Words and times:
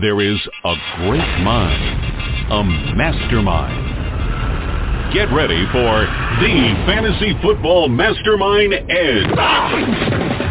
there 0.00 0.22
is 0.22 0.38
a 0.64 0.74
great 1.04 1.44
mind, 1.44 2.50
a 2.50 2.64
mastermind. 2.96 5.12
Get 5.12 5.30
ready 5.34 5.66
for 5.66 6.06
the 6.40 6.84
Fantasy 6.86 7.34
Football 7.42 7.90
Mastermind 7.90 8.72
Edge, 8.72 9.28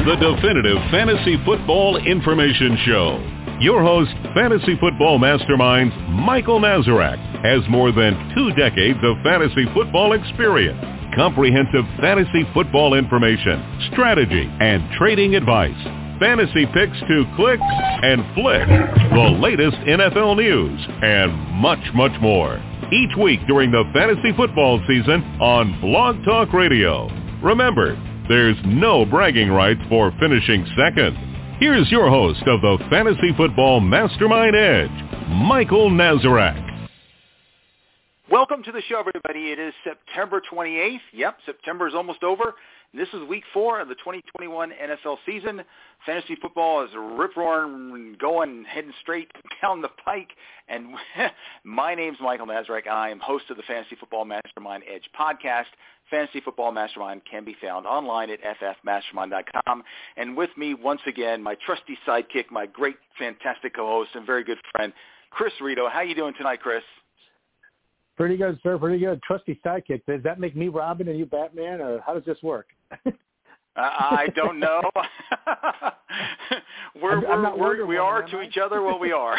the 0.05 0.15
definitive 0.21 0.77
fantasy 0.91 1.43
football 1.43 1.97
information 2.05 2.77
show. 2.85 3.17
Your 3.59 3.81
host, 3.81 4.11
Fantasy 4.35 4.77
Football 4.79 5.17
Mastermind 5.17 5.91
Michael 6.11 6.59
Nazarek, 6.59 7.17
has 7.43 7.67
more 7.67 7.91
than 7.91 8.13
two 8.35 8.51
decades 8.53 8.99
of 9.01 9.17
fantasy 9.23 9.65
football 9.73 10.13
experience, 10.13 10.79
comprehensive 11.15 11.85
fantasy 11.99 12.43
football 12.53 12.93
information, 12.93 13.89
strategy, 13.91 14.47
and 14.59 14.83
trading 14.99 15.33
advice 15.33 16.00
fantasy 16.21 16.67
picks 16.67 16.99
to 17.07 17.25
click 17.35 17.59
and 17.59 18.21
flick, 18.35 18.67
the 19.09 19.39
latest 19.41 19.75
NFL 19.89 20.37
news, 20.37 20.79
and 21.01 21.33
much, 21.59 21.81
much 21.95 22.11
more. 22.21 22.61
Each 22.93 23.17
week 23.17 23.39
during 23.47 23.71
the 23.71 23.83
fantasy 23.91 24.31
football 24.37 24.79
season 24.87 25.23
on 25.41 25.81
Blog 25.81 26.23
Talk 26.23 26.53
Radio. 26.53 27.07
Remember, 27.41 27.95
there's 28.29 28.55
no 28.65 29.03
bragging 29.03 29.49
rights 29.49 29.81
for 29.89 30.13
finishing 30.19 30.63
second. 30.77 31.17
Here's 31.59 31.89
your 31.89 32.07
host 32.11 32.43
of 32.45 32.61
the 32.61 32.77
Fantasy 32.91 33.33
Football 33.35 33.79
Mastermind 33.79 34.55
Edge, 34.55 35.27
Michael 35.27 35.89
Nazarek. 35.89 36.67
Welcome 38.29 38.61
to 38.63 38.71
the 38.71 38.81
show, 38.87 38.99
everybody. 38.99 39.51
It 39.51 39.59
is 39.59 39.73
September 39.83 40.39
28th. 40.39 40.99
Yep, 41.13 41.37
September 41.47 41.87
is 41.87 41.95
almost 41.95 42.23
over. 42.23 42.53
This 42.93 43.07
is 43.13 43.23
week 43.29 43.45
four 43.53 43.79
of 43.79 43.87
the 43.87 43.95
2021 43.95 44.71
NFL 44.71 45.15
season. 45.25 45.61
Fantasy 46.05 46.35
football 46.41 46.83
is 46.83 46.89
rip-roaring, 46.93 48.17
going, 48.19 48.65
heading 48.65 48.91
straight 49.01 49.31
down 49.61 49.81
the 49.81 49.87
pike. 50.03 50.27
And 50.67 50.87
my 51.63 51.95
name's 51.95 52.17
Michael 52.19 52.47
Nazarek. 52.47 52.89
I 52.89 53.09
am 53.09 53.21
host 53.21 53.45
of 53.49 53.55
the 53.55 53.63
Fantasy 53.63 53.95
Football 53.95 54.25
Mastermind 54.25 54.83
Edge 54.93 55.09
podcast. 55.17 55.71
Fantasy 56.09 56.41
Football 56.41 56.73
Mastermind 56.73 57.21
can 57.29 57.45
be 57.45 57.55
found 57.61 57.85
online 57.85 58.29
at 58.29 58.39
ffmastermind.com. 58.41 59.83
And 60.17 60.35
with 60.35 60.49
me, 60.57 60.73
once 60.73 61.01
again, 61.07 61.41
my 61.41 61.55
trusty 61.65 61.97
sidekick, 62.05 62.51
my 62.51 62.65
great, 62.65 62.97
fantastic 63.17 63.73
co-host 63.73 64.09
and 64.15 64.25
very 64.25 64.43
good 64.43 64.59
friend, 64.73 64.91
Chris 65.29 65.53
Rito. 65.61 65.87
How 65.87 66.01
you 66.01 66.13
doing 66.13 66.33
tonight, 66.37 66.59
Chris? 66.59 66.83
Pretty 68.17 68.35
good, 68.35 68.59
sir. 68.61 68.77
Pretty 68.77 68.99
good. 68.99 69.23
Trusty 69.23 69.57
sidekick. 69.65 70.01
Does 70.05 70.21
that 70.23 70.41
make 70.41 70.57
me 70.57 70.67
Robin 70.67 71.07
and 71.07 71.17
you 71.17 71.25
Batman, 71.25 71.79
or 71.79 72.01
how 72.05 72.13
does 72.13 72.25
this 72.25 72.37
work? 72.43 72.67
I 73.75 74.27
don't 74.35 74.59
know. 74.59 74.81
we're, 77.01 77.25
I'm, 77.25 77.45
I'm 77.45 77.59
we're, 77.59 77.85
we're 77.85 78.27
to 78.27 78.37
I? 78.37 78.43
each 78.43 78.57
other 78.57 78.81
what 78.81 78.99
we 78.99 79.11
are. 79.11 79.37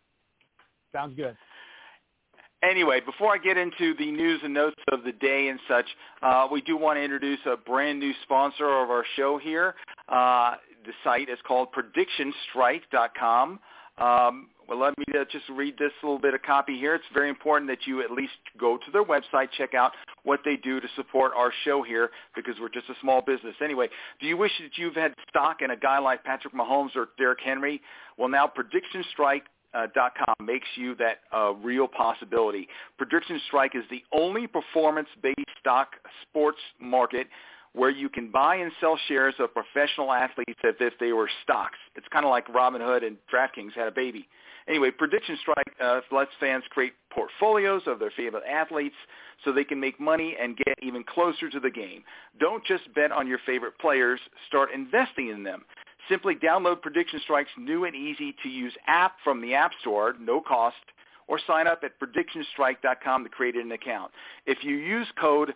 Sounds 0.92 1.14
good. 1.14 1.36
Anyway, 2.62 3.00
before 3.04 3.34
I 3.34 3.38
get 3.38 3.58
into 3.58 3.94
the 3.98 4.10
news 4.10 4.40
and 4.42 4.54
notes 4.54 4.80
of 4.90 5.04
the 5.04 5.12
day 5.12 5.48
and 5.48 5.60
such, 5.68 5.84
uh, 6.22 6.48
we 6.50 6.62
do 6.62 6.78
want 6.78 6.96
to 6.96 7.02
introduce 7.02 7.40
a 7.44 7.56
brand 7.56 8.00
new 8.00 8.12
sponsor 8.22 8.64
of 8.64 8.90
our 8.90 9.04
show 9.16 9.36
here. 9.36 9.74
Uh, 10.08 10.54
the 10.86 10.92
site 11.02 11.28
is 11.28 11.38
called 11.46 11.68
PredictionStrike.com. 11.72 13.60
Um, 13.98 14.48
well, 14.68 14.78
let 14.78 14.96
me 14.98 15.04
uh, 15.18 15.24
just 15.30 15.44
read 15.50 15.76
this 15.78 15.92
little 16.02 16.18
bit 16.18 16.32
of 16.32 16.42
copy 16.42 16.78
here. 16.78 16.94
It's 16.94 17.04
very 17.12 17.28
important 17.28 17.70
that 17.70 17.86
you 17.86 18.02
at 18.02 18.10
least 18.10 18.32
go 18.58 18.78
to 18.78 18.90
their 18.90 19.04
website, 19.04 19.48
check 19.56 19.74
out 19.74 19.92
what 20.24 20.40
they 20.44 20.56
do 20.56 20.80
to 20.80 20.88
support 20.96 21.32
our 21.36 21.52
show 21.64 21.82
here 21.82 22.10
because 22.34 22.54
we're 22.60 22.68
just 22.68 22.88
a 22.88 22.94
small 23.00 23.22
business. 23.22 23.54
Anyway, 23.62 23.88
do 24.20 24.26
you 24.26 24.36
wish 24.36 24.52
that 24.60 24.76
you've 24.76 24.94
had 24.96 25.14
stock 25.28 25.62
in 25.62 25.70
a 25.70 25.76
guy 25.76 25.98
like 25.98 26.24
Patrick 26.24 26.54
Mahomes 26.54 26.96
or 26.96 27.08
Derrick 27.16 27.40
Henry? 27.44 27.80
Well, 28.18 28.28
now 28.28 28.46
Prediction 28.46 29.04
Strike 29.12 29.44
uh, 29.74 29.86
.com 29.94 30.46
makes 30.46 30.68
you 30.76 30.94
that 30.96 31.18
uh, 31.36 31.52
real 31.54 31.88
possibility. 31.88 32.68
Prediction 32.96 33.40
Strike 33.48 33.74
is 33.74 33.82
the 33.90 34.02
only 34.12 34.46
performance-based 34.46 35.50
stock 35.60 35.88
sports 36.22 36.58
market 36.80 37.26
where 37.74 37.90
you 37.90 38.08
can 38.08 38.30
buy 38.30 38.56
and 38.56 38.70
sell 38.80 38.98
shares 39.08 39.34
of 39.38 39.50
professional 39.52 40.12
athletes 40.12 40.60
as 40.64 40.74
if 40.80 40.94
they 41.00 41.12
were 41.12 41.28
stocks. 41.42 41.78
It's 41.96 42.06
kind 42.12 42.24
of 42.24 42.30
like 42.30 42.46
Robinhood 42.48 43.04
and 43.04 43.16
DraftKings 43.32 43.72
had 43.74 43.88
a 43.88 43.92
baby. 43.92 44.28
Anyway, 44.66 44.90
Prediction 44.90 45.36
Strike 45.42 45.74
uh, 45.82 46.00
lets 46.10 46.30
fans 46.40 46.64
create 46.70 46.94
portfolios 47.12 47.82
of 47.86 47.98
their 47.98 48.12
favorite 48.16 48.44
athletes 48.50 48.94
so 49.44 49.52
they 49.52 49.64
can 49.64 49.78
make 49.78 50.00
money 50.00 50.36
and 50.40 50.56
get 50.56 50.78
even 50.82 51.04
closer 51.04 51.50
to 51.50 51.60
the 51.60 51.70
game. 51.70 52.02
Don't 52.40 52.64
just 52.64 52.82
bet 52.94 53.12
on 53.12 53.26
your 53.26 53.40
favorite 53.44 53.78
players. 53.78 54.20
Start 54.46 54.70
investing 54.72 55.28
in 55.28 55.42
them. 55.42 55.64
Simply 56.08 56.34
download 56.34 56.80
Prediction 56.80 57.20
Strike's 57.24 57.50
new 57.58 57.84
and 57.84 57.94
easy-to-use 57.94 58.74
app 58.86 59.16
from 59.22 59.40
the 59.42 59.54
App 59.54 59.72
Store, 59.80 60.14
no 60.20 60.40
cost, 60.40 60.76
or 61.26 61.40
sign 61.46 61.66
up 61.66 61.82
at 61.82 61.92
predictionstrike.com 61.98 63.24
to 63.24 63.30
create 63.30 63.56
an 63.56 63.72
account. 63.72 64.12
If 64.46 64.58
you 64.62 64.76
use 64.76 65.06
code 65.18 65.54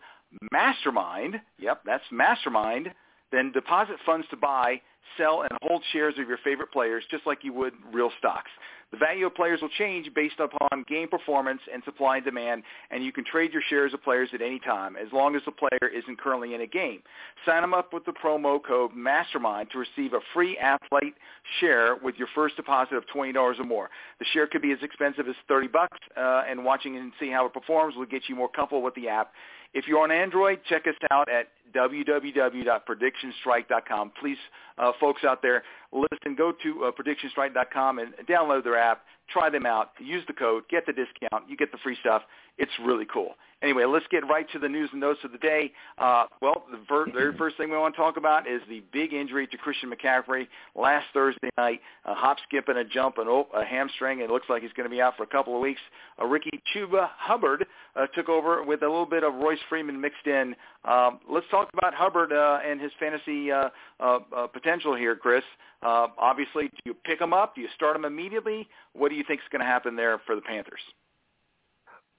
MASTERMIND, 0.52 1.40
yep, 1.58 1.82
that's 1.84 2.04
MASTERMIND, 2.12 2.92
then 3.32 3.52
deposit 3.52 3.96
funds 4.06 4.26
to 4.30 4.36
buy, 4.36 4.80
sell, 5.16 5.42
and 5.42 5.50
hold 5.62 5.82
shares 5.92 6.14
of 6.18 6.28
your 6.28 6.38
favorite 6.44 6.72
players 6.72 7.04
just 7.10 7.26
like 7.26 7.38
you 7.42 7.52
would 7.52 7.74
real 7.92 8.10
stocks. 8.18 8.50
The 8.90 8.96
value 8.96 9.26
of 9.26 9.34
players 9.34 9.60
will 9.60 9.68
change 9.76 10.08
based 10.14 10.40
upon 10.40 10.84
game 10.88 11.08
performance 11.08 11.60
and 11.72 11.84
supply 11.84 12.16
and 12.16 12.24
demand, 12.24 12.62
and 12.90 13.04
you 13.04 13.12
can 13.12 13.22
trade 13.22 13.52
your 13.52 13.60
shares 13.68 13.92
of 13.92 14.02
players 14.02 14.30
at 14.32 14.40
any 14.40 14.58
time 14.58 14.96
as 14.96 15.12
long 15.12 15.36
as 15.36 15.42
the 15.44 15.52
player 15.52 15.90
isn't 15.94 16.18
currently 16.18 16.54
in 16.54 16.62
a 16.62 16.66
game. 16.66 17.02
Sign 17.44 17.60
them 17.60 17.74
up 17.74 17.92
with 17.92 18.06
the 18.06 18.12
promo 18.12 18.58
code 18.64 18.92
MASTERMIND 18.96 19.70
to 19.72 19.78
receive 19.78 20.14
a 20.14 20.20
free 20.32 20.56
athlete 20.56 21.14
share 21.60 21.96
with 21.96 22.14
your 22.16 22.28
first 22.34 22.56
deposit 22.56 22.94
of 22.94 23.04
$20 23.14 23.36
or 23.36 23.64
more. 23.64 23.90
The 24.20 24.24
share 24.32 24.46
could 24.46 24.62
be 24.62 24.72
as 24.72 24.78
expensive 24.82 25.28
as 25.28 25.34
30 25.48 25.68
bucks, 25.68 25.98
uh, 26.16 26.44
and 26.48 26.64
watching 26.64 26.96
and 26.96 27.12
see 27.20 27.30
how 27.30 27.44
it 27.44 27.52
performs 27.52 27.94
will 27.94 28.06
get 28.06 28.22
you 28.28 28.36
more 28.36 28.48
comfortable 28.48 28.82
with 28.82 28.94
the 28.94 29.08
app. 29.08 29.32
If 29.74 29.86
you're 29.86 30.02
on 30.02 30.10
Android, 30.10 30.60
check 30.68 30.86
us 30.86 30.94
out 31.10 31.28
at 31.28 31.48
www.predictionstrike.com. 31.74 34.12
Please, 34.20 34.38
uh, 34.78 34.92
folks 35.00 35.24
out 35.24 35.42
there, 35.42 35.64
listen, 35.92 36.36
go 36.36 36.52
to 36.62 36.84
uh, 36.84 36.92
predictionstrike.com 36.92 37.98
and 37.98 38.14
download 38.28 38.62
their 38.64 38.78
app. 38.78 39.02
Try 39.30 39.50
them 39.50 39.66
out. 39.66 39.90
Use 39.98 40.24
the 40.26 40.32
code. 40.32 40.64
Get 40.70 40.86
the 40.86 40.92
discount. 40.92 41.48
You 41.48 41.56
get 41.56 41.70
the 41.70 41.78
free 41.78 41.96
stuff. 42.00 42.22
It's 42.56 42.72
really 42.82 43.06
cool. 43.12 43.34
Anyway, 43.60 43.84
let's 43.84 44.06
get 44.10 44.26
right 44.28 44.46
to 44.52 44.58
the 44.58 44.68
news 44.68 44.88
and 44.92 45.00
notes 45.00 45.18
of 45.24 45.32
the 45.32 45.38
day. 45.38 45.72
Uh, 45.98 46.26
well, 46.40 46.64
the 46.70 46.78
ver- 46.88 47.10
very 47.10 47.36
first 47.36 47.56
thing 47.56 47.70
we 47.70 47.76
want 47.76 47.94
to 47.94 48.00
talk 48.00 48.16
about 48.16 48.48
is 48.48 48.60
the 48.68 48.82
big 48.92 49.12
injury 49.12 49.48
to 49.48 49.56
Christian 49.56 49.90
McCaffrey 49.90 50.46
last 50.76 51.06
Thursday 51.12 51.50
night. 51.58 51.80
A 52.04 52.14
hop, 52.14 52.36
skip, 52.46 52.68
and 52.68 52.78
a 52.78 52.84
jump, 52.84 53.18
and 53.18 53.28
oh, 53.28 53.48
a 53.54 53.64
hamstring. 53.64 54.20
It 54.20 54.30
looks 54.30 54.46
like 54.48 54.62
he's 54.62 54.72
going 54.74 54.88
to 54.88 54.94
be 54.94 55.02
out 55.02 55.16
for 55.16 55.24
a 55.24 55.26
couple 55.26 55.56
of 55.56 55.60
weeks. 55.60 55.80
Uh, 56.20 56.26
Ricky 56.26 56.62
Chuba 56.74 57.08
Hubbard 57.18 57.66
uh, 57.96 58.06
took 58.14 58.28
over 58.28 58.62
with 58.62 58.82
a 58.82 58.86
little 58.86 59.06
bit 59.06 59.24
of 59.24 59.34
Royce 59.34 59.58
Freeman 59.68 60.00
mixed 60.00 60.26
in. 60.26 60.54
Um, 60.84 61.18
let's 61.28 61.46
talk 61.50 61.57
about 61.72 61.94
Hubbard 61.94 62.32
uh, 62.32 62.60
and 62.64 62.80
his 62.80 62.92
fantasy 62.98 63.50
uh, 63.50 63.70
uh, 64.00 64.18
uh, 64.36 64.46
potential 64.46 64.94
here, 64.94 65.16
Chris. 65.16 65.42
Uh, 65.82 66.08
obviously, 66.18 66.64
do 66.68 66.78
you 66.84 66.94
pick 67.04 67.20
him 67.20 67.32
up? 67.32 67.54
Do 67.54 67.60
you 67.60 67.68
start 67.74 67.96
him 67.96 68.04
immediately? 68.04 68.68
What 68.92 69.10
do 69.10 69.14
you 69.14 69.24
think 69.26 69.40
is 69.40 69.46
going 69.50 69.60
to 69.60 69.66
happen 69.66 69.96
there 69.96 70.20
for 70.26 70.34
the 70.34 70.40
Panthers? 70.42 70.80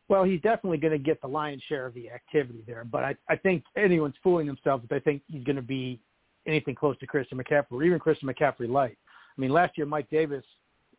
Well, 0.07 0.23
he's 0.23 0.41
definitely 0.41 0.77
going 0.79 0.93
to 0.93 0.97
get 0.97 1.21
the 1.21 1.27
lion's 1.27 1.61
share 1.69 1.85
of 1.85 1.93
the 1.93 2.09
activity 2.09 2.63
there, 2.65 2.83
but 2.83 3.03
I, 3.03 3.15
I 3.29 3.35
think 3.35 3.63
anyone's 3.77 4.15
fooling 4.23 4.47
themselves 4.47 4.83
if 4.83 4.89
they 4.89 4.99
think 4.99 5.21
he's 5.27 5.43
going 5.43 5.55
to 5.55 5.61
be 5.61 5.99
anything 6.47 6.73
close 6.73 6.97
to 6.99 7.07
Christian 7.07 7.37
McCaffrey 7.37 7.71
or 7.71 7.83
even 7.83 7.99
Christian 7.99 8.27
McCaffrey 8.27 8.67
light. 8.67 8.97
I 9.37 9.41
mean, 9.41 9.51
last 9.51 9.77
year 9.77 9.85
Mike 9.85 10.09
Davis 10.09 10.43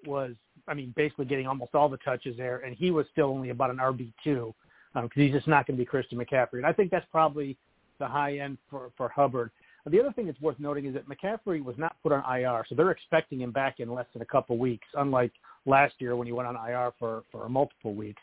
was, 0.06 0.34
I 0.68 0.74
mean, 0.74 0.94
basically 0.96 1.24
getting 1.24 1.48
almost 1.48 1.74
all 1.74 1.88
the 1.88 1.96
touches 1.98 2.36
there, 2.36 2.58
and 2.58 2.76
he 2.76 2.92
was 2.92 3.04
still 3.10 3.26
only 3.26 3.50
about 3.50 3.70
an 3.70 3.78
RB 3.78 4.12
two 4.22 4.54
because 4.94 5.04
um, 5.04 5.22
he's 5.22 5.32
just 5.32 5.48
not 5.48 5.66
going 5.66 5.76
to 5.76 5.80
be 5.80 5.84
Christian 5.84 6.18
McCaffrey. 6.18 6.54
And 6.54 6.66
I 6.66 6.72
think 6.72 6.90
that's 6.90 7.06
probably 7.10 7.56
the 8.00 8.08
high 8.08 8.38
end 8.38 8.58
for 8.68 8.90
for 8.96 9.08
Hubbard. 9.08 9.52
The 9.86 9.98
other 9.98 10.12
thing 10.12 10.26
that's 10.26 10.40
worth 10.40 10.58
noting 10.58 10.84
is 10.84 10.94
that 10.94 11.08
McCaffrey 11.08 11.64
was 11.64 11.76
not 11.78 11.96
put 12.02 12.12
on 12.12 12.22
IR, 12.38 12.66
so 12.68 12.74
they're 12.74 12.90
expecting 12.90 13.40
him 13.40 13.50
back 13.50 13.80
in 13.80 13.90
less 13.94 14.06
than 14.12 14.20
a 14.20 14.26
couple 14.26 14.58
weeks, 14.58 14.86
unlike 14.94 15.32
last 15.64 15.94
year 16.00 16.16
when 16.16 16.26
he 16.26 16.32
went 16.32 16.48
on 16.48 16.56
IR 16.56 16.90
for 16.98 17.22
for 17.30 17.48
multiple 17.48 17.94
weeks. 17.94 18.20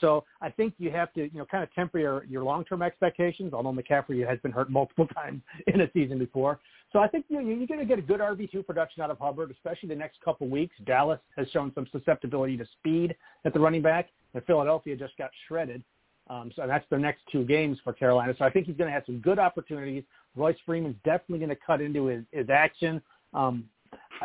So 0.00 0.24
I 0.40 0.50
think 0.50 0.74
you 0.78 0.90
have 0.90 1.12
to, 1.14 1.22
you 1.22 1.38
know, 1.38 1.46
kind 1.46 1.62
of 1.62 1.72
temper 1.74 1.98
your, 1.98 2.24
your 2.24 2.44
long-term 2.44 2.82
expectations, 2.82 3.54
although 3.54 3.72
McCaffrey 3.72 4.26
has 4.28 4.38
been 4.40 4.52
hurt 4.52 4.70
multiple 4.70 5.06
times 5.14 5.40
in 5.66 5.80
a 5.80 5.90
season 5.92 6.18
before. 6.18 6.58
So 6.92 6.98
I 6.98 7.08
think 7.08 7.26
you 7.28 7.40
know, 7.40 7.48
you're 7.48 7.66
going 7.66 7.80
to 7.80 7.86
get 7.86 7.98
a 7.98 8.02
good 8.02 8.20
RB2 8.20 8.66
production 8.66 9.02
out 9.02 9.10
of 9.10 9.18
Hubbard, 9.18 9.50
especially 9.50 9.88
the 9.88 9.94
next 9.94 10.20
couple 10.24 10.48
weeks. 10.48 10.74
Dallas 10.84 11.20
has 11.36 11.48
shown 11.50 11.72
some 11.74 11.86
susceptibility 11.92 12.56
to 12.56 12.66
speed 12.78 13.14
at 13.44 13.52
the 13.52 13.60
running 13.60 13.82
back, 13.82 14.08
and 14.34 14.44
Philadelphia 14.44 14.96
just 14.96 15.16
got 15.16 15.30
shredded. 15.48 15.82
Um, 16.28 16.50
so 16.56 16.66
that's 16.66 16.84
the 16.90 16.98
next 16.98 17.22
two 17.30 17.44
games 17.44 17.78
for 17.84 17.92
Carolina. 17.92 18.34
So 18.38 18.44
I 18.44 18.50
think 18.50 18.66
he's 18.66 18.76
going 18.76 18.88
to 18.88 18.94
have 18.94 19.04
some 19.06 19.18
good 19.18 19.38
opportunities. 19.38 20.02
Royce 20.34 20.56
Freeman's 20.66 20.96
definitely 21.04 21.38
going 21.38 21.50
to 21.50 21.64
cut 21.64 21.80
into 21.80 22.06
his, 22.06 22.24
his 22.32 22.50
action. 22.50 23.00
Um, 23.32 23.64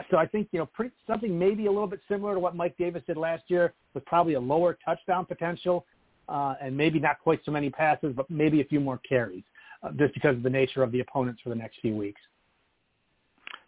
so 0.09 0.17
I 0.17 0.25
think 0.25 0.47
you 0.51 0.59
know 0.59 0.65
pretty, 0.65 0.93
something 1.05 1.37
maybe 1.37 1.65
a 1.67 1.71
little 1.71 1.87
bit 1.87 2.01
similar 2.07 2.33
to 2.33 2.39
what 2.39 2.55
Mike 2.55 2.75
Davis 2.77 3.03
did 3.05 3.17
last 3.17 3.43
year, 3.47 3.73
with 3.93 4.05
probably 4.05 4.33
a 4.33 4.39
lower 4.39 4.77
touchdown 4.83 5.25
potential, 5.25 5.85
uh, 6.29 6.55
and 6.61 6.75
maybe 6.75 6.99
not 6.99 7.19
quite 7.19 7.41
so 7.45 7.51
many 7.51 7.69
passes, 7.69 8.13
but 8.15 8.29
maybe 8.29 8.61
a 8.61 8.65
few 8.65 8.79
more 8.79 8.99
carries, 9.07 9.43
uh, 9.83 9.91
just 9.97 10.13
because 10.13 10.35
of 10.35 10.43
the 10.43 10.49
nature 10.49 10.81
of 10.81 10.91
the 10.91 11.01
opponents 11.01 11.41
for 11.43 11.49
the 11.49 11.55
next 11.55 11.79
few 11.81 11.95
weeks. 11.95 12.21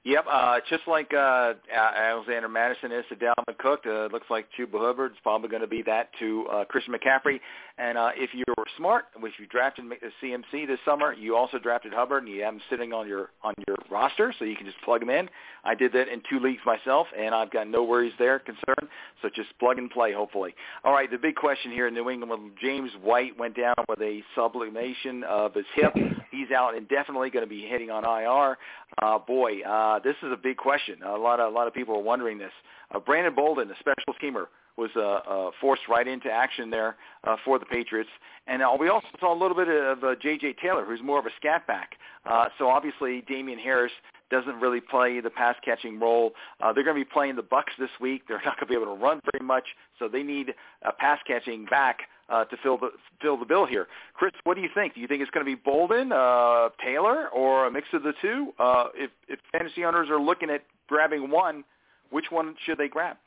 Yep, 0.05 0.25
uh, 0.29 0.59
just 0.69 0.83
like 0.85 1.13
uh, 1.13 1.53
Alexander 1.73 2.50
Mattison 2.50 2.91
is 2.91 3.05
to 3.07 3.15
Dalvin 3.15 3.57
Cook, 3.57 3.85
uh, 3.85 4.07
looks 4.11 4.27
like 4.29 4.47
Chuba 4.59 4.77
Hubbard's 4.77 5.15
probably 5.23 5.47
going 5.47 5.61
to 5.61 5.67
be 5.67 5.81
that 5.83 6.09
to 6.19 6.45
uh, 6.51 6.65
Christian 6.65 6.94
McCaffrey. 6.94 7.39
And 7.77 7.97
uh, 7.97 8.09
if 8.13 8.31
you're 8.33 8.65
smart, 8.75 9.05
if 9.15 9.39
you 9.39 9.47
drafted 9.47 9.85
CMC 10.21 10.67
this 10.67 10.79
summer, 10.83 11.13
you 11.13 11.38
also 11.38 11.57
drafted 11.57 11.94
Hubbard, 11.94 12.23
and 12.23 12.33
you 12.33 12.44
have 12.44 12.55
him 12.55 12.61
sitting 12.69 12.91
on 12.91 13.07
your 13.07 13.29
on 13.44 13.53
your 13.65 13.77
roster, 13.89 14.33
so 14.38 14.44
you 14.44 14.57
can 14.57 14.65
just 14.65 14.79
plug 14.81 15.01
him 15.01 15.09
in. 15.09 15.29
I 15.63 15.73
did 15.73 15.94
that 15.94 16.09
in 16.09 16.21
two 16.29 16.39
leagues 16.41 16.61
myself, 16.65 17.07
and 17.17 17.33
I've 17.33 17.50
got 17.50 17.69
no 17.69 17.83
worries 17.85 18.13
there 18.19 18.39
concerned. 18.39 18.89
So 19.21 19.29
just 19.33 19.57
plug 19.57 19.77
and 19.77 19.89
play, 19.89 20.11
hopefully. 20.11 20.53
All 20.83 20.91
right, 20.91 21.09
the 21.09 21.17
big 21.17 21.35
question 21.35 21.71
here 21.71 21.88
in 21.88 21.94
New 21.94 22.09
England, 22.09 22.29
when 22.29 22.51
James 22.61 22.91
White 23.01 23.39
went 23.39 23.55
down 23.55 23.75
with 23.88 24.01
a 24.01 24.21
subluxation 24.35 25.23
of 25.23 25.53
his 25.53 25.65
hip, 25.75 25.94
he's 26.33 26.51
out 26.51 26.75
indefinitely, 26.75 27.30
going 27.30 27.45
to 27.45 27.50
be 27.50 27.62
hitting 27.62 27.89
on 27.89 28.03
IR. 28.03 28.57
Uh, 29.01 29.19
boy, 29.19 29.62
uh, 29.62 30.00
this 30.00 30.15
is 30.24 30.31
a 30.31 30.38
big 30.38 30.57
question. 30.57 31.01
A 31.03 31.18
lot 31.18 31.39
of 31.39 31.51
a 31.51 31.56
lot 31.56 31.68
of 31.68 31.74
people 31.74 31.95
are 31.95 32.01
wondering 32.01 32.38
this. 32.38 32.51
Uh, 32.94 33.00
Brandon 33.00 33.33
Bolden, 33.33 33.68
the 33.68 33.75
special 33.80 34.13
teamer, 34.21 34.45
was 34.77 34.89
uh, 34.95 35.01
uh, 35.01 35.51
forced 35.62 35.83
right 35.88 36.07
into 36.07 36.30
action 36.30 36.69
there 36.69 36.97
uh, 37.24 37.35
for 37.45 37.59
the 37.59 37.65
Patriots, 37.65 38.09
and 38.47 38.62
uh, 38.62 38.75
we 38.80 38.89
also 38.89 39.07
saw 39.19 39.33
a 39.33 39.39
little 39.39 39.56
bit 39.56 39.68
of 39.68 40.03
uh, 40.03 40.15
J.J. 40.21 40.56
Taylor, 40.62 40.83
who's 40.83 41.01
more 41.03 41.19
of 41.19 41.25
a 41.25 41.31
scat 41.38 41.65
back. 41.68 41.91
Uh, 42.25 42.45
so 42.57 42.68
obviously, 42.68 43.21
Damien 43.27 43.59
Harris 43.59 43.91
doesn't 44.31 44.59
really 44.59 44.81
play 44.81 45.19
the 45.19 45.29
pass 45.29 45.56
catching 45.63 46.00
role. 46.00 46.33
Uh, 46.59 46.74
they're 46.74 46.83
going 46.83 46.97
to 46.97 47.06
be 47.06 47.09
playing 47.12 47.36
the 47.36 47.44
Bucks 47.44 47.74
this 47.77 47.89
week. 48.01 48.24
They're 48.27 48.41
not 48.45 48.59
going 48.59 48.68
to 48.68 48.74
be 48.74 48.75
able 48.75 48.95
to 48.95 49.01
run 49.01 49.19
very 49.31 49.45
much, 49.45 49.65
so 50.00 50.07
they 50.07 50.24
need 50.24 50.53
a 50.81 50.91
pass 50.91 51.19
catching 51.27 51.65
back 51.65 52.00
uh, 52.30 52.46
to 52.46 52.58
fill 52.64 52.78
the 52.78 52.90
fill 53.22 53.38
the 53.38 53.46
bill 53.46 53.66
here. 53.66 53.88
Chris, 54.14 54.31
what 54.44 54.56
do 54.56 54.62
you 54.62 54.70
think? 54.74 54.96
Do 54.96 55.02
you 55.02 55.08
think 55.08 55.22
it's 55.22 55.31
going 55.31 55.46
to 55.46 55.56
be 55.56 55.62
Bolden, 55.64 56.12
uh, 56.12 56.70
Taylor, 56.84 57.30
or 57.30 57.68
a 57.68 57.72
mix 57.72 57.88
of 57.94 58.04
the 58.04 58.14
two? 58.22 58.54
Uh, 58.60 58.86
if 58.96 59.12
if 59.28 59.40
fantasy 59.52 59.84
owners 59.86 60.10
are 60.10 60.20
looking 60.20 60.50
at 60.50 60.64
grabbing 60.88 61.30
one, 61.30 61.64
which 62.10 62.25
one 62.30 62.56
should 62.66 62.78
they 62.78 62.88
grab? 62.88 63.18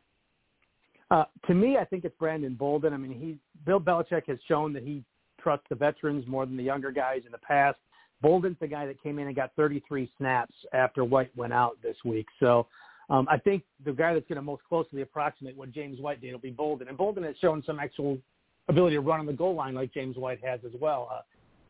Uh, 1.10 1.24
to 1.46 1.54
me, 1.54 1.76
I 1.76 1.84
think 1.84 2.04
it's 2.04 2.16
Brandon 2.18 2.54
Bolden. 2.54 2.92
I 2.92 2.96
mean, 2.96 3.12
he 3.12 3.38
Bill 3.64 3.80
Belichick 3.80 4.26
has 4.26 4.38
shown 4.48 4.72
that 4.72 4.82
he 4.82 5.04
trusts 5.40 5.66
the 5.68 5.76
veterans 5.76 6.26
more 6.26 6.46
than 6.46 6.56
the 6.56 6.62
younger 6.62 6.90
guys 6.90 7.22
in 7.24 7.32
the 7.32 7.38
past. 7.38 7.78
Bolden's 8.22 8.56
the 8.60 8.66
guy 8.66 8.86
that 8.86 9.00
came 9.02 9.18
in 9.18 9.26
and 9.26 9.36
got 9.36 9.52
33 9.56 10.10
snaps 10.16 10.54
after 10.72 11.04
White 11.04 11.30
went 11.36 11.52
out 11.52 11.76
this 11.82 11.96
week. 12.04 12.26
So 12.40 12.66
um, 13.10 13.28
I 13.30 13.38
think 13.38 13.62
the 13.84 13.92
guy 13.92 14.14
that's 14.14 14.26
going 14.26 14.36
to 14.36 14.42
most 14.42 14.62
closely 14.68 15.02
approximate 15.02 15.56
what 15.56 15.70
James 15.70 16.00
White 16.00 16.20
did 16.20 16.32
will 16.32 16.40
be 16.40 16.50
Bolden. 16.50 16.88
And 16.88 16.96
Bolden 16.96 17.24
has 17.24 17.36
shown 17.40 17.62
some 17.64 17.78
actual 17.78 18.18
ability 18.68 18.96
to 18.96 19.00
run 19.00 19.20
on 19.20 19.26
the 19.26 19.32
goal 19.32 19.54
line 19.54 19.74
like 19.74 19.92
James 19.92 20.16
White 20.16 20.44
has 20.44 20.60
as 20.64 20.72
well. 20.80 21.08
Uh, 21.12 21.20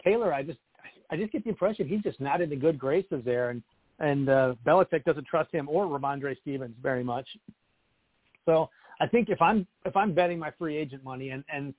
Taylor, 0.02 0.32
I 0.32 0.42
just 0.42 0.58
I 1.10 1.16
just 1.16 1.32
get 1.32 1.44
the 1.44 1.50
impression 1.50 1.86
he's 1.86 2.02
just 2.02 2.20
not 2.20 2.40
in 2.40 2.50
the 2.50 2.56
good 2.56 2.78
graces 2.78 3.22
there, 3.24 3.50
and 3.50 3.62
and 3.98 4.28
uh, 4.28 4.54
Belichick 4.66 5.04
doesn't 5.04 5.26
trust 5.26 5.52
him 5.52 5.68
or 5.68 5.86
Rhamondre 5.86 6.38
Stevens 6.40 6.74
very 6.82 7.04
much. 7.04 7.26
So 8.44 8.68
I 9.00 9.06
think 9.06 9.28
if 9.28 9.40
I'm 9.40 9.66
if 9.84 9.96
I'm 9.96 10.14
betting 10.14 10.38
my 10.38 10.50
free 10.58 10.76
agent 10.76 11.04
money 11.04 11.30
and 11.30 11.44
and 11.52 11.74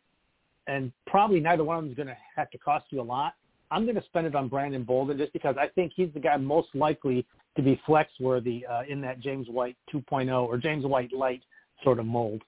and 0.68 0.92
probably 1.06 1.40
neither 1.40 1.64
one 1.64 1.78
of 1.78 1.84
them 1.84 1.92
is 1.92 1.96
going 1.96 2.08
to 2.08 2.18
have 2.36 2.50
to 2.52 2.58
cost 2.58 2.86
you 2.90 3.02
a 3.02 3.04
lot. 3.04 3.34
I'm 3.72 3.84
going 3.84 3.96
to 3.96 4.04
spend 4.04 4.28
it 4.28 4.36
on 4.36 4.48
Brandon 4.48 4.84
Bolden 4.84 5.18
just 5.18 5.34
because 5.34 5.56
I 5.60 5.68
think 5.68 5.92
he's 5.96 6.10
the 6.14 6.20
guy 6.20 6.38
most 6.38 6.70
likely 6.74 7.26
to 7.58 7.62
be 7.62 7.82
flex 7.86 8.12
worthy 8.20 8.66
uh, 8.66 8.84
in 8.88 9.02
that 9.02 9.20
James 9.20 9.48
White 9.50 9.76
2.0 9.94 10.48
or 10.48 10.58
James 10.58 10.86
White 10.86 11.12
light 11.12 11.42
sort 11.84 12.00
of 12.00 12.06
mold. 12.06 12.44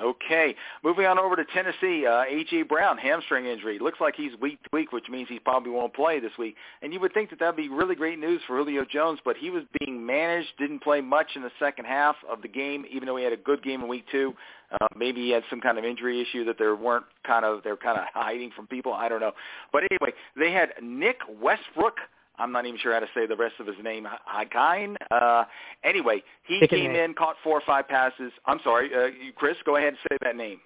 Okay, 0.00 0.54
moving 0.82 1.06
on 1.06 1.18
over 1.18 1.36
to 1.36 1.44
Tennessee. 1.44 2.06
Uh, 2.06 2.22
A.J. 2.22 2.62
Brown, 2.62 2.96
hamstring 2.96 3.46
injury. 3.46 3.78
Looks 3.78 4.00
like 4.00 4.14
he's 4.16 4.32
week 4.40 4.62
to 4.62 4.70
week, 4.72 4.92
which 4.92 5.08
means 5.10 5.28
he 5.28 5.38
probably 5.38 5.72
won't 5.72 5.94
play 5.94 6.20
this 6.20 6.32
week. 6.38 6.56
And 6.82 6.92
you 6.92 7.00
would 7.00 7.12
think 7.12 7.30
that 7.30 7.38
that 7.40 7.46
would 7.48 7.56
be 7.56 7.68
really 7.68 7.94
great 7.94 8.18
news 8.18 8.40
for 8.46 8.56
Julio 8.56 8.84
Jones, 8.84 9.20
but 9.24 9.36
he 9.36 9.50
was 9.50 9.64
being 9.78 10.04
managed, 10.04 10.48
didn't 10.58 10.82
play 10.82 11.00
much 11.00 11.28
in 11.36 11.42
the 11.42 11.50
second 11.58 11.84
half 11.84 12.16
of 12.28 12.40
the 12.42 12.48
game, 12.48 12.84
even 12.90 13.06
though 13.06 13.16
he 13.16 13.24
had 13.24 13.32
a 13.32 13.38
good 13.38 13.62
game 13.62 13.82
in 13.82 13.88
week 13.88 14.04
two. 14.10 14.34
Uh, 14.72 14.86
maybe 14.96 15.20
he 15.20 15.30
had 15.30 15.42
some 15.50 15.60
kind 15.60 15.78
of 15.78 15.84
injury 15.84 16.20
issue 16.20 16.44
that 16.44 16.56
they 16.58 16.66
weren't 16.66 17.06
kind 17.26 17.44
of 17.44 17.62
they're 17.62 17.76
kind 17.76 17.98
of 17.98 18.04
hiding 18.14 18.50
from 18.54 18.66
people. 18.66 18.92
I 18.92 19.08
don't 19.08 19.20
know. 19.20 19.32
But 19.72 19.82
anyway, 19.90 20.16
they 20.36 20.52
had 20.52 20.70
Nick 20.82 21.18
Westbrook 21.40 21.96
I'm 22.40 22.52
not 22.52 22.66
even 22.66 22.78
sure 22.80 22.92
how 22.94 23.00
to 23.00 23.08
say 23.14 23.26
the 23.26 23.36
rest 23.36 23.54
of 23.60 23.66
his 23.66 23.76
name. 23.82 24.06
Hikain. 24.28 24.96
Uh, 25.10 25.44
anyway, 25.84 26.22
he 26.44 26.66
came 26.66 26.92
in, 26.92 27.14
caught 27.14 27.36
four 27.44 27.58
or 27.58 27.62
five 27.66 27.86
passes. 27.88 28.32
I'm 28.46 28.60
sorry, 28.64 28.90
uh, 28.94 29.08
Chris. 29.36 29.56
Go 29.64 29.76
ahead 29.76 29.88
and 29.88 29.98
say 30.10 30.16
that 30.22 30.36
name. 30.36 30.60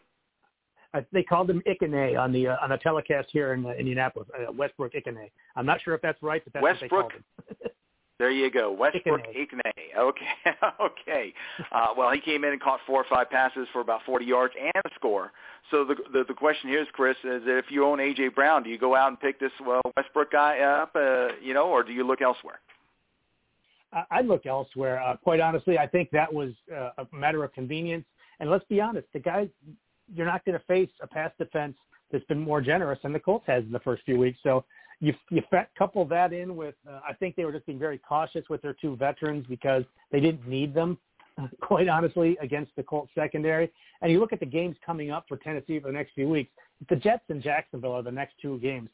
Uh, 0.94 1.00
they 1.12 1.24
called 1.24 1.50
him 1.50 1.60
Ikhine 1.66 2.18
on 2.18 2.32
the 2.32 2.48
uh, 2.48 2.56
on 2.62 2.70
the 2.70 2.76
telecast 2.76 3.28
here 3.32 3.52
in 3.52 3.66
uh, 3.66 3.70
Indianapolis. 3.70 4.28
Uh, 4.32 4.52
Westbrook 4.52 4.92
Ikhine. 4.92 5.30
I'm 5.56 5.66
not 5.66 5.82
sure 5.82 5.94
if 5.94 6.02
that's 6.02 6.22
right, 6.22 6.42
but 6.44 6.52
that's 6.52 6.62
Westbrook, 6.62 6.90
what 6.92 7.12
they 7.48 7.54
called 7.54 7.60
him. 7.60 7.70
There 8.18 8.30
you 8.30 8.48
go, 8.48 8.70
Westbrook 8.70 9.22
Ikhine. 9.36 9.98
Okay, 9.98 10.26
okay. 10.80 11.34
Uh, 11.72 11.88
well, 11.96 12.12
he 12.12 12.20
came 12.20 12.44
in 12.44 12.52
and 12.52 12.60
caught 12.60 12.78
four 12.86 13.00
or 13.00 13.06
five 13.10 13.28
passes 13.28 13.66
for 13.72 13.80
about 13.80 14.02
40 14.06 14.24
yards 14.24 14.54
and 14.56 14.72
a 14.84 14.94
score. 14.94 15.32
So 15.70 15.84
the 15.84 15.96
the, 16.12 16.24
the 16.28 16.34
question 16.34 16.70
here 16.70 16.80
is, 16.80 16.88
Chris, 16.92 17.16
is 17.24 17.44
that 17.44 17.58
if 17.58 17.66
you 17.70 17.84
own 17.84 17.98
AJ 17.98 18.36
Brown, 18.36 18.62
do 18.62 18.70
you 18.70 18.78
go 18.78 18.94
out 18.94 19.08
and 19.08 19.18
pick 19.18 19.40
this 19.40 19.50
well, 19.66 19.80
Westbrook 19.96 20.30
guy 20.30 20.60
up, 20.60 20.92
uh, 20.94 21.28
you 21.42 21.54
know, 21.54 21.68
or 21.68 21.82
do 21.82 21.92
you 21.92 22.06
look 22.06 22.22
elsewhere? 22.22 22.60
I'd 24.10 24.26
look 24.26 24.46
elsewhere. 24.46 25.00
Uh, 25.00 25.16
quite 25.16 25.40
honestly, 25.40 25.78
I 25.78 25.86
think 25.86 26.10
that 26.10 26.32
was 26.32 26.50
uh, 26.74 26.90
a 26.98 27.06
matter 27.16 27.44
of 27.44 27.52
convenience. 27.52 28.04
And 28.40 28.50
let's 28.50 28.64
be 28.68 28.80
honest, 28.80 29.06
the 29.12 29.20
guy, 29.20 29.48
you're 30.12 30.26
not 30.26 30.44
going 30.44 30.58
to 30.58 30.64
face 30.66 30.90
a 31.00 31.06
pass 31.06 31.30
defense 31.38 31.76
that's 32.10 32.24
been 32.24 32.40
more 32.40 32.60
generous 32.60 32.98
than 33.02 33.12
the 33.12 33.20
Colts 33.20 33.44
has 33.46 33.62
in 33.64 33.72
the 33.72 33.80
first 33.80 34.02
few 34.04 34.18
weeks. 34.18 34.38
So 34.42 34.64
you 35.00 35.14
you 35.30 35.42
couple 35.78 36.04
that 36.06 36.32
in 36.32 36.56
with 36.56 36.74
uh, 36.88 37.00
I 37.08 37.12
think 37.14 37.36
they 37.36 37.44
were 37.44 37.52
just 37.52 37.66
being 37.66 37.78
very 37.78 37.98
cautious 37.98 38.44
with 38.48 38.62
their 38.62 38.74
two 38.74 38.96
veterans 38.96 39.46
because 39.48 39.84
they 40.12 40.20
didn't 40.20 40.46
need 40.48 40.74
them 40.74 40.98
quite 41.60 41.88
honestly 41.88 42.36
against 42.40 42.72
the 42.76 42.82
Colts 42.82 43.10
secondary. 43.14 43.70
And 44.02 44.10
you 44.10 44.20
look 44.20 44.32
at 44.32 44.40
the 44.40 44.46
games 44.46 44.76
coming 44.84 45.10
up 45.10 45.26
for 45.28 45.36
Tennessee 45.36 45.80
for 45.80 45.88
the 45.88 45.92
next 45.92 46.12
few 46.14 46.28
weeks. 46.28 46.50
The 46.88 46.96
Jets 46.96 47.24
and 47.28 47.42
Jacksonville 47.42 47.92
are 47.92 48.02
the 48.02 48.12
next 48.12 48.34
two 48.40 48.58
games. 48.58 48.88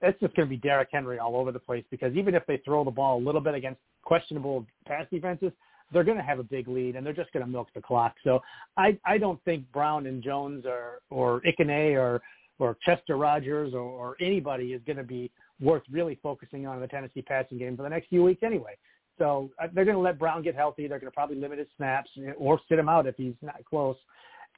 It's 0.00 0.18
just 0.20 0.34
going 0.36 0.48
to 0.48 0.50
be 0.50 0.56
Derrick 0.56 0.88
Henry 0.92 1.18
all 1.18 1.36
over 1.36 1.50
the 1.50 1.58
place 1.58 1.84
because 1.90 2.14
even 2.14 2.34
if 2.34 2.44
they 2.46 2.58
throw 2.58 2.84
the 2.84 2.90
ball 2.90 3.18
a 3.18 3.22
little 3.22 3.40
bit 3.40 3.54
against 3.54 3.80
questionable 4.02 4.64
pass 4.86 5.06
defenses, 5.10 5.52
they're 5.92 6.04
going 6.04 6.18
to 6.18 6.22
have 6.22 6.38
a 6.38 6.44
big 6.44 6.68
lead 6.68 6.96
and 6.96 7.04
they're 7.04 7.12
just 7.12 7.32
going 7.32 7.44
to 7.44 7.50
milk 7.50 7.68
the 7.74 7.80
clock. 7.80 8.14
So 8.22 8.40
I 8.76 8.98
I 9.04 9.18
don't 9.18 9.42
think 9.44 9.70
Brown 9.72 10.06
and 10.06 10.22
Jones 10.22 10.64
or 10.66 11.00
or 11.10 11.40
Ikhine 11.42 11.96
or 11.96 12.20
or 12.58 12.76
Chester 12.84 13.16
Rogers 13.16 13.74
or, 13.74 13.80
or 13.80 14.16
anybody 14.20 14.72
is 14.72 14.82
going 14.86 14.96
to 14.96 15.04
be 15.04 15.30
worth 15.60 15.82
really 15.90 16.18
focusing 16.22 16.66
on 16.66 16.76
in 16.76 16.80
the 16.80 16.88
Tennessee 16.88 17.22
passing 17.22 17.58
game 17.58 17.76
for 17.76 17.82
the 17.82 17.88
next 17.88 18.08
few 18.08 18.22
weeks 18.22 18.42
anyway. 18.42 18.76
So 19.18 19.50
uh, 19.60 19.66
they're 19.72 19.84
going 19.84 19.96
to 19.96 20.02
let 20.02 20.18
Brown 20.18 20.42
get 20.42 20.54
healthy. 20.54 20.86
They're 20.86 21.00
going 21.00 21.10
to 21.10 21.14
probably 21.14 21.36
limit 21.36 21.58
his 21.58 21.68
snaps 21.76 22.10
or 22.36 22.60
sit 22.68 22.78
him 22.78 22.88
out 22.88 23.06
if 23.06 23.16
he's 23.16 23.34
not 23.42 23.64
close. 23.68 23.96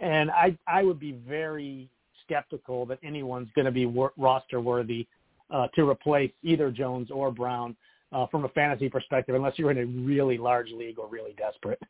And 0.01 0.31
I 0.31 0.57
I 0.67 0.83
would 0.83 0.99
be 0.99 1.13
very 1.13 1.89
skeptical 2.25 2.87
that 2.87 2.99
anyone's 3.03 3.49
going 3.55 3.67
to 3.67 3.71
be 3.73 3.87
wor- 3.87 4.13
roster 4.17 4.61
worthy 4.61 5.07
uh, 5.51 5.69
to 5.75 5.89
replace 5.89 6.31
either 6.43 6.71
Jones 6.71 7.11
or 7.11 7.31
Brown 7.31 7.77
uh, 8.13 8.27
from 8.27 8.45
a 8.45 8.49
fantasy 8.51 8.89
perspective, 8.89 9.35
unless 9.35 9.59
you're 9.59 9.71
in 9.71 9.79
a 9.79 9.87
really 9.87 10.39
large 10.39 10.71
league 10.71 10.99
or 10.99 11.09
really 11.09 11.35
desperate. 11.37 11.81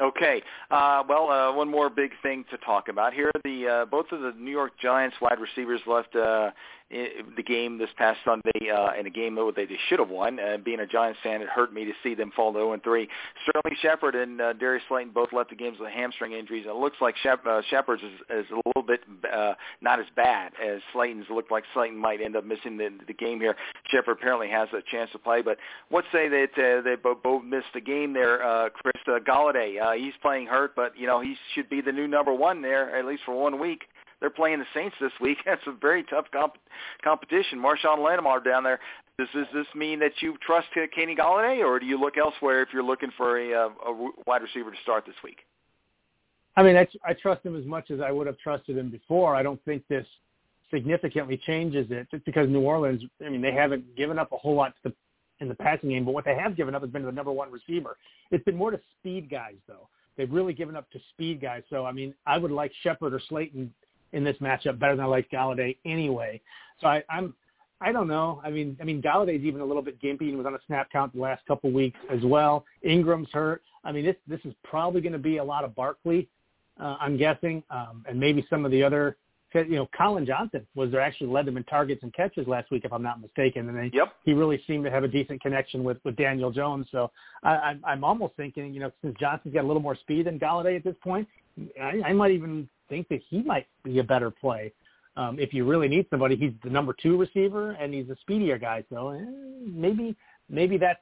Okay. 0.00 0.42
Uh, 0.70 1.02
well, 1.08 1.30
uh, 1.30 1.52
one 1.52 1.68
more 1.68 1.90
big 1.90 2.12
thing 2.22 2.44
to 2.50 2.58
talk 2.58 2.88
about 2.88 3.12
here. 3.12 3.30
The 3.44 3.66
uh, 3.66 3.84
both 3.86 4.06
of 4.12 4.20
the 4.20 4.32
New 4.38 4.50
York 4.50 4.72
Giants 4.80 5.16
wide 5.20 5.40
receivers 5.40 5.80
left 5.86 6.14
uh, 6.14 6.50
the 6.90 7.42
game 7.42 7.76
this 7.76 7.90
past 7.98 8.18
Sunday 8.24 8.70
uh, 8.74 8.98
in 8.98 9.06
a 9.06 9.10
game 9.10 9.34
that 9.34 9.52
they 9.54 9.66
should 9.88 9.98
have 9.98 10.08
won. 10.08 10.38
Uh, 10.40 10.56
being 10.56 10.80
a 10.80 10.86
Giants 10.86 11.18
fan, 11.22 11.42
it 11.42 11.48
hurt 11.48 11.72
me 11.72 11.84
to 11.84 11.92
see 12.02 12.14
them 12.14 12.32
fall 12.34 12.52
to 12.52 12.58
0 12.58 12.72
and 12.72 12.82
3. 12.82 13.08
Sterling 13.42 13.76
Shepard 13.82 14.14
and 14.14 14.40
uh, 14.40 14.52
Darius 14.54 14.82
Slayton 14.88 15.12
both 15.12 15.32
left 15.32 15.50
the 15.50 15.56
games 15.56 15.78
with 15.78 15.90
hamstring 15.90 16.32
injuries. 16.32 16.64
It 16.66 16.74
looks 16.74 16.96
like 17.00 17.14
Shep- 17.22 17.46
uh, 17.46 17.60
Shepard's 17.68 18.02
is, 18.02 18.20
is 18.30 18.46
a 18.52 18.68
little 18.68 18.82
bit 18.82 19.00
uh, 19.30 19.54
not 19.82 20.00
as 20.00 20.06
bad 20.16 20.52
as 20.64 20.80
Slayton's. 20.92 21.26
Looked 21.30 21.52
like 21.52 21.64
Slayton 21.74 21.96
might 21.96 22.22
end 22.22 22.36
up 22.36 22.44
missing 22.44 22.78
the, 22.78 22.88
the 23.06 23.14
game 23.14 23.38
here. 23.38 23.54
Shepard 23.88 24.16
apparently 24.18 24.48
has 24.48 24.68
a 24.72 24.80
chance 24.90 25.10
to 25.12 25.18
play, 25.18 25.42
but 25.42 25.58
let's 25.90 26.06
say 26.10 26.28
that 26.28 26.50
uh, 26.56 26.82
they 26.82 26.96
both, 26.96 27.22
both 27.22 27.44
missed 27.44 27.66
the 27.74 27.80
game 27.80 28.14
there. 28.14 28.42
Uh, 28.42 28.70
Chris 28.70 28.96
uh, 29.06 29.18
Golladay, 29.18 29.80
uh, 29.80 29.92
he's 29.92 30.14
playing 30.22 30.46
hurt, 30.46 30.74
but 30.74 30.96
you 30.96 31.06
know 31.06 31.20
he 31.20 31.36
should 31.54 31.68
be 31.68 31.82
the 31.82 31.92
new 31.92 32.08
number 32.08 32.32
one 32.32 32.62
there 32.62 32.96
at 32.96 33.04
least 33.04 33.22
for 33.26 33.34
one 33.34 33.60
week. 33.60 33.82
They're 34.20 34.30
playing 34.30 34.58
the 34.58 34.66
Saints 34.74 34.96
this 35.00 35.12
week. 35.20 35.38
That's 35.46 35.60
a 35.66 35.72
very 35.72 36.04
tough 36.04 36.26
comp- 36.32 36.58
competition. 37.02 37.58
Marshon 37.58 38.04
Lattimore 38.04 38.40
down 38.40 38.64
there. 38.64 38.80
Does, 39.18 39.28
does 39.34 39.46
this 39.52 39.66
mean 39.74 39.98
that 40.00 40.12
you 40.20 40.36
trust 40.44 40.68
Kenny 40.94 41.16
Golladay, 41.16 41.64
or 41.64 41.80
do 41.80 41.86
you 41.86 41.98
look 41.98 42.16
elsewhere 42.16 42.62
if 42.62 42.68
you're 42.72 42.84
looking 42.84 43.10
for 43.16 43.38
a, 43.38 43.52
uh, 43.52 43.68
a, 43.86 43.92
a 43.92 44.10
wide 44.26 44.42
receiver 44.42 44.70
to 44.70 44.76
start 44.82 45.04
this 45.06 45.16
week? 45.24 45.38
I 46.56 46.62
mean, 46.62 46.76
I, 46.76 46.86
I 47.04 47.14
trust 47.14 47.44
him 47.44 47.56
as 47.56 47.64
much 47.64 47.90
as 47.90 48.00
I 48.00 48.10
would 48.10 48.26
have 48.26 48.38
trusted 48.38 48.76
him 48.76 48.90
before. 48.90 49.36
I 49.36 49.42
don't 49.42 49.64
think 49.64 49.86
this 49.88 50.06
significantly 50.72 51.40
changes 51.46 51.86
it, 51.90 52.08
just 52.10 52.24
because 52.24 52.48
New 52.48 52.60
Orleans. 52.60 53.02
I 53.24 53.28
mean, 53.28 53.40
they 53.40 53.52
haven't 53.52 53.96
given 53.96 54.18
up 54.18 54.32
a 54.32 54.36
whole 54.36 54.56
lot 54.56 54.74
to 54.82 54.90
the, 54.90 54.94
in 55.40 55.48
the 55.48 55.54
passing 55.54 55.90
game, 55.90 56.04
but 56.04 56.14
what 56.14 56.24
they 56.24 56.34
have 56.34 56.56
given 56.56 56.74
up 56.74 56.82
has 56.82 56.90
been 56.90 57.02
to 57.02 57.06
the 57.06 57.12
number 57.12 57.32
one 57.32 57.50
receiver. 57.50 57.96
It's 58.30 58.44
been 58.44 58.56
more 58.56 58.72
to 58.72 58.80
speed 58.98 59.30
guys, 59.30 59.54
though. 59.66 59.88
They've 60.16 60.30
really 60.30 60.52
given 60.52 60.74
up 60.74 60.90
to 60.90 60.98
speed 61.10 61.40
guys. 61.40 61.62
So, 61.70 61.86
I 61.86 61.92
mean, 61.92 62.12
I 62.26 62.38
would 62.38 62.50
like 62.50 62.72
Shepard 62.82 63.14
or 63.14 63.20
Slayton 63.28 63.72
in 64.12 64.24
this 64.24 64.36
matchup 64.38 64.78
better 64.78 64.96
than 64.96 65.04
I 65.04 65.08
like 65.08 65.30
Golladay 65.30 65.76
anyway. 65.84 66.40
So 66.80 66.86
I, 66.86 67.02
I'm 67.10 67.34
I 67.80 67.92
don't 67.92 68.08
know. 68.08 68.40
I 68.44 68.50
mean, 68.50 68.76
I 68.80 68.84
mean 68.84 69.00
Golladay's 69.00 69.44
even 69.44 69.60
a 69.60 69.64
little 69.64 69.82
bit 69.82 70.00
gimpy 70.00 70.28
and 70.28 70.36
was 70.36 70.46
on 70.46 70.54
a 70.54 70.60
snap 70.66 70.90
count 70.90 71.14
the 71.14 71.20
last 71.20 71.46
couple 71.46 71.70
weeks 71.70 71.98
as 72.10 72.20
well. 72.24 72.64
Engram's 72.84 73.30
hurt. 73.32 73.62
I 73.84 73.92
mean, 73.92 74.04
this 74.04 74.16
this 74.26 74.40
is 74.44 74.54
probably 74.64 75.00
going 75.00 75.12
to 75.12 75.18
be 75.18 75.36
a 75.36 75.44
lot 75.44 75.64
of 75.64 75.74
Barkley, 75.74 76.28
uh, 76.80 76.96
I'm 77.00 77.16
guessing, 77.16 77.62
um, 77.70 78.04
and 78.08 78.18
maybe 78.18 78.44
some 78.50 78.64
of 78.64 78.70
the 78.70 78.82
other. 78.82 79.16
You 79.54 79.76
know, 79.76 79.88
Collin 79.96 80.26
Johnson 80.26 80.66
was 80.74 80.90
there 80.90 81.00
actually 81.00 81.28
led 81.28 81.46
them 81.46 81.56
in 81.56 81.64
targets 81.64 82.02
and 82.02 82.12
catches 82.12 82.46
last 82.46 82.70
week, 82.70 82.84
if 82.84 82.92
I'm 82.92 83.02
not 83.02 83.18
mistaken, 83.18 83.66
and 83.70 83.78
they, 83.78 83.96
yep. 83.96 84.12
he 84.22 84.34
really 84.34 84.62
seemed 84.66 84.84
to 84.84 84.90
have 84.90 85.04
a 85.04 85.08
decent 85.08 85.40
connection 85.40 85.84
with 85.84 85.96
with 86.04 86.16
Daniel 86.16 86.50
Jones. 86.50 86.86
So 86.92 87.10
I, 87.42 87.52
I'm 87.56 87.82
I'm 87.86 88.04
almost 88.04 88.34
thinking, 88.36 88.74
you 88.74 88.80
know, 88.80 88.90
since 89.00 89.16
Johnson's 89.18 89.54
got 89.54 89.64
a 89.64 89.66
little 89.66 89.80
more 89.80 89.96
speed 89.96 90.26
than 90.26 90.38
Golladay 90.38 90.76
at 90.76 90.84
this 90.84 90.96
point, 91.02 91.26
I, 91.80 92.00
I 92.06 92.12
might 92.12 92.32
even 92.32 92.68
think 92.88 93.08
that 93.08 93.20
he 93.28 93.42
might 93.42 93.66
be 93.84 93.98
a 93.98 94.04
better 94.04 94.30
play. 94.30 94.72
Um, 95.16 95.38
if 95.38 95.52
you 95.52 95.64
really 95.64 95.88
need 95.88 96.06
somebody, 96.10 96.36
he's 96.36 96.52
the 96.62 96.70
number 96.70 96.94
two 97.00 97.16
receiver 97.16 97.72
and 97.72 97.92
he's 97.92 98.08
a 98.08 98.16
speedier 98.20 98.58
guy. 98.58 98.84
So 98.90 99.10
eh, 99.10 99.24
maybe 99.66 100.16
maybe 100.48 100.78
that's 100.78 101.00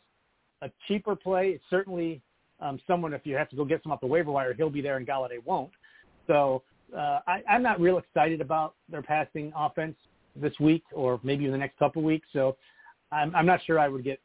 a 0.62 0.70
cheaper 0.88 1.14
play. 1.14 1.50
It's 1.50 1.64
certainly 1.68 2.22
um, 2.60 2.80
someone 2.86 3.12
if 3.12 3.26
you 3.26 3.36
have 3.36 3.48
to 3.50 3.56
go 3.56 3.64
get 3.64 3.82
some 3.82 3.92
off 3.92 4.00
the 4.00 4.06
waiver 4.06 4.30
wire, 4.30 4.54
he'll 4.54 4.70
be 4.70 4.80
there 4.80 4.96
and 4.96 5.06
Golladay 5.06 5.44
won't. 5.44 5.70
So 6.26 6.62
uh, 6.96 7.20
I, 7.26 7.42
I'm 7.48 7.62
not 7.62 7.80
real 7.80 7.98
excited 7.98 8.40
about 8.40 8.74
their 8.88 9.02
passing 9.02 9.52
offense 9.56 9.96
this 10.34 10.52
week 10.60 10.84
or 10.92 11.20
maybe 11.22 11.44
in 11.44 11.52
the 11.52 11.58
next 11.58 11.78
couple 11.78 12.00
of 12.00 12.06
weeks. 12.06 12.28
So 12.32 12.56
I'm, 13.12 13.34
I'm 13.34 13.46
not 13.46 13.60
sure 13.66 13.78
I 13.78 13.88
would 13.88 14.04
get 14.04 14.20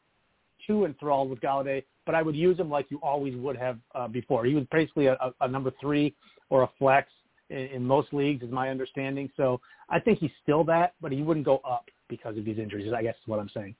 too 0.66 0.84
enthralled 0.84 1.30
with 1.30 1.40
Golladay, 1.40 1.84
but 2.06 2.14
I 2.14 2.22
would 2.22 2.36
use 2.36 2.58
him 2.58 2.70
like 2.70 2.86
you 2.90 2.98
always 3.02 3.34
would 3.36 3.56
have 3.56 3.78
uh, 3.94 4.08
before. 4.08 4.44
He 4.44 4.54
was 4.54 4.64
basically 4.70 5.06
a, 5.06 5.16
a, 5.40 5.48
number 5.48 5.72
three 5.80 6.14
or 6.50 6.62
a 6.62 6.70
flex 6.78 7.08
in, 7.50 7.58
in 7.58 7.84
most 7.84 8.12
leagues, 8.12 8.42
is 8.42 8.50
my 8.50 8.70
understanding. 8.70 9.30
So 9.36 9.60
I 9.88 10.00
think 10.00 10.18
he's 10.18 10.30
still 10.42 10.64
that, 10.64 10.94
but 11.00 11.12
he 11.12 11.22
wouldn't 11.22 11.46
go 11.46 11.60
up 11.68 11.88
because 12.08 12.36
of 12.36 12.44
these 12.44 12.58
injuries. 12.58 12.92
I 12.94 13.02
guess 13.02 13.14
is 13.14 13.28
what 13.28 13.38
I'm 13.38 13.50
saying. 13.54 13.74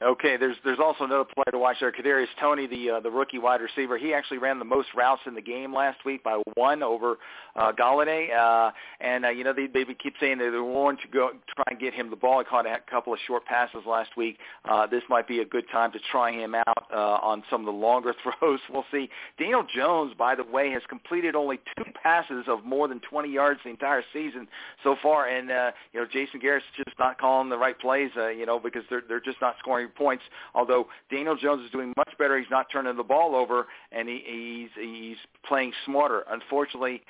Okay, 0.00 0.36
there's 0.36 0.54
there's 0.64 0.78
also 0.78 1.02
another 1.02 1.24
player 1.24 1.50
to 1.50 1.58
watch 1.58 1.78
there, 1.80 1.90
Kadarius 1.90 2.28
Toney, 2.40 2.68
the 2.68 2.90
uh, 2.90 3.00
the 3.00 3.10
rookie 3.10 3.40
wide 3.40 3.60
receiver. 3.60 3.98
He 3.98 4.14
actually 4.14 4.38
ran 4.38 4.60
the 4.60 4.64
most 4.64 4.86
routes 4.96 5.22
in 5.26 5.34
the 5.34 5.42
game 5.42 5.74
last 5.74 6.04
week 6.04 6.22
by 6.22 6.40
one 6.54 6.84
over 6.84 7.16
uh, 7.56 7.72
Golladay, 7.72 8.28
uh, 8.32 8.70
and 9.00 9.24
uh, 9.24 9.30
you 9.30 9.42
know 9.42 9.52
they 9.52 9.66
they 9.66 9.84
keep 10.00 10.14
saying 10.20 10.38
that 10.38 10.50
they 10.52 10.60
want 10.60 11.00
to 11.00 11.08
go 11.08 11.30
try 11.52 11.64
and 11.66 11.80
get 11.80 11.94
him 11.94 12.10
the 12.10 12.16
ball. 12.16 12.38
He 12.38 12.44
caught 12.44 12.64
a 12.64 12.78
couple 12.88 13.12
of 13.12 13.18
short 13.26 13.44
passes 13.44 13.80
last 13.88 14.10
week. 14.16 14.38
Uh, 14.70 14.86
this 14.86 15.02
might 15.08 15.26
be 15.26 15.40
a 15.40 15.44
good 15.44 15.64
time 15.72 15.90
to 15.90 15.98
try 16.12 16.30
him 16.30 16.54
out 16.54 16.84
uh, 16.94 17.18
on 17.20 17.42
some 17.50 17.62
of 17.62 17.66
the 17.66 17.72
longer 17.72 18.14
throws. 18.22 18.60
We'll 18.70 18.84
see. 18.92 19.10
Daniel 19.36 19.64
Jones, 19.74 20.14
by 20.16 20.36
the 20.36 20.44
way, 20.44 20.70
has 20.70 20.82
completed 20.88 21.34
only 21.34 21.58
two 21.76 21.90
passes 22.00 22.44
of 22.46 22.64
more 22.64 22.86
than 22.86 23.00
20 23.00 23.32
yards 23.32 23.58
the 23.64 23.70
entire 23.70 24.04
season 24.12 24.46
so 24.84 24.94
far, 25.02 25.26
and 25.26 25.50
uh, 25.50 25.72
you 25.92 25.98
know 25.98 26.06
Jason 26.06 26.38
Garrett's 26.38 26.66
just 26.76 26.96
not 27.00 27.20
calling 27.20 27.48
the 27.48 27.58
right 27.58 27.76
plays, 27.76 28.12
uh, 28.16 28.28
you 28.28 28.46
know, 28.46 28.60
because 28.60 28.84
they're 28.88 29.02
they're 29.08 29.18
just 29.18 29.40
not 29.40 29.56
scoring 29.58 29.87
points. 29.94 30.24
Although 30.54 30.88
Daniel 31.10 31.36
Jones 31.36 31.64
is 31.64 31.70
doing 31.70 31.92
much 31.96 32.10
better, 32.18 32.38
he's 32.38 32.50
not 32.50 32.66
turning 32.70 32.96
the 32.96 33.02
ball 33.02 33.34
over, 33.34 33.66
and 33.92 34.08
he, 34.08 34.22
he's 34.26 34.70
he's 34.82 35.16
playing 35.46 35.72
smarter. 35.84 36.24
Unfortunately, 36.30 37.02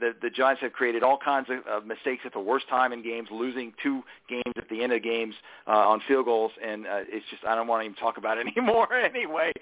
the, 0.00 0.14
the, 0.22 0.30
Giants 0.30 0.62
have 0.62 0.72
created 0.72 1.02
all 1.02 1.18
kinds 1.18 1.48
of 1.50 1.58
uh, 1.82 1.84
mistakes 1.84 2.22
at 2.24 2.32
the 2.32 2.40
worst 2.40 2.68
time 2.68 2.92
in 2.92 3.02
games, 3.02 3.28
losing 3.30 3.72
two 3.82 4.02
games 4.28 4.54
at 4.56 4.68
the 4.68 4.82
end 4.82 4.92
of 4.92 5.02
games 5.02 5.34
uh, 5.66 5.70
on 5.70 6.00
field 6.06 6.26
goals, 6.26 6.52
and 6.64 6.86
uh, 6.86 7.00
it's 7.08 7.24
just 7.30 7.44
I 7.44 7.54
don't 7.54 7.66
want 7.66 7.82
to 7.82 7.84
even 7.84 7.96
talk 7.96 8.18
about 8.18 8.38
it 8.38 8.46
anymore. 8.56 8.92
anyway, 8.94 9.52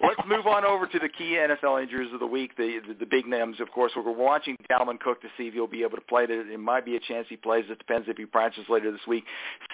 let's 0.00 0.20
move 0.26 0.46
on 0.46 0.64
over 0.64 0.86
to 0.86 0.98
the 0.98 1.08
key 1.08 1.36
NFL 1.38 1.82
injuries 1.82 2.12
of 2.12 2.20
the 2.20 2.26
week, 2.26 2.56
the 2.56 2.80
the, 2.88 2.94
the 2.94 3.06
big 3.06 3.26
names. 3.26 3.60
Of 3.60 3.70
course, 3.70 3.92
we're 3.96 4.10
watching 4.10 4.56
Dalvin 4.70 4.98
Cook 5.00 5.20
to 5.22 5.28
see 5.36 5.44
if 5.44 5.54
he'll 5.54 5.66
be 5.66 5.82
able 5.82 5.96
to 5.96 6.02
play. 6.02 6.26
There, 6.26 6.50
it 6.50 6.60
might 6.60 6.84
be 6.84 6.96
a 6.96 7.00
chance 7.00 7.26
he 7.28 7.36
plays. 7.36 7.64
It 7.68 7.78
depends 7.78 8.08
if 8.08 8.16
he 8.16 8.26
practices 8.26 8.66
later 8.68 8.90
this 8.90 9.06
week. 9.06 9.24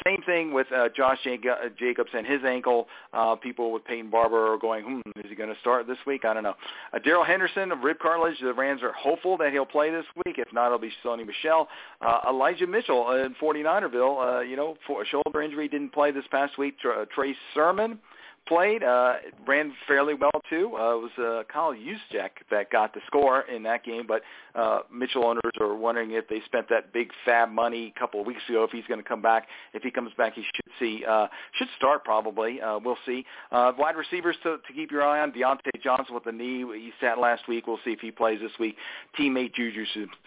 Same 0.07 0.23
thing 0.23 0.53
with 0.53 0.67
uh, 0.75 0.89
Josh 0.97 1.19
Jacobs 1.25 2.11
and 2.15 2.27
his 2.27 2.41
ankle. 2.45 2.89
Uh, 3.13 3.37
people 3.37 3.73
with 3.73 3.85
Peyton 3.85 4.11
Barber 4.11 4.53
are 4.53 4.59
going, 4.59 4.85
hmm, 4.85 5.21
is 5.21 5.27
he 5.29 5.35
going 5.35 5.53
to 5.53 5.61
start 5.61 5.87
this 5.87 5.99
week? 6.07 6.25
I 6.25 6.35
don't 6.35 6.43
know. 6.43 6.55
Uh, 6.93 6.99
Darrell 6.99 7.25
Henderson 7.25 7.73
of 7.73 7.81
rib 7.81 7.99
cartilage. 7.99 8.39
The 8.41 8.53
Rams 8.53 8.83
are 8.83 8.93
hopeful 8.93 9.37
that 9.39 9.53
he'll 9.53 9.67
play 9.67 9.78
play 9.79 9.91
this 9.91 10.07
week. 10.27 10.39
If 10.39 10.53
not, 10.53 10.67
it'll 10.67 10.81
be 10.81 10.91
Sony 11.05 11.25
Michel. 11.25 11.69
Uh, 12.01 12.19
Elijah 12.29 12.67
Mitchell 12.67 13.13
in 13.13 13.37
49erville, 13.41 14.39
uh, 14.39 14.41
you 14.41 14.57
know, 14.57 14.77
for 14.89 15.03
a 15.03 15.07
shoulder 15.07 15.41
injury, 15.41 15.69
didn't 15.69 15.93
play 15.93 16.11
this 16.11 16.25
past 16.33 16.59
week. 16.59 16.81
Tra- 16.81 17.07
Trey 17.07 17.37
Sermon 17.55 18.01
played, 18.49 18.83
uh, 18.83 19.15
ran 19.47 19.73
fairly 19.87 20.15
well 20.15 20.31
too. 20.49 20.73
Uh, 20.75 20.97
it 20.97 21.03
was 21.03 21.11
uh, 21.19 21.43
Kyle 21.53 21.75
Juszczyk 21.75 22.31
that 22.51 22.71
got 22.71 22.95
the 22.95 23.01
score 23.07 23.43
in 23.43 23.63
that 23.65 23.85
game, 23.85 24.07
but 24.07 24.23
uh, 24.55 24.81
Mitchell 24.93 25.25
owners 25.25 25.53
are 25.61 25.75
wondering 25.75 26.13
if 26.13 26.27
they 26.29 26.41
spent 26.47 26.69
that 26.71 26.93
big 26.93 27.11
FAAB 27.27 27.53
money 27.53 27.93
a 27.95 27.99
couple 27.99 28.21
of 28.21 28.27
weeks 28.27 28.43
ago. 28.49 28.65
If 28.65 28.71
he's 28.71 28.87
going 28.87 29.01
to 29.01 29.09
come 29.09 29.23
back, 29.23 29.47
if 29.75 29.83
he 29.83 29.91
comes 29.91 30.11
back, 30.17 30.35
he 30.35 30.43
should 30.43 30.73
see 30.79 31.05
uh, 31.07 31.29
should 31.57 31.69
start 31.77 32.05
probably. 32.05 32.61
Uh, 32.61 32.79
we'll 32.83 32.99
see. 33.07 33.25
Uh, 33.53 33.73
wide 33.79 33.97
receivers 33.97 34.37
to, 34.43 34.57
to 34.67 34.73
keep 34.75 34.91
your 34.91 35.03
eye 35.03 35.21
on. 35.21 35.33
Diontae 35.33 35.83
Johnson 35.83 36.15
with 36.15 36.25
the 36.25 36.33
knee. 36.33 36.65
He 36.75 36.93
sat 37.01 37.19
last 37.19 37.47
week. 37.49 37.67
We'll 37.67 37.79
see 37.85 37.93
if 37.93 38.01
he 38.01 38.11
plays 38.11 38.41
this 38.41 38.53
week. 38.59 38.77
Teammate 39.19 39.55
Juju 39.55 39.85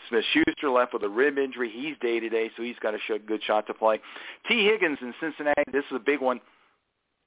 Smith-Schuster 0.09 0.69
left 0.69 0.93
with 0.93 1.03
a 1.03 1.09
rib 1.09 1.37
injury. 1.37 1.71
He's 1.73 1.95
day 2.01 2.19
to 2.19 2.29
day, 2.29 2.51
so 2.55 2.63
he's 2.63 2.77
got 2.81 2.93
a 2.93 3.19
good 3.19 3.43
shot 3.43 3.67
to 3.67 3.73
play. 3.73 3.99
Tee 4.47 4.65
Higgins 4.65 4.99
in 5.01 5.13
Cincinnati. 5.19 5.63
This 5.71 5.83
is 5.89 5.95
a 5.95 5.99
big 5.99 6.21
one 6.21 6.39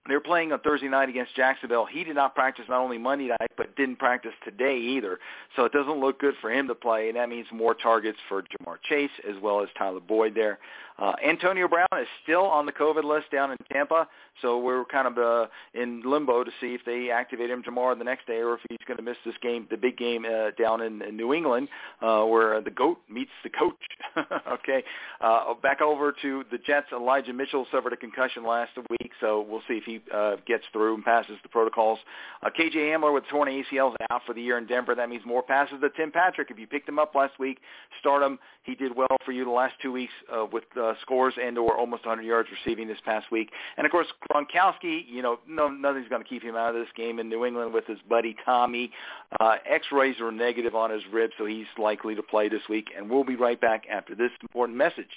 they're 0.06 0.20
playing 0.20 0.52
on 0.52 0.60
Thursday 0.60 0.88
night 0.88 1.08
against 1.08 1.34
Jacksonville. 1.34 1.86
He 1.86 2.04
did 2.04 2.14
not 2.14 2.34
practice 2.34 2.66
not 2.68 2.80
only 2.80 2.98
Monday 2.98 3.28
night, 3.28 3.52
but 3.56 3.74
didn't 3.76 3.96
practice 3.96 4.32
today 4.44 4.76
either. 4.76 5.18
So 5.56 5.64
it 5.64 5.72
doesn't 5.72 5.98
look 5.98 6.20
good 6.20 6.34
for 6.40 6.50
him 6.50 6.68
to 6.68 6.74
play, 6.74 7.08
and 7.08 7.16
that 7.16 7.28
means 7.28 7.46
more 7.52 7.74
targets 7.74 8.18
for 8.28 8.42
Ja'Marr 8.42 8.76
Chase 8.82 9.10
as 9.28 9.36
well 9.40 9.62
as 9.62 9.68
Tyler 9.78 10.00
Boyd 10.00 10.34
there. 10.34 10.58
Uh, 10.98 11.12
Antonio 11.26 11.66
Brown 11.66 11.88
is 12.00 12.06
still 12.22 12.44
on 12.44 12.66
the 12.66 12.72
COVID 12.72 13.04
list 13.04 13.30
down 13.32 13.50
in 13.50 13.58
Tampa, 13.72 14.06
so 14.42 14.58
we're 14.58 14.84
kind 14.84 15.08
of 15.08 15.18
uh, 15.18 15.46
in 15.74 16.02
limbo 16.04 16.44
to 16.44 16.50
see 16.60 16.74
if 16.74 16.82
they 16.84 17.10
activate 17.10 17.50
him 17.50 17.62
tomorrow 17.62 17.92
or 17.92 17.94
the 17.96 18.04
next 18.04 18.26
day 18.26 18.38
or 18.38 18.54
if 18.54 18.60
he's 18.68 18.78
going 18.86 18.96
to 18.96 19.02
miss 19.02 19.16
this 19.24 19.34
game, 19.42 19.66
the 19.70 19.76
big 19.76 19.96
game 19.96 20.24
uh, 20.24 20.50
down 20.56 20.80
in, 20.80 21.02
in 21.02 21.16
New 21.16 21.34
England 21.34 21.68
uh, 22.00 22.22
where 22.22 22.60
the 22.60 22.70
GOAT 22.70 22.98
meets 23.08 23.30
the 23.42 23.50
coach. 23.50 23.74
okay, 24.52 24.84
uh, 25.20 25.54
back 25.54 25.80
over 25.80 26.14
to 26.22 26.44
the 26.50 26.58
Jets. 26.58 26.86
Elijah 26.92 27.32
Mitchell 27.32 27.66
suffered 27.72 27.92
a 27.92 27.96
concussion 27.96 28.44
last 28.44 28.72
week, 28.90 29.10
so 29.20 29.44
we'll 29.48 29.62
see 29.66 29.74
if 29.74 29.84
he 29.84 30.00
uh, 30.12 30.36
gets 30.46 30.64
through 30.72 30.94
and 30.94 31.04
passes 31.04 31.36
the 31.42 31.48
protocols. 31.48 31.98
Uh, 32.42 32.50
KJ 32.50 32.76
Hamler 32.76 33.12
with 33.12 33.24
torn 33.30 33.48
ACL 33.48 33.90
is 33.90 33.96
out 34.10 34.22
for 34.26 34.34
the 34.34 34.42
year 34.42 34.58
in 34.58 34.66
Denver. 34.66 34.94
That 34.94 35.08
means 35.08 35.22
more 35.26 35.42
passes 35.42 35.76
to 35.80 35.90
Tim 35.90 36.12
Patrick. 36.12 36.50
If 36.50 36.58
you 36.58 36.66
picked 36.66 36.88
him 36.88 36.98
up 36.98 37.14
last 37.14 37.38
week, 37.38 37.58
start 38.00 38.22
him. 38.22 38.38
He 38.64 38.74
did 38.74 38.96
well 38.96 39.16
for 39.24 39.32
you 39.32 39.44
the 39.44 39.50
last 39.50 39.74
two 39.80 39.92
weeks 39.92 40.12
uh, 40.34 40.46
with 40.50 40.64
uh, 40.80 40.94
scores 41.02 41.34
and 41.40 41.58
or 41.58 41.76
almost 41.76 42.06
100 42.06 42.26
yards 42.26 42.48
receiving 42.50 42.88
this 42.88 42.98
past 43.04 43.30
week. 43.30 43.50
And 43.76 43.84
of 43.84 43.92
course, 43.92 44.06
Gronkowski, 44.30 45.04
you 45.06 45.22
know, 45.22 45.38
no, 45.46 45.68
nothing's 45.68 46.08
going 46.08 46.22
to 46.22 46.28
keep 46.28 46.42
him 46.42 46.56
out 46.56 46.74
of 46.74 46.80
this 46.80 46.88
game 46.96 47.18
in 47.18 47.28
New 47.28 47.44
England 47.44 47.74
with 47.74 47.86
his 47.86 47.98
buddy 48.08 48.34
Tommy. 48.44 48.90
Uh, 49.38 49.56
X-rays 49.70 50.18
are 50.20 50.32
negative 50.32 50.74
on 50.74 50.90
his 50.90 51.02
rib, 51.12 51.30
so 51.36 51.44
he's 51.44 51.66
likely 51.78 52.14
to 52.14 52.22
play 52.22 52.48
this 52.48 52.62
week. 52.68 52.88
And 52.96 53.10
we'll 53.10 53.24
be 53.24 53.36
right 53.36 53.60
back 53.60 53.84
after 53.90 54.14
this 54.14 54.30
important 54.42 54.78
message. 54.78 55.10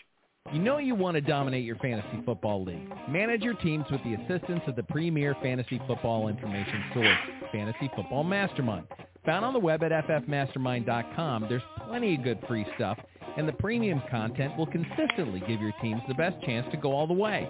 You 0.54 0.60
know 0.60 0.78
you 0.78 0.96
want 0.96 1.16
to 1.16 1.22
dominate 1.22 1.66
your 1.66 1.76
fantasy 1.78 2.22
football 2.26 2.64
league. 2.64 2.90
Manage 3.10 3.42
your 3.42 3.56
teams 3.56 3.86
with 3.92 4.02
the 4.04 4.14
assistance 4.14 4.62
of 4.68 4.76
the 4.76 4.84
premier 4.84 5.36
fantasy 5.42 5.82
football 5.88 6.30
information 6.30 6.84
source, 6.94 7.18
Fantasy 7.52 7.92
Football 7.96 8.24
Mastermind. 8.24 8.88
Found 9.26 9.44
on 9.44 9.54
the 9.54 9.60
web 9.60 9.84
at 9.84 9.92
ffmastermind.com, 9.92 11.48
there's 11.50 11.62
plenty 11.86 12.16
of 12.16 12.24
good 12.24 12.40
free 12.48 12.66
stuff 12.76 12.98
and 13.38 13.48
the 13.48 13.54
premium 13.54 14.02
content 14.10 14.58
will 14.58 14.66
consistently 14.66 15.42
give 15.48 15.62
your 15.62 15.74
teams 15.82 16.02
the 16.08 16.14
best 16.16 16.42
chance 16.44 16.66
to 16.72 16.78
go 16.78 16.92
all 16.92 17.08
the 17.08 17.14
way. 17.14 17.50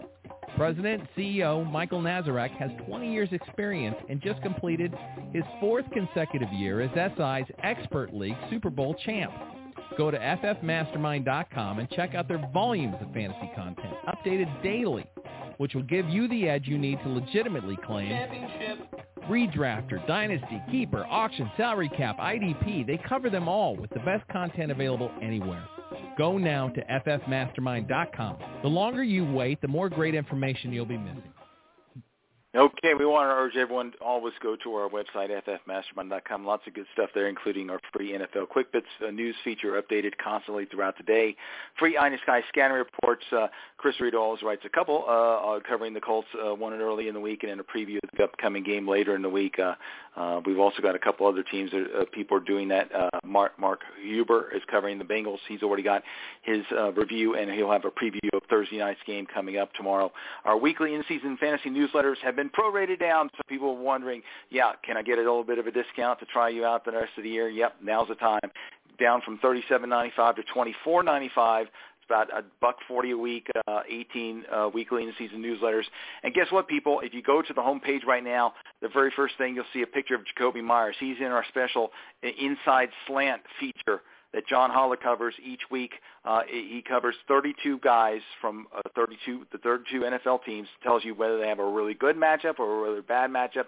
President 0.55 1.03
CEO 1.17 1.69
Michael 1.71 2.01
Nazarek 2.01 2.51
has 2.57 2.71
20 2.87 3.11
years 3.11 3.29
experience 3.31 3.95
and 4.09 4.21
just 4.21 4.41
completed 4.41 4.93
his 5.33 5.43
fourth 5.59 5.85
consecutive 5.93 6.51
year 6.51 6.81
as 6.81 6.89
SI's 6.93 7.55
Expert 7.63 8.13
League 8.13 8.37
Super 8.49 8.69
Bowl 8.69 8.95
champ. 9.05 9.31
Go 9.97 10.11
to 10.11 10.17
ffmastermind.com 10.17 11.79
and 11.79 11.89
check 11.91 12.15
out 12.15 12.27
their 12.27 12.45
volumes 12.53 12.95
of 13.01 13.13
fantasy 13.13 13.51
content, 13.55 13.93
updated 14.07 14.63
daily, 14.63 15.05
which 15.57 15.73
will 15.73 15.83
give 15.83 16.09
you 16.09 16.27
the 16.27 16.49
edge 16.49 16.67
you 16.67 16.77
need 16.77 16.99
to 17.03 17.09
legitimately 17.09 17.77
claim 17.85 18.11
redrafter, 19.29 20.05
dynasty, 20.07 20.61
keeper, 20.71 21.05
auction, 21.09 21.51
salary 21.57 21.89
cap, 21.89 22.17
IDP. 22.17 22.85
They 22.87 22.97
cover 23.07 23.29
them 23.29 23.47
all 23.47 23.75
with 23.75 23.89
the 23.91 23.99
best 23.99 24.27
content 24.29 24.71
available 24.71 25.11
anywhere. 25.21 25.67
Go 26.17 26.37
now 26.37 26.69
to 26.69 26.81
ffmastermind.com. 26.85 28.37
The 28.63 28.67
longer 28.67 29.03
you 29.03 29.25
wait, 29.31 29.61
the 29.61 29.67
more 29.67 29.89
great 29.89 30.15
information 30.15 30.71
you'll 30.71 30.85
be 30.85 30.97
missing. 30.97 31.23
Okay, 32.57 32.95
we 32.97 33.05
want 33.05 33.29
to 33.29 33.35
urge 33.35 33.55
everyone 33.55 33.91
to 33.91 33.97
always 33.99 34.33
go 34.41 34.55
to 34.55 34.73
our 34.73 34.89
website, 34.89 35.29
ffmastermind.com. 35.29 36.43
Lots 36.43 36.65
of 36.65 36.73
good 36.73 36.87
stuff 36.91 37.11
there, 37.13 37.27
including 37.27 37.69
our 37.69 37.79
free 37.93 38.13
NFL 38.13 38.49
Quick 38.49 38.71
Bits 38.71 38.87
uh, 39.07 39.11
news 39.11 39.35
feature 39.43 39.79
updated 39.79 40.13
constantly 40.17 40.65
throughout 40.65 40.97
the 40.97 41.03
day. 41.03 41.35
Free 41.77 41.99
Eye 41.99 42.17
Sky 42.23 42.41
scanner 42.49 42.73
reports. 42.73 43.23
Uh, 43.31 43.45
Chris 43.77 43.99
Reed 43.99 44.15
always 44.15 44.41
writes 44.41 44.63
a 44.65 44.69
couple 44.69 45.05
uh, 45.07 45.11
uh, 45.11 45.59
covering 45.69 45.93
the 45.93 46.01
Colts, 46.01 46.27
uh, 46.43 46.55
one 46.55 46.73
early 46.73 47.09
in 47.09 47.13
the 47.13 47.19
week 47.19 47.43
and 47.43 47.51
then 47.51 47.59
a 47.59 47.63
preview 47.63 47.97
of 47.97 48.09
the 48.17 48.23
upcoming 48.23 48.63
game 48.63 48.87
later 48.87 49.15
in 49.15 49.21
the 49.21 49.29
week. 49.29 49.59
Uh, 50.17 50.41
we've 50.45 50.57
also 50.57 50.81
got 50.81 50.95
a 50.95 50.99
couple 50.99 51.27
other 51.27 51.43
teams 51.43 51.69
that 51.69 51.85
uh, 51.95 52.05
people 52.11 52.35
are 52.35 52.41
doing 52.41 52.67
that. 52.69 52.93
Uh, 52.93 53.09
Mark, 53.23 53.57
Mark 53.59 53.81
Huber 54.01 54.51
is 54.55 54.63
covering 54.69 54.97
the 54.97 55.05
Bengals. 55.05 55.37
He's 55.47 55.61
already 55.61 55.83
got 55.83 56.01
his 56.41 56.63
uh, 56.71 56.91
review, 56.93 57.35
and 57.35 57.51
he'll 57.51 57.71
have 57.71 57.85
a 57.85 57.91
preview 57.91 58.29
of 58.33 58.41
Thursday 58.49 58.79
night's 58.79 58.99
game 59.05 59.27
coming 59.31 59.57
up 59.57 59.71
tomorrow. 59.73 60.11
Our 60.43 60.57
weekly 60.57 60.95
in-season 60.95 61.37
fantasy 61.39 61.69
newsletters 61.69 62.17
have 62.23 62.35
been 62.35 62.49
prorated 62.49 62.99
down. 62.99 63.29
So 63.37 63.43
people 63.47 63.69
are 63.69 63.81
wondering, 63.81 64.23
yeah, 64.49 64.71
can 64.83 64.97
I 64.97 65.03
get 65.03 65.19
a 65.19 65.21
little 65.21 65.43
bit 65.43 65.59
of 65.59 65.67
a 65.67 65.71
discount 65.71 66.19
to 66.19 66.25
try 66.25 66.49
you 66.49 66.65
out 66.65 66.83
the 66.83 66.93
rest 66.93 67.11
of 67.17 67.23
the 67.23 67.29
year? 67.29 67.47
Yep, 67.47 67.75
now's 67.83 68.07
the 68.07 68.15
time. 68.15 68.39
Down 68.99 69.21
from 69.21 69.37
thirty-seven 69.37 69.87
ninety-five 69.87 70.35
to 70.37 70.43
twenty-four 70.51 71.03
ninety-five 71.03 71.67
about 72.07 72.31
a 72.31 72.43
buck 72.61 72.77
forty 72.87 73.11
a 73.11 73.17
week, 73.17 73.47
uh, 73.67 73.81
18 73.89 74.43
uh, 74.51 74.69
weekly 74.73 75.03
and 75.03 75.13
season 75.17 75.41
newsletters. 75.41 75.83
And 76.23 76.33
guess 76.33 76.47
what, 76.51 76.67
people? 76.67 77.01
If 77.01 77.13
you 77.13 77.21
go 77.21 77.41
to 77.41 77.53
the 77.53 77.61
homepage 77.61 78.05
right 78.05 78.23
now, 78.23 78.53
the 78.81 78.89
very 78.89 79.11
first 79.15 79.35
thing 79.37 79.55
you'll 79.55 79.65
see 79.73 79.81
a 79.81 79.87
picture 79.87 80.15
of 80.15 80.21
Jakobi 80.21 80.63
Meyers. 80.63 80.95
He's 80.99 81.17
in 81.19 81.27
our 81.27 81.45
special 81.49 81.91
Inside 82.23 82.89
Slant 83.07 83.41
feature 83.59 84.01
that 84.33 84.47
John 84.47 84.69
Holla 84.69 84.97
covers 84.97 85.33
each 85.43 85.61
week. 85.71 85.93
Uh, 86.25 86.41
he 86.47 86.83
covers 86.87 87.15
32 87.27 87.79
guys 87.79 88.21
from 88.41 88.67
uh, 88.75 88.81
32 88.95 89.45
the 89.51 89.57
32 89.59 90.01
NFL 90.01 90.43
teams. 90.43 90.67
Tells 90.83 91.05
you 91.05 91.15
whether 91.15 91.39
they 91.39 91.47
have 91.47 91.59
a 91.59 91.69
really 91.69 91.93
good 91.93 92.15
matchup 92.15 92.59
or 92.59 92.79
a 92.79 92.89
really 92.89 93.01
bad 93.01 93.29
matchup, 93.29 93.65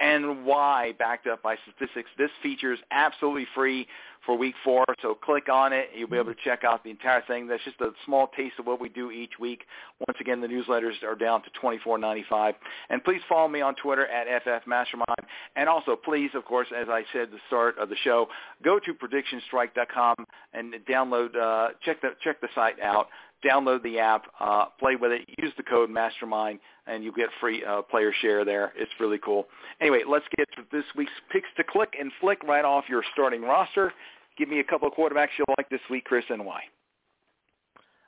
and 0.00 0.44
why, 0.44 0.92
backed 0.98 1.26
up 1.26 1.42
by 1.42 1.56
statistics. 1.62 2.10
This 2.18 2.30
feature 2.42 2.72
is 2.72 2.80
absolutely 2.90 3.46
free 3.54 3.86
for 4.24 4.36
week 4.36 4.54
four. 4.64 4.84
So 5.02 5.14
click 5.14 5.48
on 5.48 5.72
it. 5.72 5.90
You'll 5.96 6.08
be 6.08 6.16
able 6.16 6.34
to 6.34 6.40
check 6.44 6.64
out 6.64 6.84
the 6.84 6.90
entire 6.90 7.22
thing. 7.22 7.46
That's 7.46 7.64
just 7.64 7.80
a 7.80 7.90
small 8.04 8.28
taste 8.36 8.54
of 8.58 8.66
what 8.66 8.80
we 8.80 8.88
do 8.88 9.10
each 9.10 9.38
week. 9.38 9.62
Once 10.06 10.18
again, 10.20 10.40
the 10.40 10.46
newsletters 10.46 11.02
are 11.02 11.14
down 11.14 11.42
to 11.42 11.50
twenty 11.50 11.78
four 11.78 11.98
ninety 11.98 12.24
five. 12.28 12.54
And 12.88 13.02
please 13.02 13.20
follow 13.28 13.48
me 13.48 13.60
on 13.60 13.74
Twitter 13.76 14.06
at 14.06 14.44
ffmastermind. 14.44 15.24
And 15.56 15.68
also, 15.68 15.96
please, 15.96 16.30
of 16.34 16.44
course, 16.44 16.68
as 16.76 16.88
I 16.88 17.04
said 17.12 17.22
at 17.22 17.30
the 17.30 17.38
start 17.46 17.78
of 17.78 17.88
the 17.88 17.96
show, 17.96 18.28
go 18.62 18.78
to 18.78 18.94
predictionstrike.com 18.94 20.14
and 20.54 20.74
download, 20.88 21.36
uh, 21.36 21.72
check 21.84 22.00
the 22.00 22.10
check 22.22 22.40
the 22.40 22.48
site 22.54 22.80
out 22.80 23.08
download 23.44 23.82
the 23.82 23.98
app, 23.98 24.24
uh, 24.38 24.66
play 24.78 24.96
with 24.96 25.12
it, 25.12 25.28
use 25.38 25.52
the 25.56 25.62
code 25.62 25.90
Mastermind, 25.90 26.60
and 26.86 27.04
you 27.04 27.12
get 27.12 27.28
free 27.40 27.64
uh, 27.64 27.82
player 27.82 28.12
share 28.20 28.44
there. 28.44 28.72
It's 28.76 28.90
really 29.00 29.18
cool. 29.18 29.46
Anyway, 29.80 30.02
let's 30.08 30.24
get 30.36 30.48
to 30.56 30.62
this 30.72 30.84
week's 30.96 31.12
picks 31.30 31.48
to 31.56 31.64
click 31.64 31.94
and 31.98 32.10
flick 32.20 32.42
right 32.44 32.64
off 32.64 32.84
your 32.88 33.02
starting 33.12 33.42
roster. 33.42 33.92
Give 34.36 34.48
me 34.48 34.60
a 34.60 34.64
couple 34.64 34.88
of 34.88 34.94
quarterbacks 34.94 35.28
you 35.38 35.44
like 35.56 35.68
this 35.70 35.80
week, 35.90 36.04
Chris, 36.04 36.24
and 36.30 36.44
why. 36.44 36.62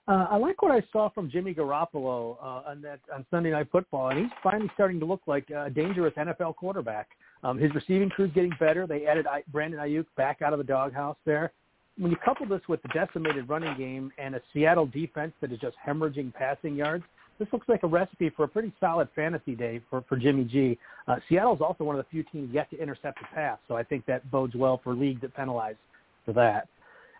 Uh, 0.09 0.27
I 0.31 0.37
like 0.37 0.61
what 0.62 0.73
I 0.73 0.83
saw 0.93 1.11
from 1.11 1.31
Jimmy 1.31 1.55
Garoppolo 1.55 2.37
uh, 2.43 2.71
on 2.71 2.83
that 2.83 2.99
on 3.15 3.25
Sunday 3.31 3.51
Night 3.51 3.69
Football, 3.71 4.09
and 4.09 4.19
he's 4.19 4.31
finally 4.43 4.69
starting 4.75 4.99
to 4.99 5.07
look 5.07 5.21
like 5.27 5.49
a 5.51 5.71
dangerous 5.71 6.12
NFL 6.15 6.57
quarterback. 6.57 7.09
Um, 7.45 7.57
his 7.57 7.73
receiving 7.73 8.11
crew's 8.11 8.33
getting 8.35 8.53
better. 8.59 8.87
They 8.87 9.07
added 9.07 9.29
I, 9.29 9.45
Brandon 9.53 9.79
Aiyuk 9.79 10.07
back 10.17 10.43
out 10.43 10.53
of 10.53 10.59
the 10.59 10.65
doghouse 10.65 11.17
there 11.25 11.53
when 11.99 12.11
you 12.11 12.17
couple 12.25 12.47
this 12.47 12.63
with 12.69 12.81
the 12.83 12.89
decimated 12.89 13.49
running 13.49 13.77
game 13.77 14.13
and 14.19 14.35
a 14.35 14.41
Seattle 14.53 14.87
defense 14.87 15.33
that 15.41 15.53
is 15.53 15.59
just 15.59 15.77
hemorrhaging 15.87 16.33
passing 16.35 16.75
yards, 16.75 17.05
this 17.39 17.49
looks 17.53 17.69
like 17.69 17.83
a 17.83 17.87
recipe 17.87 18.31
for 18.31 18.45
a 18.45 18.49
pretty 18.49 18.73
solid 18.79 19.09
fantasy 19.15 19.55
day 19.55 19.81
for, 19.91 20.05
for 20.09 20.17
Jimmy 20.17 20.45
G. 20.45 20.79
Uh, 21.09 21.17
Seattle's 21.29 21.61
also 21.61 21.85
one 21.85 21.99
of 21.99 22.05
the 22.05 22.09
few 22.11 22.23
teams 22.31 22.51
yet 22.53 22.71
to 22.71 22.81
intercept 22.81 23.19
a 23.21 23.35
pass, 23.35 23.59
so 23.69 23.77
I 23.77 23.83
think 23.83 24.07
that 24.07 24.31
bodes 24.31 24.55
well 24.55 24.81
for 24.83 24.95
leagues 24.95 25.21
that 25.23 25.35
penalize 25.35 25.77
for 26.25 26.33
that. 26.35 26.69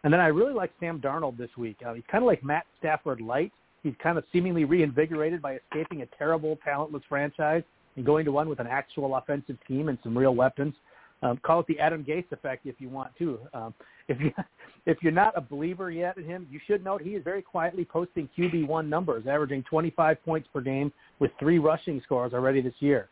And 0.05 0.12
then 0.12 0.20
I 0.20 0.29
really 0.29 0.53
like 0.53 0.73
Sam 0.81 1.01
Darnold 1.01 1.37
this 1.37 1.51
week. 1.57 1.77
Uh, 1.87 1.94
he's 1.94 2.05
kind 2.11 2.23
of 2.23 2.27
like 2.27 2.44
Matt 2.44 2.64
Stafford 2.79 3.20
light. 3.20 3.53
He's 3.83 3.94
kind 4.03 4.18
of 4.18 4.25
seemingly 4.33 4.64
reinvigorated 4.64 5.42
by 5.42 5.57
escaping 5.57 6.03
a 6.03 6.07
terrible, 6.18 6.59
talentless 6.64 7.03
franchise 7.09 7.62
and 7.96 8.07
going 8.07 8.25
to 8.25 8.33
one 8.33 8.49
with 8.49 8.61
an 8.61 8.66
actual 8.66 9.16
offensive 9.16 9.57
team 9.66 9.88
and 9.88 9.99
some 10.03 10.16
real 10.16 10.35
weapons. 10.35 10.75
Um, 11.22 11.38
call 11.42 11.61
it 11.61 11.66
the 11.68 11.78
Adam 11.78 12.04
Gase 12.04 12.30
effect 12.32 12.66
if 12.66 12.74
you 12.78 12.88
want 12.88 13.12
to. 13.18 13.38
Um, 13.54 13.74
if 14.08 14.20
you 14.20 14.32
if 14.87 14.98
you're 15.02 15.12
not 15.12 15.37
a 15.37 15.40
believer 15.40 15.90
yet 15.90 16.16
in 16.18 16.24
him, 16.24 16.46
you 16.50 16.58
should 16.66 16.82
note 16.82 17.02
he 17.02 17.11
is 17.11 17.22
very 17.22 17.42
quietly 17.42 17.85
posting 17.85 18.28
QB 18.37 18.66
one 18.66 18.90
numbers, 18.90 19.26
averaging 19.28 19.62
25 19.64 20.22
points 20.24 20.48
per 20.52 20.61
game 20.61 20.92
with 21.20 21.30
three 21.38 21.58
rushing 21.58 22.00
scores 22.04 22.32
already 22.32 22.61
this 22.61 22.74
year. 22.80 23.08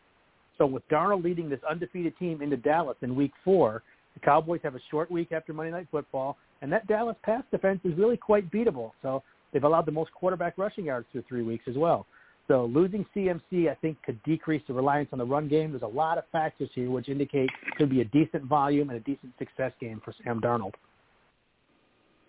So 0.57 0.65
with 0.65 0.87
Darnold 0.89 1.23
leading 1.23 1.49
this 1.49 1.61
undefeated 1.69 2.17
team 2.19 2.41
into 2.41 2.57
Dallas 2.57 2.97
in 3.01 3.15
Week 3.15 3.31
Four, 3.43 3.83
the 4.13 4.19
Cowboys 4.19 4.59
have 4.63 4.75
a 4.75 4.81
short 4.89 5.09
week 5.09 5.31
after 5.31 5.53
Monday 5.53 5.71
Night 5.71 5.87
Football, 5.89 6.37
and 6.61 6.71
that 6.71 6.85
Dallas 6.87 7.15
pass 7.23 7.43
defense 7.49 7.79
is 7.85 7.97
really 7.97 8.17
quite 8.17 8.51
beatable. 8.51 8.91
So 9.01 9.23
they've 9.53 9.63
allowed 9.63 9.85
the 9.85 9.91
most 9.91 10.11
quarterback 10.11 10.57
rushing 10.57 10.85
yards 10.85 11.07
through 11.11 11.23
three 11.27 11.43
weeks 11.43 11.65
as 11.67 11.77
well. 11.77 12.05
So 12.51 12.65
losing 12.65 13.05
CMC, 13.15 13.71
I 13.71 13.75
think, 13.75 14.03
could 14.03 14.21
decrease 14.23 14.61
the 14.67 14.73
reliance 14.73 15.07
on 15.13 15.19
the 15.19 15.25
run 15.25 15.47
game. 15.47 15.71
There's 15.71 15.83
a 15.83 15.87
lot 15.87 16.17
of 16.17 16.25
factors 16.33 16.69
here 16.75 16.91
which 16.91 17.07
indicate 17.07 17.49
could 17.77 17.89
be 17.89 18.01
a 18.01 18.03
decent 18.03 18.43
volume 18.43 18.89
and 18.89 18.97
a 18.97 19.01
decent 19.01 19.31
success 19.39 19.71
game 19.79 20.01
for 20.03 20.13
Sam 20.21 20.41
Darnold. 20.41 20.73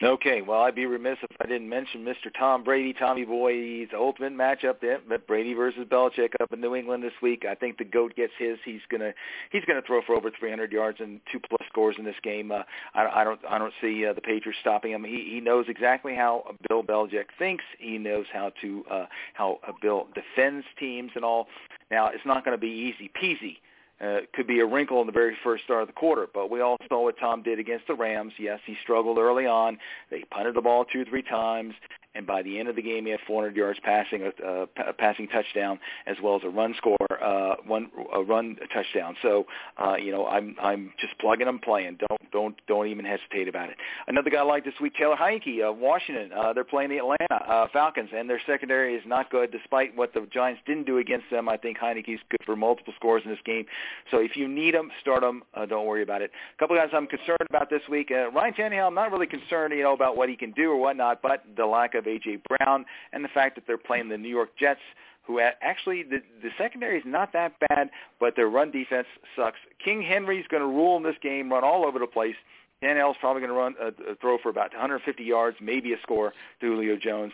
Okay, 0.03 0.43
well, 0.43 0.63
I'd 0.63 0.75
be 0.75 0.87
remiss 0.87 1.19
if 1.23 1.31
I 1.41 1.47
didn't 1.47 1.69
mention 1.69 2.05
Mr. 2.05 2.29
Tom 2.37 2.65
Brady, 2.65 2.93
Tommy 2.93 3.25
Boy's 3.25 3.87
ultimate 3.95 4.33
matchup, 4.33 4.81
there, 4.81 4.99
Brady 5.29 5.55
versus 5.55 5.87
Belichick 5.89 6.31
up 6.41 6.53
in 6.53 6.61
New 6.61 6.75
England 6.75 7.05
this 7.05 7.13
week. 7.23 7.45
I 7.49 7.55
think 7.55 7.79
the 7.79 7.85
goat 7.85 8.17
gets 8.17 8.33
his. 8.37 8.59
He's 8.65 8.81
gonna 8.91 9.13
he's 9.53 9.65
gonna 9.65 9.81
throw 9.81 10.03
for 10.03 10.17
over 10.17 10.29
300 10.37 10.73
yards 10.73 10.99
and 10.99 11.21
two 11.31 11.39
plus 11.39 11.61
scores 11.69 11.95
in 12.01 12.05
this 12.05 12.17
game. 12.25 12.51
Uh, 12.51 12.63
I, 12.95 13.21
I 13.21 13.25
don't 13.25 13.39
I 13.49 13.59
don't 13.59 13.73
see 13.81 14.05
uh, 14.05 14.13
the 14.13 14.21
Patriots 14.21 14.59
stopping 14.61 14.91
him. 14.91 15.05
He 15.05 15.29
he 15.35 15.41
knows 15.41 15.67
exactly 15.69 16.17
how 16.17 16.57
Bill 16.69 16.83
Belichick 16.83 17.27
thinks. 17.39 17.63
He 17.79 17.97
knows 17.97 18.27
how 18.33 18.51
to 18.61 18.85
uh, 18.91 19.07
how 19.35 19.61
Bill 19.81 20.09
defends 20.17 20.67
teams 20.81 21.13
and 21.15 21.25
all. 21.25 21.47
Now 21.93 22.09
it's 22.09 22.27
not 22.27 22.45
going 22.45 22.57
to 22.57 22.61
be 22.61 22.67
easy 22.67 23.09
peasy 23.09 23.59
uh, 24.03 24.21
could 24.35 24.47
be 24.47 24.61
a 24.61 24.67
wrinkle 24.67 25.01
in 25.01 25.07
the 25.07 25.13
very 25.13 25.37
first 25.45 25.65
start 25.65 25.83
of 25.83 25.89
the 25.89 25.95
quarter. 25.95 26.27
But 26.33 26.51
we 26.51 26.61
all 26.61 26.77
saw 26.89 27.05
what 27.05 27.19
Tom 27.19 27.43
did 27.43 27.59
against 27.59 27.87
the 27.87 27.95
Rams. 27.95 28.33
Yes, 28.39 28.61
he 28.67 28.77
struggled 28.83 29.19
early 29.19 29.47
on. 29.47 29.79
They 30.11 30.25
punted 30.31 30.55
the 30.55 30.61
ball 30.61 30.85
two 30.85 31.05
three 31.05 31.23
times 31.23 31.75
and 32.15 32.27
by 32.27 32.43
the 32.43 32.59
end 32.59 32.69
of 32.69 32.77
the 32.77 32.83
game, 32.83 33.05
he 33.07 33.11
had 33.11 33.21
400 33.27 33.57
yards 33.57 33.79
passing, 33.83 34.23
a, 34.23 34.47
uh, 34.47 34.67
a 34.89 34.93
passing 34.93 35.29
touchdown, 35.29 35.79
as 36.07 36.17
well 36.23 36.37
as 36.37 36.43
a 36.45 36.49
run 36.49 36.75
score, 36.77 36.97
uh, 37.23 37.57
one 37.67 37.91
a 38.13 38.23
run 38.23 38.57
touchdown. 38.73 39.17
So, 39.23 39.47
uh, 39.83 39.97
you 39.97 40.13
know, 40.13 40.27
I'm 40.27 40.57
I'm 40.61 40.93
just 41.01 41.19
plugging 41.19 41.49
and 41.49 41.61
playing. 41.61 41.99
Don't 42.09 42.31
don't 42.31 42.61
don't 42.67 42.89
even 42.89 43.05
hesitate 43.05 43.49
about 43.49 43.71
it. 43.71 43.77
Another 44.07 44.31
guy 44.31 44.39
I 44.39 44.43
like 44.43 44.65
this 44.65 44.75
week, 44.81 44.95
Taylor 44.95 45.17
Heinicke 45.17 45.63
of 45.63 45.79
Washington. 45.79 46.33
Uh, 46.33 46.53
they're 46.53 46.65
playing 46.65 46.91
the 46.91 46.99
Atlanta 46.99 47.35
uh, 47.35 47.67
Falcons, 47.73 48.11
and 48.15 48.29
their 48.29 48.41
secondary 48.47 48.95
is 48.95 49.03
not 49.07 49.31
good, 49.31 49.51
despite 49.51 49.97
what 49.97 50.13
the 50.13 50.27
Giants 50.33 50.61
didn't 50.67 50.85
do 50.85 50.99
against 50.99 51.27
them. 51.31 51.49
I 51.49 51.57
think 51.57 51.79
Heinicke's 51.79 52.21
good 52.29 52.41
for 52.45 52.57
multiple 52.57 52.93
scores 52.97 53.23
in 53.25 53.31
this 53.31 53.41
game. 53.45 53.65
So 54.11 54.19
if 54.19 54.37
you 54.37 54.49
need 54.49 54.75
him, 54.75 54.91
start 55.01 55.23
him. 55.23 55.43
Uh, 55.55 55.65
don't 55.67 55.87
worry 55.87 56.03
about 56.03 56.21
it. 56.21 56.31
A 56.57 56.59
couple 56.59 56.77
guys 56.77 56.89
I'm 56.93 57.07
concerned 57.07 57.47
about 57.49 57.71
this 57.71 57.83
week. 57.91 58.11
Uh, 58.11 58.31
Ryan 58.31 58.55
Tannehill, 58.55 58.87
I'm 58.87 58.95
not 58.95 59.11
really 59.13 59.27
concerned, 59.27 59.73
you 59.75 59.83
know, 59.83 59.95
about 59.95 60.17
what 60.17 60.29
he 60.29 60.37
can 60.37 60.53
do 60.53 60.71
or 60.71 60.77
whatnot, 60.77 61.23
but 61.23 61.45
the 61.57 61.65
lack 61.65 61.95
of 61.95 62.02
of 62.03 62.09
A.J. 62.09 62.39
Brown 62.49 62.85
and 63.13 63.25
the 63.25 63.29
fact 63.29 63.55
that 63.55 63.65
they're 63.67 63.79
playing 63.79 64.09
the 64.09 64.19
New 64.19 64.29
York 64.29 64.51
Jets, 64.59 64.81
who 65.25 65.41
actually 65.41 66.03
the, 66.03 66.21
the 66.43 66.51
secondary 66.59 66.99
is 66.99 67.05
not 67.07 67.33
that 67.33 67.55
bad, 67.69 67.91
but 68.19 68.35
their 68.37 68.49
run 68.49 68.71
defense 68.71 69.07
sucks. 69.37 69.59
King 69.83 70.03
Henry's 70.03 70.47
going 70.49 70.63
to 70.63 70.67
rule 70.67 70.97
in 70.97 71.03
this 71.03 71.17
game, 71.23 71.51
run 71.51 71.65
all 71.65 71.87
over 71.87 71.99
the 71.99 72.07
place. 72.07 72.35
Tannehill's 72.83 73.17
probably 73.21 73.41
going 73.41 73.53
to 73.53 73.59
run 73.59 73.75
a, 73.81 74.13
a 74.13 74.15
throw 74.17 74.39
for 74.39 74.49
about 74.49 74.73
150 74.73 75.23
yards, 75.23 75.57
maybe 75.61 75.93
a 75.93 76.01
score 76.03 76.33
to 76.61 76.67
Julio 76.67 76.97
Jones. 76.97 77.33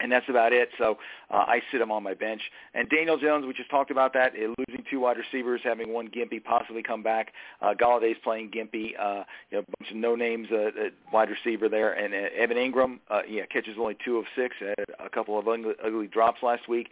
And 0.00 0.10
that's 0.10 0.28
about 0.28 0.52
it. 0.52 0.70
So 0.78 0.98
uh, 1.30 1.44
I 1.46 1.60
sit 1.70 1.80
him 1.80 1.92
on 1.92 2.02
my 2.02 2.14
bench. 2.14 2.42
And 2.74 2.88
Daniel 2.88 3.18
Jones, 3.18 3.46
we 3.46 3.52
just 3.52 3.70
talked 3.70 3.90
about 3.90 4.12
that, 4.14 4.32
uh, 4.34 4.54
losing 4.58 4.84
two 4.90 5.00
wide 5.00 5.16
receivers, 5.18 5.60
having 5.62 5.92
one 5.92 6.08
Gimpy 6.08 6.42
possibly 6.42 6.82
come 6.82 7.02
back. 7.02 7.32
Uh, 7.60 7.74
Golladay's 7.74 8.18
playing 8.22 8.50
Gimpy, 8.50 8.92
uh, 8.98 9.24
you 9.50 9.58
know, 9.58 9.60
a 9.60 9.78
bunch 9.78 9.90
of 9.90 9.96
no 9.96 10.14
names 10.14 10.48
uh, 10.52 10.56
uh, 10.56 10.70
wide 11.12 11.28
receiver 11.30 11.68
there, 11.68 11.92
and 11.92 12.14
uh, 12.14 12.28
Evan 12.36 12.56
Engram, 12.56 12.98
uh, 13.10 13.20
yeah, 13.28 13.46
catches 13.46 13.76
only 13.78 13.96
two 14.04 14.16
of 14.16 14.24
six, 14.36 14.56
had 14.58 14.74
a 15.04 15.08
couple 15.08 15.38
of 15.38 15.46
ugly, 15.46 15.74
ugly 15.84 16.06
drops 16.06 16.42
last 16.42 16.68
week. 16.68 16.88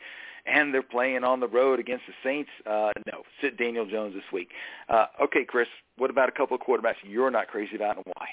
And 0.47 0.73
they're 0.73 0.83
playing 0.83 1.25
on 1.25 1.41
the 1.41 1.49
road 1.49 1.79
against 1.79 2.05
the 2.07 2.15
Saints. 2.25 2.49
Uh, 2.65 2.91
no, 3.13 3.23
sit 3.43 3.59
Daniel 3.59 3.85
Jones 3.85 4.15
this 4.15 4.25
week. 4.33 4.49
Uh, 4.89 5.07
okay, 5.25 5.45
Chris, 5.47 5.69
what 5.99 6.09
about 6.09 6.31
a 6.31 6.33
couple 6.33 6.57
of 6.57 6.63
quarterbacks 6.63 6.95
you're 7.03 7.31
not 7.31 7.49
crazy 7.49 7.77
about 7.77 7.97
and 7.97 8.07
why? 8.07 8.29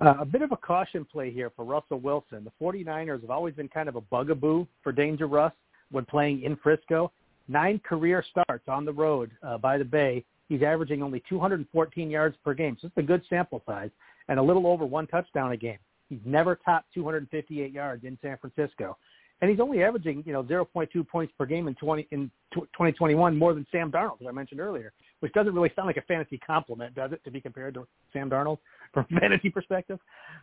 Uh, 0.00 0.14
a 0.18 0.24
bit 0.24 0.40
of 0.40 0.50
a 0.50 0.56
caution 0.56 1.04
play 1.04 1.30
here 1.30 1.50
for 1.54 1.64
Russell 1.64 2.00
Wilson. 2.00 2.44
The 2.44 2.64
49ers 2.64 3.20
have 3.20 3.30
always 3.30 3.54
been 3.54 3.68
kind 3.68 3.88
of 3.88 3.96
a 3.96 4.00
bugaboo 4.00 4.66
for 4.82 4.92
Danger 4.92 5.26
Russ 5.26 5.52
when 5.90 6.06
playing 6.06 6.42
in 6.42 6.56
Frisco. 6.56 7.12
Nine 7.48 7.78
career 7.80 8.24
starts 8.30 8.66
on 8.66 8.86
the 8.86 8.92
road 8.92 9.30
uh, 9.42 9.58
by 9.58 9.76
the 9.76 9.84
Bay. 9.84 10.24
He's 10.48 10.62
averaging 10.62 11.02
only 11.02 11.22
214 11.28 12.10
yards 12.10 12.36
per 12.42 12.54
game, 12.54 12.78
so 12.80 12.86
it's 12.86 12.96
a 12.96 13.02
good 13.02 13.22
sample 13.28 13.62
size, 13.66 13.90
and 14.28 14.38
a 14.38 14.42
little 14.42 14.66
over 14.66 14.86
one 14.86 15.06
touchdown 15.06 15.52
a 15.52 15.56
game. 15.56 15.78
He's 16.08 16.20
never 16.24 16.56
topped 16.56 16.86
258 16.94 17.70
yards 17.70 18.04
in 18.04 18.18
San 18.22 18.38
Francisco 18.38 18.96
and 19.40 19.50
he's 19.50 19.60
only 19.60 19.82
averaging 19.82 20.22
you 20.26 20.32
know 20.32 20.42
0.2 20.42 21.06
points 21.06 21.32
per 21.36 21.46
game 21.46 21.68
in 21.68 21.74
20 21.74 22.06
in 22.10 22.30
2021 22.52 23.36
more 23.36 23.54
than 23.54 23.66
Sam 23.72 23.90
Darnold, 23.90 24.20
as 24.20 24.26
I 24.28 24.32
mentioned 24.32 24.60
earlier, 24.60 24.92
which 25.20 25.32
doesn't 25.32 25.54
really 25.54 25.70
sound 25.76 25.86
like 25.86 25.96
a 25.96 26.02
fantasy 26.02 26.38
compliment, 26.38 26.94
does 26.94 27.12
it, 27.12 27.22
to 27.24 27.30
be 27.30 27.40
compared 27.40 27.74
to 27.74 27.86
Sam 28.12 28.28
Darnold 28.28 28.58
from 28.94 29.06
a 29.14 29.20
fantasy 29.20 29.50
perspective? 29.50 29.98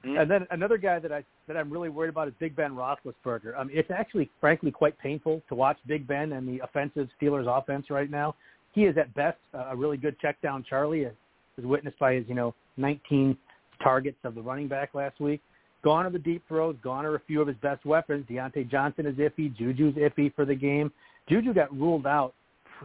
Mm-hmm. 0.06 0.18
And 0.18 0.32
then 0.32 0.48
another 0.52 0.78
guy 0.78 1.00
that 1.00 1.12
I 1.12 1.24
that 1.48 1.58
I'm 1.58 1.72
really 1.72 1.90
worried 1.90 2.10
about 2.10 2.28
is 2.28 2.34
Big 2.40 2.56
Ben 2.56 2.72
Roethlisberger. 2.72 3.58
Um, 3.58 3.70
it's 3.72 3.92
actually, 3.92 4.30
frankly, 4.40 4.72
quite 4.72 4.98
painful 5.00 5.42
to 5.50 5.56
watch 5.56 5.78
Big 5.88 6.08
Ben 6.08 6.34
and 6.34 6.48
the 6.48 6.64
offensive 6.64 7.10
Steelers 7.20 7.48
offense 7.48 7.90
right 7.90 8.10
now. 8.10 8.36
He 8.74 8.84
is 8.84 8.98
at 8.98 9.14
best 9.16 9.38
a 9.54 9.76
really 9.76 9.98
good 9.98 10.20
check 10.20 10.40
down 10.42 10.64
Charlie, 10.68 11.06
as, 11.06 11.14
as 11.58 11.66
witnessed 11.66 11.98
by 12.00 12.14
his 12.14 12.26
you 12.28 12.36
know 12.36 12.54
19 12.78 13.38
targets 13.82 14.18
of 14.24 14.36
the 14.36 14.42
running 14.42 14.68
back 14.68 14.94
last 14.94 15.20
week. 15.20 15.42
Gone 15.84 16.06
are 16.06 16.10
the 16.10 16.20
deep 16.20 16.44
throws. 16.48 16.76
Gone 16.84 17.06
are 17.06 17.16
a 17.16 17.22
few 17.28 17.42
of 17.42 17.48
his 17.48 17.58
best 17.58 17.86
weapons. 17.86 18.26
Diontae 18.30 18.70
Johnson 18.70 19.06
is 19.06 19.16
iffy. 19.16 19.56
Juju's 19.56 19.96
iffy 19.96 20.34
for 20.36 20.44
the 20.46 20.56
game. 20.56 20.92
Juju 21.30 21.54
got 21.54 21.72
ruled 21.72 22.08
out 22.08 22.34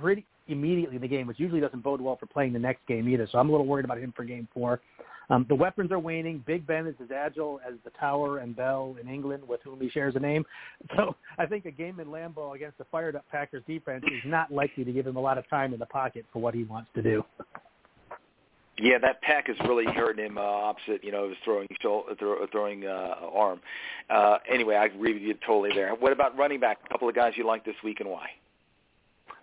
pretty 0.00 0.24
immediately 0.48 0.96
in 0.96 1.02
the 1.02 1.08
game, 1.08 1.26
which 1.26 1.38
usually 1.38 1.60
doesn't 1.60 1.82
bode 1.82 2.00
well 2.00 2.16
for 2.16 2.26
playing 2.26 2.52
the 2.52 2.58
next 2.58 2.86
game 2.86 3.08
either. 3.08 3.28
So 3.30 3.38
I'm 3.38 3.48
a 3.48 3.52
little 3.52 3.66
worried 3.66 3.84
about 3.84 3.98
him 3.98 4.12
for 4.16 4.24
game 4.24 4.48
four. 4.52 4.80
Um, 5.30 5.46
the 5.48 5.54
weapons 5.54 5.90
are 5.92 5.98
waning. 5.98 6.42
Big 6.46 6.66
Ben 6.66 6.86
is 6.86 6.94
as 7.02 7.10
agile 7.10 7.60
as 7.66 7.74
the 7.84 7.90
Tower 7.90 8.38
and 8.38 8.54
Bell 8.54 8.96
in 9.00 9.08
England, 9.08 9.42
with 9.48 9.60
whom 9.62 9.80
he 9.80 9.88
shares 9.88 10.14
a 10.16 10.20
name. 10.20 10.44
So 10.96 11.16
I 11.38 11.46
think 11.46 11.64
a 11.64 11.70
game 11.70 12.00
in 12.00 12.08
Lambeau 12.08 12.54
against 12.54 12.76
the 12.76 12.84
fired 12.90 13.16
up 13.16 13.24
Packers 13.30 13.62
defense 13.66 14.04
is 14.04 14.20
not 14.26 14.52
likely 14.52 14.84
to 14.84 14.92
give 14.92 15.06
him 15.06 15.16
a 15.16 15.20
lot 15.20 15.38
of 15.38 15.48
time 15.48 15.72
in 15.72 15.78
the 15.78 15.86
pocket 15.86 16.26
for 16.32 16.40
what 16.40 16.54
he 16.54 16.64
wants 16.64 16.90
to 16.94 17.02
do. 17.02 17.24
Yeah, 18.78 18.98
that 18.98 19.22
pack 19.22 19.48
is 19.48 19.56
really 19.66 19.84
hurting 19.84 20.24
him 20.24 20.38
uh, 20.38 20.40
opposite, 20.40 21.04
you 21.04 21.12
know, 21.12 21.28
his 21.28 21.38
throwing 21.44 21.68
throw, 21.80 22.04
throwing 22.50 22.84
uh, 22.84 23.14
arm. 23.32 23.60
Uh, 24.10 24.38
anyway, 24.50 24.74
I 24.74 24.86
agree 24.86 25.14
with 25.14 25.22
you 25.22 25.34
totally 25.46 25.70
there. 25.74 25.94
What 25.94 26.12
about 26.12 26.36
running 26.36 26.58
back? 26.58 26.78
A 26.84 26.88
couple 26.88 27.08
of 27.08 27.14
guys 27.14 27.34
you 27.36 27.46
like 27.46 27.64
this 27.64 27.76
week 27.84 28.00
and 28.00 28.08
why? 28.08 28.28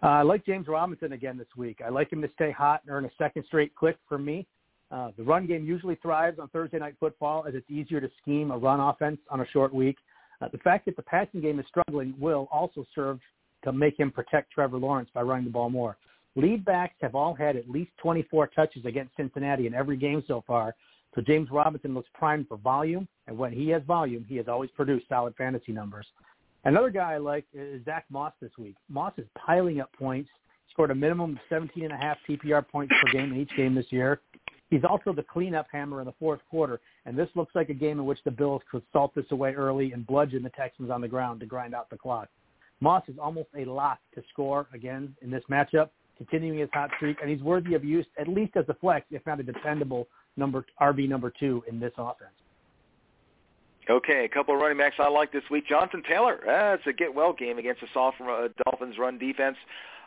Uh, 0.01 0.07
I 0.07 0.21
like 0.21 0.45
James 0.45 0.67
Robinson 0.67 1.11
again 1.13 1.37
this 1.37 1.47
week. 1.57 1.79
I 1.85 1.89
like 1.89 2.11
him 2.11 2.21
to 2.21 2.29
stay 2.33 2.51
hot 2.51 2.81
and 2.83 2.91
earn 2.91 3.05
a 3.05 3.11
second 3.17 3.43
straight 3.45 3.75
click 3.75 3.97
for 4.07 4.17
me. 4.17 4.47
Uh, 4.91 5.11
the 5.17 5.23
run 5.23 5.45
game 5.45 5.65
usually 5.65 5.95
thrives 5.95 6.39
on 6.39 6.47
Thursday 6.49 6.79
night 6.79 6.95
football 6.99 7.45
as 7.47 7.53
it's 7.53 7.69
easier 7.69 7.99
to 8.01 8.09
scheme 8.21 8.51
a 8.51 8.57
run 8.57 8.79
offense 8.79 9.19
on 9.29 9.41
a 9.41 9.47
short 9.47 9.73
week. 9.73 9.97
Uh, 10.41 10.47
the 10.51 10.57
fact 10.59 10.85
that 10.85 10.95
the 10.95 11.03
passing 11.03 11.41
game 11.41 11.59
is 11.59 11.65
struggling 11.67 12.13
will 12.17 12.47
also 12.51 12.85
serve 12.95 13.19
to 13.63 13.73
make 13.73 13.99
him 13.99 14.09
protect 14.09 14.51
Trevor 14.51 14.77
Lawrence 14.77 15.09
by 15.13 15.21
running 15.21 15.45
the 15.45 15.51
ball 15.51 15.69
more. 15.69 15.97
Lead 16.35 16.63
backs 16.63 16.95
have 17.01 17.13
all 17.13 17.33
had 17.33 17.57
at 17.57 17.69
least 17.69 17.91
24 18.01 18.47
touches 18.47 18.85
against 18.85 19.15
Cincinnati 19.17 19.67
in 19.67 19.73
every 19.73 19.97
game 19.97 20.23
so 20.27 20.43
far. 20.47 20.73
So 21.13 21.21
James 21.21 21.49
Robinson 21.51 21.93
looks 21.93 22.09
primed 22.13 22.47
for 22.47 22.57
volume, 22.57 23.07
and 23.27 23.37
when 23.37 23.51
he 23.51 23.67
has 23.69 23.81
volume, 23.83 24.25
he 24.29 24.37
has 24.37 24.47
always 24.47 24.69
produced 24.71 25.09
solid 25.09 25.35
fantasy 25.35 25.71
numbers. 25.71 26.05
Another 26.65 26.89
guy 26.89 27.13
I 27.13 27.17
like 27.17 27.45
is 27.53 27.83
Zach 27.85 28.05
Moss 28.09 28.33
this 28.41 28.51
week. 28.57 28.75
Moss 28.89 29.13
is 29.17 29.25
piling 29.37 29.79
up 29.79 29.91
points. 29.93 30.29
Scored 30.71 30.91
a 30.91 30.95
minimum 30.95 31.31
of 31.31 31.37
17 31.49 31.83
and 31.83 31.93
a 31.93 31.97
half 31.97 32.17
PPR 32.27 32.67
points 32.67 32.93
per 33.01 33.11
game 33.11 33.33
in 33.33 33.39
each 33.39 33.55
game 33.55 33.73
this 33.73 33.85
year. 33.89 34.19
He's 34.69 34.83
also 34.87 35.13
the 35.13 35.23
cleanup 35.23 35.65
hammer 35.71 35.99
in 35.99 36.05
the 36.05 36.13
fourth 36.19 36.41
quarter, 36.49 36.79
and 37.05 37.17
this 37.17 37.29
looks 37.33 37.55
like 37.55 37.69
a 37.69 37.73
game 37.73 37.97
in 37.97 38.05
which 38.05 38.19
the 38.23 38.29
Bills 38.29 38.61
could 38.69 38.83
salt 38.93 39.15
this 39.15 39.25
away 39.31 39.53
early 39.55 39.93
and 39.93 40.05
bludgeon 40.05 40.43
the 40.43 40.49
Texans 40.49 40.91
on 40.91 41.01
the 41.01 41.07
ground 41.07 41.39
to 41.39 41.47
grind 41.47 41.73
out 41.73 41.89
the 41.89 41.97
clock. 41.97 42.29
Moss 42.79 43.03
is 43.07 43.15
almost 43.19 43.49
a 43.57 43.65
lock 43.65 43.99
to 44.13 44.21
score 44.31 44.67
again 44.73 45.15
in 45.21 45.31
this 45.31 45.43
matchup, 45.49 45.89
continuing 46.17 46.59
his 46.59 46.69
hot 46.71 46.91
streak, 46.97 47.17
and 47.21 47.31
he's 47.31 47.41
worthy 47.41 47.73
of 47.73 47.83
use 47.83 48.05
at 48.19 48.27
least 48.27 48.55
as 48.57 48.65
a 48.69 48.75
flex, 48.75 49.07
if 49.09 49.25
not 49.25 49.39
a 49.39 49.43
dependable 49.43 50.07
number 50.37 50.65
RB 50.79 51.09
number 51.09 51.33
two 51.39 51.63
in 51.67 51.79
this 51.79 51.93
offense. 51.97 52.31
Okay, 53.89 54.23
a 54.23 54.29
couple 54.29 54.53
of 54.53 54.61
running 54.61 54.77
backs 54.77 54.97
I 54.99 55.09
like 55.09 55.31
this 55.31 55.43
week. 55.49 55.67
Jonathan 55.67 56.03
Taylor. 56.07 56.39
Uh, 56.47 56.75
it's 56.75 56.85
a 56.85 56.93
get 56.93 57.15
well 57.15 57.33
game 57.33 57.57
against 57.57 57.81
the 57.81 57.87
sophomore 57.91 58.45
uh, 58.45 58.47
Dolphins 58.65 58.99
run 58.99 59.17
defense. 59.17 59.57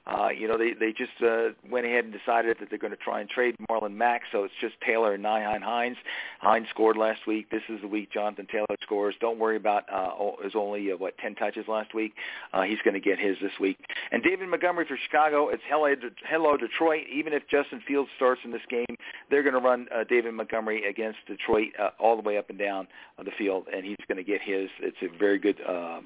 Uh, 0.04 0.28
you 0.36 0.48
know, 0.48 0.58
they 0.58 0.72
they 0.72 0.92
just 0.92 1.12
uh, 1.22 1.50
went 1.70 1.86
ahead 1.86 2.04
and 2.04 2.12
decided 2.12 2.56
that 2.58 2.68
they're 2.68 2.78
going 2.78 2.90
to 2.90 2.96
try 2.96 3.20
and 3.20 3.30
trade 3.30 3.54
Marlon 3.70 3.94
Mack, 3.94 4.22
so 4.32 4.42
it's 4.42 4.54
just 4.60 4.74
Taylor 4.84 5.14
and 5.14 5.24
Nyheim 5.24 5.62
Hines. 5.62 5.96
Hines 6.40 6.66
scored 6.70 6.96
last 6.96 7.20
week. 7.26 7.50
This 7.50 7.62
is 7.68 7.80
the 7.82 7.86
week 7.86 8.10
Jonathan 8.12 8.48
Taylor 8.50 8.66
scores. 8.82 9.14
Don't 9.20 9.38
worry 9.38 9.56
about 9.56 9.84
uh, 9.92 10.10
his 10.42 10.54
only 10.56 10.90
uh, 10.90 10.96
what 10.96 11.16
ten 11.18 11.36
touches 11.36 11.68
last 11.68 11.94
week. 11.94 12.14
Uh, 12.52 12.62
he's 12.62 12.80
going 12.84 12.94
to 12.94 13.00
get 13.00 13.20
his 13.20 13.36
this 13.40 13.52
week. 13.60 13.78
And 14.10 14.24
David 14.24 14.48
Montgomery 14.48 14.86
for 14.86 14.98
Chicago. 15.04 15.48
It's 15.50 15.62
hello, 15.68 15.94
hello 16.28 16.56
Detroit. 16.56 17.04
Even 17.12 17.32
if 17.32 17.44
Justin 17.48 17.80
Fields 17.86 18.10
starts 18.16 18.40
in 18.44 18.50
this 18.50 18.62
game, 18.68 18.96
they're 19.30 19.44
going 19.44 19.54
to 19.54 19.60
run 19.60 19.86
uh, 19.94 20.02
David 20.02 20.34
Montgomery 20.34 20.84
against 20.84 21.18
Detroit 21.28 21.68
uh, 21.80 21.90
all 22.00 22.16
the 22.16 22.22
way 22.22 22.38
up 22.38 22.50
and 22.50 22.58
down 22.58 22.88
uh, 23.18 23.22
the 23.22 23.30
field, 23.38 23.66
and 23.72 23.84
he's 23.84 23.96
going 24.08 24.18
to 24.18 24.24
get 24.24 24.40
his. 24.42 24.68
It's 24.80 24.96
a 25.02 25.16
very 25.16 25.38
good. 25.38 25.60
Uh, 25.60 26.00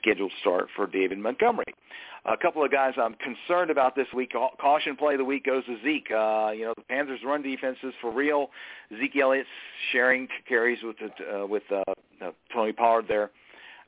scheduled 0.00 0.32
start 0.40 0.68
for 0.74 0.86
David 0.86 1.18
Montgomery. 1.18 1.74
A 2.26 2.36
couple 2.36 2.62
of 2.62 2.70
guys 2.70 2.92
I'm 3.00 3.14
concerned 3.14 3.70
about 3.70 3.96
this 3.96 4.06
week. 4.14 4.32
Caution 4.60 4.96
play 4.96 5.14
of 5.14 5.18
the 5.18 5.24
week 5.24 5.44
goes 5.46 5.64
to 5.64 5.76
Zeke. 5.82 6.10
Uh, 6.10 6.50
you 6.54 6.64
know, 6.66 6.74
the 6.76 6.84
Panthers' 6.88 7.20
run 7.24 7.42
defense 7.42 7.78
is 7.82 7.94
for 8.00 8.12
real. 8.12 8.50
Zeke 8.98 9.16
Elliott's 9.16 9.48
sharing 9.90 10.28
carries 10.46 10.78
with 10.82 10.96
uh, 11.02 11.46
with 11.46 11.62
uh, 11.70 11.82
uh, 12.20 12.30
Tony 12.52 12.72
Pollard 12.72 13.06
there. 13.08 13.30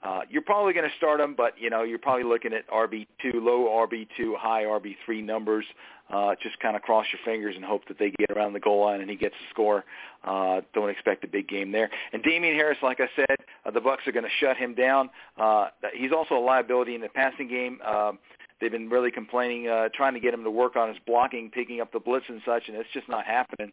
Uh, 0.02 0.22
you're 0.28 0.42
probably 0.42 0.72
going 0.72 0.88
to 0.88 0.96
start 0.96 1.20
him, 1.20 1.34
but 1.36 1.52
you 1.58 1.68
know 1.68 1.82
you're 1.82 1.98
probably 1.98 2.24
looking 2.24 2.52
at 2.54 2.68
RB 2.70 3.06
two, 3.20 3.32
low 3.34 3.68
RB 3.86 4.08
two, 4.16 4.34
high 4.38 4.64
RB 4.64 4.96
three 5.04 5.20
numbers. 5.20 5.64
Uh, 6.12 6.34
just 6.42 6.60
kind 6.60 6.76
of 6.76 6.82
cross 6.82 7.06
your 7.10 7.20
fingers 7.24 7.56
and 7.56 7.64
hope 7.64 7.88
that 7.88 7.98
they 7.98 8.10
get 8.10 8.30
around 8.30 8.52
the 8.52 8.60
goal 8.60 8.84
line 8.84 9.00
and 9.00 9.08
he 9.08 9.16
gets 9.16 9.34
a 9.34 9.50
score. 9.50 9.82
Uh, 10.24 10.60
don't 10.74 10.90
expect 10.90 11.24
a 11.24 11.26
big 11.26 11.48
game 11.48 11.72
there. 11.72 11.90
And 12.12 12.22
Damien 12.22 12.54
Harris, 12.54 12.76
like 12.82 13.00
I 13.00 13.08
said, 13.16 13.36
uh, 13.64 13.70
the 13.70 13.80
Bucks 13.80 14.06
are 14.06 14.12
going 14.12 14.24
to 14.24 14.30
shut 14.38 14.58
him 14.58 14.74
down. 14.74 15.08
Uh, 15.38 15.68
he's 15.94 16.12
also 16.12 16.36
a 16.36 16.44
liability 16.44 16.94
in 16.94 17.00
the 17.00 17.08
passing 17.08 17.48
game. 17.48 17.80
Uh, 17.84 18.12
they've 18.60 18.70
been 18.70 18.90
really 18.90 19.10
complaining, 19.10 19.68
uh, 19.68 19.88
trying 19.94 20.12
to 20.12 20.20
get 20.20 20.34
him 20.34 20.44
to 20.44 20.50
work 20.50 20.76
on 20.76 20.88
his 20.88 20.98
blocking, 21.06 21.50
picking 21.50 21.80
up 21.80 21.92
the 21.92 22.00
blitz 22.00 22.26
and 22.28 22.42
such, 22.44 22.64
and 22.68 22.76
it's 22.76 22.90
just 22.92 23.08
not 23.08 23.24
happening. 23.24 23.72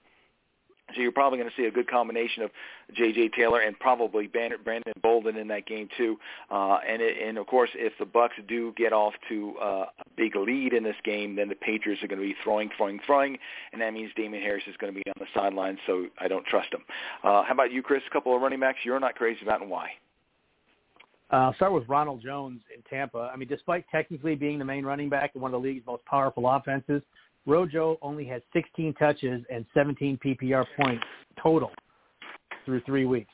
So 0.96 1.02
you're 1.02 1.12
probably 1.12 1.40
going 1.40 1.50
to 1.50 1.56
see 1.56 1.68
a 1.68 1.72
good 1.72 1.90
combination 1.90 2.44
of 2.44 2.52
J.J. 2.94 3.30
Taylor 3.30 3.62
and 3.62 3.78
probably 3.80 4.28
Brandon 4.28 4.94
Bolden 5.02 5.38
in 5.38 5.48
that 5.50 5.66
game 5.66 5.90
too. 5.98 6.18
Uh, 6.50 6.80
and 6.88 7.02
it, 7.02 7.18
and 7.26 7.38
of 7.38 7.48
course, 7.48 7.70
if 7.76 7.94
the 8.00 8.06
Bucks 8.06 8.36
do 8.48 8.74
get 8.78 8.94
off 8.94 9.14
to 9.30 9.56
uh, 9.62 9.66
a 9.66 10.10
big 10.16 10.36
lead 10.36 10.74
in 10.74 10.84
this 10.84 10.96
game, 11.04 11.36
then 11.36 11.50
the 11.50 11.56
Patriots 11.56 12.04
are 12.04 12.08
going 12.08 12.20
to 12.22 12.26
be 12.26 12.36
throwing, 12.44 12.70
throwing, 12.78 13.00
throwing, 13.06 13.38
and 13.74 13.82
that 13.82 13.94
means 13.94 14.12
Damien 14.16 14.42
Harris 14.42 14.64
is 14.68 14.76
going 14.78 14.94
to 14.94 14.98
be 14.98 15.10
on 15.10 15.16
the 15.20 15.28
sidelines. 15.34 15.80
So 15.86 16.08
I 16.20 16.28
don't 16.28 16.46
trust 16.46 16.74
him. 16.74 16.82
Uh, 17.24 17.44
how 17.44 17.54
about 17.54 17.72
you, 17.72 17.82
Chris? 17.82 18.02
A 18.08 18.14
couple 18.14 18.36
of 18.36 18.42
running 18.42 18.60
backs 18.60 18.80
you're 18.84 19.00
not 19.00 19.16
crazy 19.16 19.40
about, 19.44 19.62
and 19.62 19.70
why? 19.70 19.90
Uh, 21.32 21.36
I'll 21.36 21.54
start 21.56 21.74
with 21.74 21.88
Ronald 21.88 22.22
Jones 22.24 22.62
in 22.76 22.82
Tampa. 22.90 23.30
I 23.32 23.38
mean, 23.38 23.48
despite 23.48 23.86
technically 23.92 24.36
being 24.36 24.58
the 24.58 24.66
main 24.66 24.84
running 24.84 25.10
back 25.10 25.32
in 25.36 25.42
one 25.42 25.54
of 25.54 25.62
the 25.62 25.68
league's 25.68 25.86
most 25.86 26.04
powerful 26.06 26.50
offenses, 26.50 27.04
Rojo 27.46 27.98
only 28.02 28.26
had 28.26 28.42
16 28.54 28.94
touches 28.96 29.44
and 29.50 29.66
17 29.74 30.20
PPR 30.24 30.66
points 30.80 31.04
total 31.42 31.72
through 32.66 32.82
three 32.86 33.06
weeks. 33.06 33.32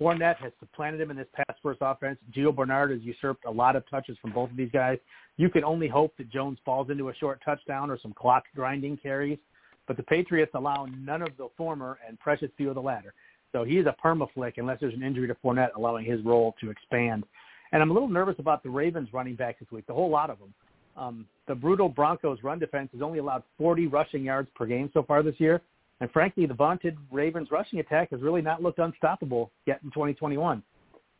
Fournette 0.00 0.36
has 0.38 0.52
supplanted 0.58 1.00
him 1.00 1.10
in 1.10 1.16
this 1.16 1.28
pass 1.34 1.56
first 1.62 1.78
offense. 1.80 2.18
Gio 2.36 2.54
Bernard 2.54 2.90
has 2.90 3.00
usurped 3.02 3.44
a 3.44 3.50
lot 3.50 3.76
of 3.76 3.88
touches 3.88 4.16
from 4.20 4.32
both 4.32 4.50
of 4.50 4.56
these 4.56 4.70
guys. 4.72 4.98
You 5.36 5.48
can 5.48 5.62
only 5.62 5.86
hope 5.86 6.16
that 6.18 6.30
Jones 6.30 6.58
falls 6.64 6.90
into 6.90 7.10
a 7.10 7.14
short 7.14 7.40
touchdown 7.44 7.90
or 7.90 7.98
some 7.98 8.12
clock 8.12 8.44
grinding 8.56 8.96
carries, 8.96 9.38
but 9.86 9.96
the 9.96 10.02
Patriots 10.02 10.52
allow 10.54 10.86
none 10.98 11.22
of 11.22 11.36
the 11.38 11.48
former 11.56 11.98
and 12.06 12.18
precious 12.18 12.50
few 12.56 12.68
of 12.70 12.74
the 12.74 12.82
latter. 12.82 13.14
So 13.52 13.62
he 13.62 13.78
is 13.78 13.86
a 13.86 13.94
permaflick 14.04 14.54
unless 14.56 14.80
there's 14.80 14.94
an 14.94 15.02
injury 15.04 15.28
to 15.28 15.36
Fournette 15.44 15.76
allowing 15.76 16.04
his 16.04 16.24
role 16.24 16.56
to 16.60 16.70
expand. 16.70 17.24
And 17.70 17.80
I'm 17.80 17.90
a 17.90 17.94
little 17.94 18.08
nervous 18.08 18.36
about 18.38 18.64
the 18.64 18.70
Ravens 18.70 19.08
running 19.12 19.36
back 19.36 19.60
this 19.60 19.70
week, 19.70 19.86
the 19.86 19.94
whole 19.94 20.10
lot 20.10 20.30
of 20.30 20.40
them. 20.40 20.52
Um, 20.96 21.26
the 21.46 21.54
brutal 21.54 21.88
Broncos 21.88 22.38
run 22.42 22.58
defense 22.58 22.90
has 22.92 23.02
only 23.02 23.18
allowed 23.18 23.42
40 23.58 23.88
rushing 23.88 24.24
yards 24.24 24.48
per 24.54 24.66
game 24.66 24.90
so 24.94 25.02
far 25.02 25.22
this 25.22 25.38
year. 25.38 25.60
And 26.00 26.10
frankly, 26.10 26.46
the 26.46 26.54
vaunted 26.54 26.96
Ravens 27.10 27.50
rushing 27.50 27.78
attack 27.78 28.10
has 28.10 28.20
really 28.20 28.42
not 28.42 28.62
looked 28.62 28.78
unstoppable 28.78 29.50
yet 29.66 29.80
in 29.84 29.90
2021. 29.90 30.62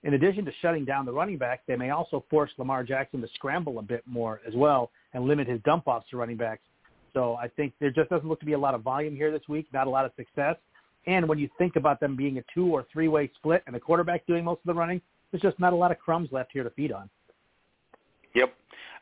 in 0.03 0.15
addition 0.15 0.45
to 0.45 0.53
shutting 0.61 0.85
down 0.85 1.07
the 1.07 1.13
running 1.13 1.39
back, 1.39 1.63
they 1.67 1.77
may 1.77 1.89
also 1.89 2.23
force 2.29 2.51
Lamar 2.59 2.85
Jackson 2.85 3.23
to 3.23 3.29
scramble 3.35 3.79
a 3.79 3.83
bit 3.83 4.03
more 4.07 4.43
as 4.47 4.55
well 4.55 4.91
and 5.15 5.25
limit 5.25 5.49
his 5.49 5.61
dump 5.63 5.85
offs 5.87 6.07
to 6.11 6.19
running 6.19 6.37
backs. 6.37 6.63
So 7.15 7.37
I 7.37 7.49
think 7.49 7.73
there 7.81 7.91
just 7.91 8.11
doesn't 8.11 8.29
look 8.29 8.41
to 8.41 8.47
be 8.47 8.53
a 8.53 8.59
lot 8.59 8.75
of 8.75 8.83
volume 8.83 9.17
here 9.17 9.31
this 9.31 9.49
week, 9.49 9.67
not 9.73 9.87
a 9.87 9.91
lot 9.91 10.05
of 10.05 10.13
success. 10.17 10.57
And 11.07 11.29
when 11.29 11.39
you 11.39 11.49
think 11.57 11.77
about 11.77 12.01
them 12.01 12.17
being 12.17 12.39
a 12.39 12.45
two 12.53 12.67
or 12.67 12.87
three 12.93 13.09
way 13.09 13.31
split 13.37 13.63
and 13.67 13.75
the 13.75 13.81
quarterback 13.81 14.27
doing 14.27 14.45
most 14.45 14.59
of 14.59 14.67
the 14.67 14.75
running, 14.75 15.01
there's 15.31 15.43
just 15.43 15.59
not 15.59 15.73
a 15.73 15.77
lot 15.77 15.91
of 15.91 15.99
crumbs 15.99 16.29
left 16.33 16.51
here 16.53 16.65
to 16.65 16.71
feed 16.71 16.93
on. 16.93 17.09
Yep. 18.35 18.53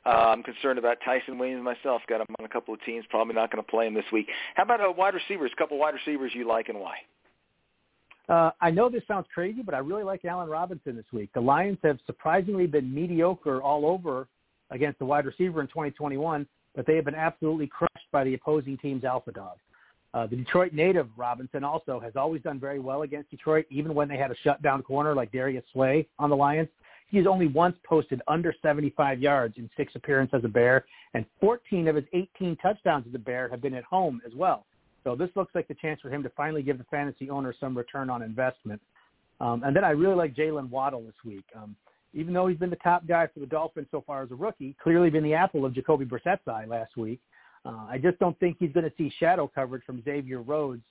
Uh, 0.04 0.08
I'm 0.08 0.42
concerned 0.42 0.78
about 0.78 0.98
Ty'Son 1.04 1.38
Williams 1.38 1.62
myself. 1.62 2.02
Got 2.08 2.20
him 2.20 2.34
on 2.38 2.44
a 2.44 2.48
couple 2.48 2.74
of 2.74 2.82
teams. 2.84 3.04
Probably 3.08 3.34
not 3.34 3.52
going 3.52 3.64
to 3.64 3.70
play 3.70 3.86
him 3.86 3.94
this 3.94 4.04
week. 4.12 4.28
How 4.54 4.64
about 4.64 4.80
uh, 4.80 4.92
wide 4.96 5.14
receivers? 5.14 5.50
A 5.54 5.56
couple 5.56 5.78
wide 5.78 5.94
receivers 5.94 6.32
you 6.34 6.46
like 6.46 6.68
and 6.68 6.80
why? 6.80 6.96
Uh, 8.28 8.50
I 8.60 8.70
know 8.70 8.88
this 8.88 9.02
sounds 9.06 9.26
crazy, 9.32 9.62
but 9.62 9.74
I 9.74 9.78
really 9.78 10.04
like 10.04 10.24
Allen 10.24 10.48
Robinson 10.48 10.96
this 10.96 11.04
week. 11.12 11.30
The 11.34 11.40
Lions 11.40 11.78
have 11.82 11.98
surprisingly 12.06 12.66
been 12.66 12.92
mediocre 12.92 13.60
all 13.60 13.86
over 13.86 14.28
against 14.70 14.98
the 14.98 15.04
wide 15.04 15.26
receiver 15.26 15.60
in 15.60 15.66
2021, 15.68 16.46
but 16.74 16.86
they 16.86 16.96
have 16.96 17.04
been 17.04 17.14
absolutely 17.14 17.66
crushed 17.66 18.10
by 18.10 18.24
the 18.24 18.34
opposing 18.34 18.78
team's 18.78 19.04
alpha 19.04 19.32
dog. 19.32 19.56
Uh, 20.14 20.26
the 20.26 20.36
Detroit 20.36 20.72
native 20.72 21.08
Robinson 21.16 21.64
also 21.64 21.98
has 21.98 22.12
always 22.16 22.42
done 22.42 22.60
very 22.60 22.78
well 22.78 23.02
against 23.02 23.30
Detroit, 23.30 23.66
even 23.70 23.94
when 23.94 24.08
they 24.08 24.16
had 24.16 24.30
a 24.30 24.36
shutdown 24.42 24.82
corner 24.82 25.14
like 25.14 25.32
Darius 25.32 25.64
Slay 25.72 26.06
on 26.18 26.28
the 26.28 26.36
Lions. 26.36 26.68
He 27.12 27.18
has 27.18 27.26
only 27.26 27.46
once 27.46 27.76
posted 27.84 28.22
under 28.26 28.54
75 28.62 29.20
yards 29.20 29.58
in 29.58 29.68
six 29.76 29.94
appearances 29.94 30.38
as 30.38 30.44
a 30.44 30.48
Bear, 30.48 30.86
and 31.12 31.26
14 31.40 31.86
of 31.88 31.96
his 31.96 32.06
18 32.14 32.56
touchdowns 32.56 33.04
as 33.06 33.14
a 33.14 33.18
Bear 33.18 33.50
have 33.50 33.60
been 33.60 33.74
at 33.74 33.84
home 33.84 34.22
as 34.26 34.32
well. 34.34 34.64
So 35.04 35.14
this 35.14 35.28
looks 35.36 35.54
like 35.54 35.68
the 35.68 35.74
chance 35.74 36.00
for 36.00 36.08
him 36.08 36.22
to 36.22 36.30
finally 36.30 36.62
give 36.62 36.78
the 36.78 36.84
fantasy 36.84 37.28
owner 37.28 37.54
some 37.60 37.76
return 37.76 38.08
on 38.08 38.22
investment. 38.22 38.80
Um, 39.40 39.62
and 39.62 39.76
then 39.76 39.84
I 39.84 39.90
really 39.90 40.14
like 40.14 40.34
Jaylen 40.34 40.70
Waddle 40.70 41.02
this 41.02 41.14
week. 41.22 41.44
Um, 41.54 41.76
even 42.14 42.32
though 42.32 42.46
he's 42.46 42.58
been 42.58 42.70
the 42.70 42.76
top 42.76 43.06
guy 43.06 43.26
for 43.26 43.40
the 43.40 43.46
Dolphins 43.46 43.88
so 43.90 44.02
far 44.06 44.22
as 44.22 44.30
a 44.30 44.34
rookie, 44.34 44.74
clearly 44.82 45.10
been 45.10 45.24
the 45.24 45.34
apple 45.34 45.66
of 45.66 45.74
Jacoby 45.74 46.06
Brissett's 46.06 46.48
eye 46.48 46.64
last 46.64 46.96
week. 46.96 47.20
Uh, 47.66 47.86
I 47.90 47.98
just 47.98 48.18
don't 48.20 48.38
think 48.40 48.56
he's 48.58 48.72
going 48.72 48.88
to 48.88 48.92
see 48.96 49.12
shadow 49.20 49.50
coverage 49.54 49.84
from 49.84 50.02
Xavier 50.02 50.40
Rhodes, 50.40 50.82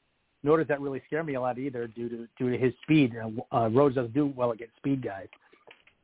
nor 0.44 0.58
does 0.58 0.68
that 0.68 0.82
really 0.82 1.02
scare 1.08 1.24
me 1.24 1.34
a 1.34 1.42
lot 1.42 1.58
either 1.58 1.88
due 1.88 2.10
to 2.10 2.28
due 2.38 2.52
to 2.52 2.58
his 2.58 2.74
speed. 2.84 3.16
Uh, 3.16 3.56
uh, 3.56 3.70
Rhodes 3.70 3.96
doesn't 3.96 4.14
do 4.14 4.28
well 4.36 4.52
against 4.52 4.76
speed 4.78 5.04
guys. 5.04 5.28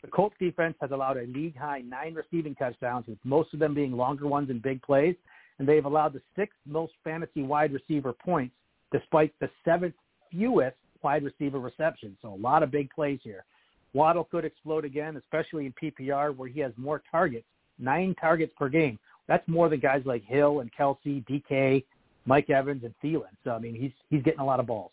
The 0.03 0.07
Colts 0.09 0.35
defense 0.39 0.75
has 0.79 0.91
allowed 0.91 1.17
a 1.17 1.23
league 1.23 1.57
high 1.57 1.81
nine 1.81 2.13
receiving 2.13 2.55
touchdowns, 2.55 3.07
with 3.07 3.17
most 3.23 3.53
of 3.53 3.59
them 3.59 3.73
being 3.73 3.93
longer 3.93 4.27
ones 4.27 4.49
and 4.49 4.61
big 4.61 4.81
plays, 4.81 5.15
and 5.59 5.67
they've 5.67 5.85
allowed 5.85 6.13
the 6.13 6.21
sixth 6.35 6.59
most 6.65 6.93
fantasy 7.03 7.41
wide 7.41 7.73
receiver 7.73 8.13
points, 8.13 8.55
despite 8.91 9.33
the 9.39 9.49
seventh 9.65 9.95
fewest 10.31 10.77
wide 11.01 11.23
receiver 11.23 11.59
receptions. 11.59 12.17
So 12.21 12.33
a 12.33 12.35
lot 12.35 12.63
of 12.63 12.71
big 12.71 12.89
plays 12.91 13.19
here. 13.23 13.43
Waddle 13.93 14.25
could 14.25 14.45
explode 14.45 14.85
again, 14.85 15.17
especially 15.17 15.65
in 15.65 15.73
PPR 15.73 16.35
where 16.35 16.49
he 16.49 16.59
has 16.59 16.73
more 16.77 17.01
targets, 17.09 17.47
nine 17.79 18.13
targets 18.19 18.53
per 18.57 18.69
game. 18.69 18.99
That's 19.27 19.47
more 19.47 19.69
than 19.69 19.79
guys 19.79 20.03
like 20.05 20.23
Hill 20.23 20.59
and 20.59 20.71
Kelce, 20.73 21.25
DK, 21.25 21.83
Mike 22.25 22.49
Evans, 22.49 22.83
and 22.83 22.93
Thielen. 23.03 23.33
So 23.43 23.51
I 23.51 23.59
mean, 23.59 23.75
he's 23.75 23.91
he's 24.09 24.21
getting 24.23 24.41
a 24.41 24.45
lot 24.45 24.59
of 24.59 24.67
balls. 24.67 24.91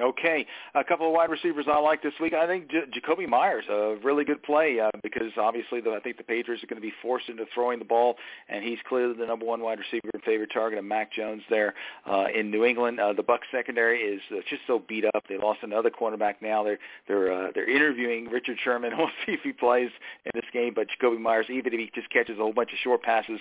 Okay, 0.00 0.44
a 0.74 0.82
couple 0.82 1.06
of 1.06 1.12
wide 1.12 1.30
receivers 1.30 1.66
I 1.68 1.78
like 1.78 2.02
this 2.02 2.14
week. 2.20 2.34
I 2.34 2.48
think 2.48 2.68
J- 2.68 2.86
Jakobi 2.92 3.28
Meyers 3.28 3.64
a 3.70 3.96
really 4.02 4.24
good 4.24 4.42
play 4.42 4.80
uh, 4.80 4.90
because 5.04 5.30
obviously 5.38 5.80
the, 5.80 5.92
I 5.92 6.00
think 6.00 6.16
the 6.16 6.24
Patriots 6.24 6.64
are 6.64 6.66
going 6.66 6.82
to 6.82 6.86
be 6.86 6.92
forced 7.00 7.28
into 7.28 7.44
throwing 7.54 7.78
the 7.78 7.84
ball, 7.84 8.16
and 8.48 8.64
he's 8.64 8.78
clearly 8.88 9.14
the 9.16 9.24
number 9.24 9.46
one 9.46 9.60
wide 9.60 9.78
receiver 9.78 10.10
and 10.12 10.20
favorite 10.24 10.50
target 10.52 10.80
of 10.80 10.84
Mac 10.84 11.12
Jones 11.12 11.42
there 11.48 11.74
uh, 12.10 12.24
in 12.34 12.50
New 12.50 12.64
England. 12.64 12.98
Uh, 12.98 13.12
the 13.12 13.22
Bucs 13.22 13.46
secondary 13.52 14.00
is 14.00 14.20
uh, 14.32 14.40
just 14.50 14.62
so 14.66 14.82
beat 14.88 15.04
up. 15.14 15.22
They 15.28 15.38
lost 15.38 15.60
another 15.62 15.90
cornerback 15.90 16.42
now. 16.42 16.64
They're 16.64 16.78
they're 17.06 17.32
uh, 17.32 17.52
they're 17.54 17.70
interviewing 17.70 18.28
Richard 18.30 18.58
Sherman. 18.62 18.92
We'll 19.04 19.10
see 19.26 19.32
if 19.32 19.40
he 19.42 19.52
plays 19.52 19.90
in 20.24 20.30
this 20.34 20.48
game, 20.52 20.72
but 20.74 20.86
Jakobi 20.88 21.20
Meyers, 21.20 21.46
even 21.50 21.74
if 21.74 21.78
he 21.78 21.90
just 21.94 22.10
catches 22.10 22.38
a 22.38 22.40
whole 22.40 22.54
bunch 22.54 22.72
of 22.72 22.78
short 22.78 23.02
passes 23.02 23.38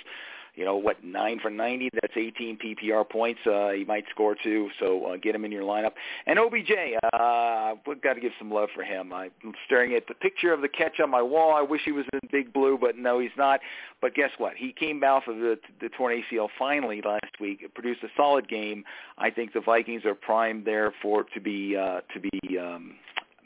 you 0.55 0.65
know 0.65 0.75
what, 0.75 1.03
nine 1.03 1.39
for 1.39 1.49
90. 1.49 1.89
That's 1.93 2.13
18 2.15 2.57
PPR 2.57 3.09
points. 3.09 3.39
Uh, 3.45 3.69
he 3.69 3.85
might 3.85 4.05
score 4.11 4.35
two, 4.41 4.69
so 4.79 5.05
uh, 5.05 5.17
get 5.17 5.33
him 5.33 5.45
in 5.45 5.51
your 5.51 5.63
lineup. 5.63 5.93
And 6.27 6.37
OBJ, 6.37 6.71
uh, 7.13 7.73
we've 7.87 8.01
got 8.01 8.13
to 8.13 8.21
give 8.21 8.33
some 8.37 8.51
love 8.51 8.69
for 8.75 8.83
him. 8.83 9.11
I'm 9.13 9.31
staring 9.65 9.93
at 9.93 10.07
the 10.07 10.13
picture 10.13 10.53
of 10.53 10.61
the 10.61 10.67
catch 10.67 10.99
on 10.99 11.09
my 11.09 11.21
wall. 11.21 11.53
I 11.55 11.61
wish 11.61 11.81
he 11.85 11.91
was 11.91 12.05
in 12.13 12.19
Big 12.31 12.53
Blue, 12.53 12.77
but 12.79 12.97
no, 12.97 13.19
he's 13.19 13.31
not. 13.37 13.61
But 14.01 14.13
guess 14.13 14.31
what? 14.37 14.53
He 14.55 14.73
came 14.73 15.03
off 15.03 15.27
of 15.27 15.37
the, 15.37 15.57
the 15.81 15.89
torn 15.89 16.21
ACL 16.31 16.49
finally 16.59 17.01
last 17.03 17.39
week. 17.39 17.73
Produced 17.73 18.03
a 18.03 18.09
solid 18.15 18.47
game. 18.47 18.83
I 19.17 19.29
think 19.29 19.53
the 19.53 19.61
Vikings 19.61 20.05
are 20.05 20.15
primed 20.15 20.65
there 20.65 20.93
for 21.01 21.23
to 21.33 21.39
be 21.41 21.75
uh, 21.75 22.01
to 22.13 22.19
be. 22.19 22.57
Um, 22.59 22.95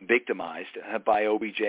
victimized 0.07 0.69
uh, 0.93 0.99
by 0.99 1.25
OBJ 1.25 1.61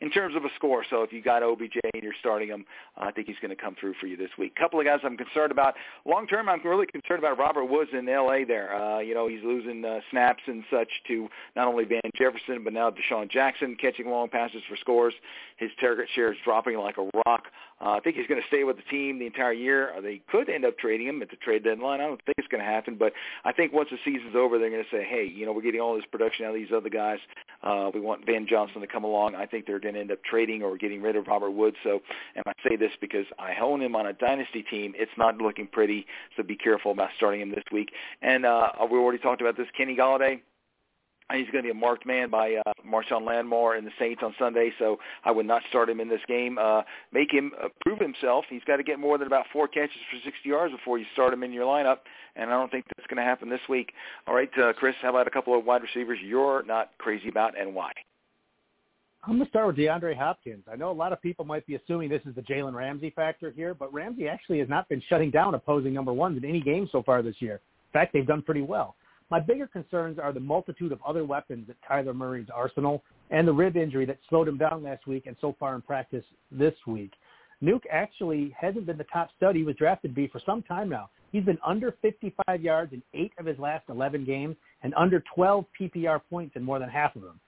in 0.00 0.10
terms 0.10 0.36
of 0.36 0.44
a 0.44 0.48
score. 0.56 0.84
So 0.88 1.02
if 1.02 1.12
you 1.12 1.22
got 1.22 1.42
OBJ 1.42 1.78
and 1.94 2.02
you're 2.02 2.14
starting 2.20 2.48
him, 2.48 2.64
I 2.96 3.10
think 3.10 3.26
he's 3.26 3.38
going 3.40 3.54
to 3.54 3.60
come 3.60 3.76
through 3.78 3.94
for 4.00 4.06
you 4.06 4.16
this 4.16 4.30
week. 4.38 4.54
Couple 4.54 4.80
of 4.80 4.86
guys 4.86 5.00
I'm 5.04 5.16
concerned 5.16 5.52
about. 5.52 5.74
Long 6.04 6.26
term, 6.26 6.48
I'm 6.48 6.60
really 6.64 6.86
concerned 6.86 7.18
about 7.18 7.38
Robert 7.38 7.66
Woods 7.66 7.90
in 7.92 8.08
L.A. 8.08 8.44
there. 8.44 8.74
Uh, 8.74 9.00
you 9.00 9.14
know, 9.14 9.28
he's 9.28 9.42
losing 9.42 9.84
uh, 9.84 10.00
snaps 10.10 10.42
and 10.46 10.64
such 10.70 10.88
to 11.08 11.28
not 11.56 11.68
only 11.68 11.84
Van 11.84 12.00
Jefferson, 12.16 12.64
but 12.64 12.72
now 12.72 12.90
DeSean 12.90 13.30
Jackson 13.30 13.76
catching 13.80 14.08
long 14.08 14.28
passes 14.28 14.62
for 14.68 14.76
scores. 14.76 15.14
His 15.56 15.70
target 15.80 16.06
share 16.14 16.32
is 16.32 16.38
dropping 16.44 16.78
like 16.78 16.96
a 16.98 17.08
rock. 17.26 17.44
Uh, 17.80 17.90
I 17.90 18.00
think 18.00 18.16
he's 18.16 18.26
going 18.26 18.40
to 18.40 18.46
stay 18.46 18.64
with 18.64 18.76
the 18.76 18.82
team 18.84 19.18
the 19.18 19.26
entire 19.26 19.52
year. 19.52 19.92
Uh, 19.96 20.00
they 20.00 20.20
could 20.30 20.48
end 20.48 20.64
up 20.64 20.78
trading 20.78 21.08
him 21.08 21.20
at 21.22 21.30
the 21.30 21.36
trade 21.36 21.64
deadline. 21.64 22.00
I 22.00 22.06
don't 22.06 22.20
think 22.24 22.36
it's 22.38 22.48
going 22.48 22.62
to 22.62 22.70
happen, 22.70 22.96
but 22.96 23.12
I 23.44 23.52
think 23.52 23.72
once 23.72 23.88
the 23.90 23.98
season's 24.04 24.36
over, 24.36 24.58
they're 24.58 24.70
going 24.70 24.84
to 24.84 24.96
say, 24.96 25.04
hey, 25.04 25.24
you 25.24 25.44
know, 25.44 25.52
we're 25.52 25.62
getting 25.62 25.80
all 25.80 25.96
this 25.96 26.04
production 26.10 26.46
out 26.46 26.50
of 26.50 26.54
these 26.54 26.72
other 26.74 26.88
guys. 26.88 27.18
Uh, 27.62 27.73
we 27.94 28.00
want 28.00 28.26
Van 28.26 28.46
Johnson 28.48 28.80
to 28.80 28.86
come 28.86 29.04
along. 29.04 29.34
I 29.34 29.46
think 29.46 29.66
they're 29.66 29.80
going 29.80 29.94
to 29.94 30.00
end 30.00 30.12
up 30.12 30.22
trading 30.24 30.62
or 30.62 30.76
getting 30.76 31.02
rid 31.02 31.16
of 31.16 31.26
Robert 31.26 31.50
Woods. 31.50 31.76
So, 31.82 32.00
and 32.34 32.44
I 32.46 32.52
say 32.68 32.76
this 32.76 32.92
because 33.00 33.26
I 33.38 33.54
own 33.60 33.80
him 33.82 33.96
on 33.96 34.06
a 34.06 34.12
dynasty 34.12 34.62
team. 34.62 34.94
It's 34.96 35.12
not 35.16 35.38
looking 35.38 35.66
pretty, 35.66 36.06
so 36.36 36.42
be 36.42 36.56
careful 36.56 36.92
about 36.92 37.10
starting 37.16 37.40
him 37.40 37.50
this 37.50 37.64
week. 37.72 37.90
And 38.22 38.44
uh, 38.46 38.70
we 38.90 38.98
already 38.98 39.18
talked 39.18 39.40
about 39.40 39.56
this. 39.56 39.66
Kenny 39.76 39.96
Golladay, 39.96 40.40
He's 41.32 41.46
going 41.50 41.62
to 41.62 41.62
be 41.62 41.70
a 41.70 41.74
marked 41.74 42.04
man 42.04 42.28
by 42.28 42.54
uh, 42.54 42.72
Marshon 42.86 43.24
Lattimore 43.24 43.76
and 43.76 43.86
the 43.86 43.90
Saints 43.98 44.22
on 44.22 44.34
Sunday, 44.38 44.72
so 44.78 44.98
I 45.24 45.30
would 45.30 45.46
not 45.46 45.62
start 45.70 45.88
him 45.88 45.98
in 45.98 46.08
this 46.08 46.20
game. 46.28 46.58
Uh, 46.58 46.82
make 47.12 47.32
him 47.32 47.52
uh, 47.62 47.68
prove 47.80 47.98
himself. 47.98 48.44
He's 48.50 48.62
got 48.66 48.76
to 48.76 48.82
get 48.82 48.98
more 49.00 49.16
than 49.16 49.26
about 49.26 49.46
four 49.50 49.66
catches 49.66 49.96
for 50.10 50.18
60 50.22 50.46
yards 50.46 50.72
before 50.72 50.98
you 50.98 51.06
start 51.14 51.32
him 51.32 51.42
in 51.42 51.52
your 51.52 51.64
lineup, 51.64 51.98
and 52.36 52.50
I 52.50 52.52
don't 52.52 52.70
think 52.70 52.84
that's 52.94 53.06
going 53.06 53.16
to 53.16 53.22
happen 53.22 53.48
this 53.48 53.60
week. 53.70 53.92
All 54.26 54.34
right, 54.34 54.50
uh, 54.58 54.74
Chris, 54.74 54.94
how 55.00 55.10
about 55.10 55.26
a 55.26 55.30
couple 55.30 55.58
of 55.58 55.64
wide 55.64 55.82
receivers 55.82 56.18
you're 56.22 56.62
not 56.64 56.90
crazy 56.98 57.28
about 57.28 57.58
and 57.58 57.74
why? 57.74 57.92
I'm 59.26 59.36
going 59.36 59.46
to 59.46 59.48
start 59.48 59.66
with 59.66 59.76
DeAndre 59.76 60.14
Hopkins. 60.18 60.64
I 60.70 60.76
know 60.76 60.90
a 60.90 60.92
lot 60.92 61.14
of 61.14 61.22
people 61.22 61.46
might 61.46 61.66
be 61.66 61.76
assuming 61.76 62.10
this 62.10 62.20
is 62.26 62.34
the 62.34 62.42
Jalen 62.42 62.74
Ramsey 62.74 63.08
factor 63.08 63.50
here, 63.50 63.72
but 63.72 63.90
Ramsey 63.94 64.28
actually 64.28 64.58
has 64.58 64.68
not 64.68 64.86
been 64.90 65.02
shutting 65.08 65.30
down 65.30 65.54
opposing 65.54 65.94
number 65.94 66.12
ones 66.12 66.36
in 66.36 66.46
any 66.46 66.60
game 66.60 66.86
so 66.92 67.02
far 67.02 67.22
this 67.22 67.36
year. 67.38 67.54
In 67.54 68.00
fact, 68.00 68.12
they've 68.12 68.26
done 68.26 68.42
pretty 68.42 68.60
well. 68.60 68.96
My 69.30 69.40
bigger 69.40 69.66
concerns 69.66 70.18
are 70.18 70.32
the 70.32 70.40
multitude 70.40 70.92
of 70.92 71.00
other 71.06 71.24
weapons 71.24 71.68
at 71.70 71.76
Kyler 71.88 72.14
Murray's 72.14 72.48
arsenal 72.54 73.02
and 73.30 73.48
the 73.48 73.52
rib 73.52 73.76
injury 73.76 74.04
that 74.06 74.18
slowed 74.28 74.48
him 74.48 74.58
down 74.58 74.82
last 74.82 75.06
week 75.06 75.26
and 75.26 75.36
so 75.40 75.56
far 75.58 75.74
in 75.74 75.82
practice 75.82 76.24
this 76.50 76.74
week. 76.86 77.12
Nuke 77.62 77.84
actually 77.90 78.54
hasn't 78.58 78.86
been 78.86 78.98
the 78.98 79.04
top 79.04 79.30
stud 79.36 79.56
he 79.56 79.62
was 79.62 79.76
drafted 79.76 80.10
to 80.10 80.14
be 80.14 80.26
for 80.26 80.40
some 80.44 80.62
time 80.62 80.88
now. 80.88 81.08
He's 81.32 81.44
been 81.44 81.58
under 81.64 81.96
55 82.02 82.60
yards 82.60 82.92
in 82.92 83.02
eight 83.14 83.32
of 83.38 83.46
his 83.46 83.58
last 83.58 83.84
11 83.88 84.24
games 84.24 84.56
and 84.82 84.92
under 84.94 85.24
12 85.34 85.64
PPR 85.80 86.20
points 86.28 86.54
in 86.56 86.62
more 86.62 86.78
than 86.78 86.88
half 86.88 87.16
of 87.16 87.22
them. 87.22 87.40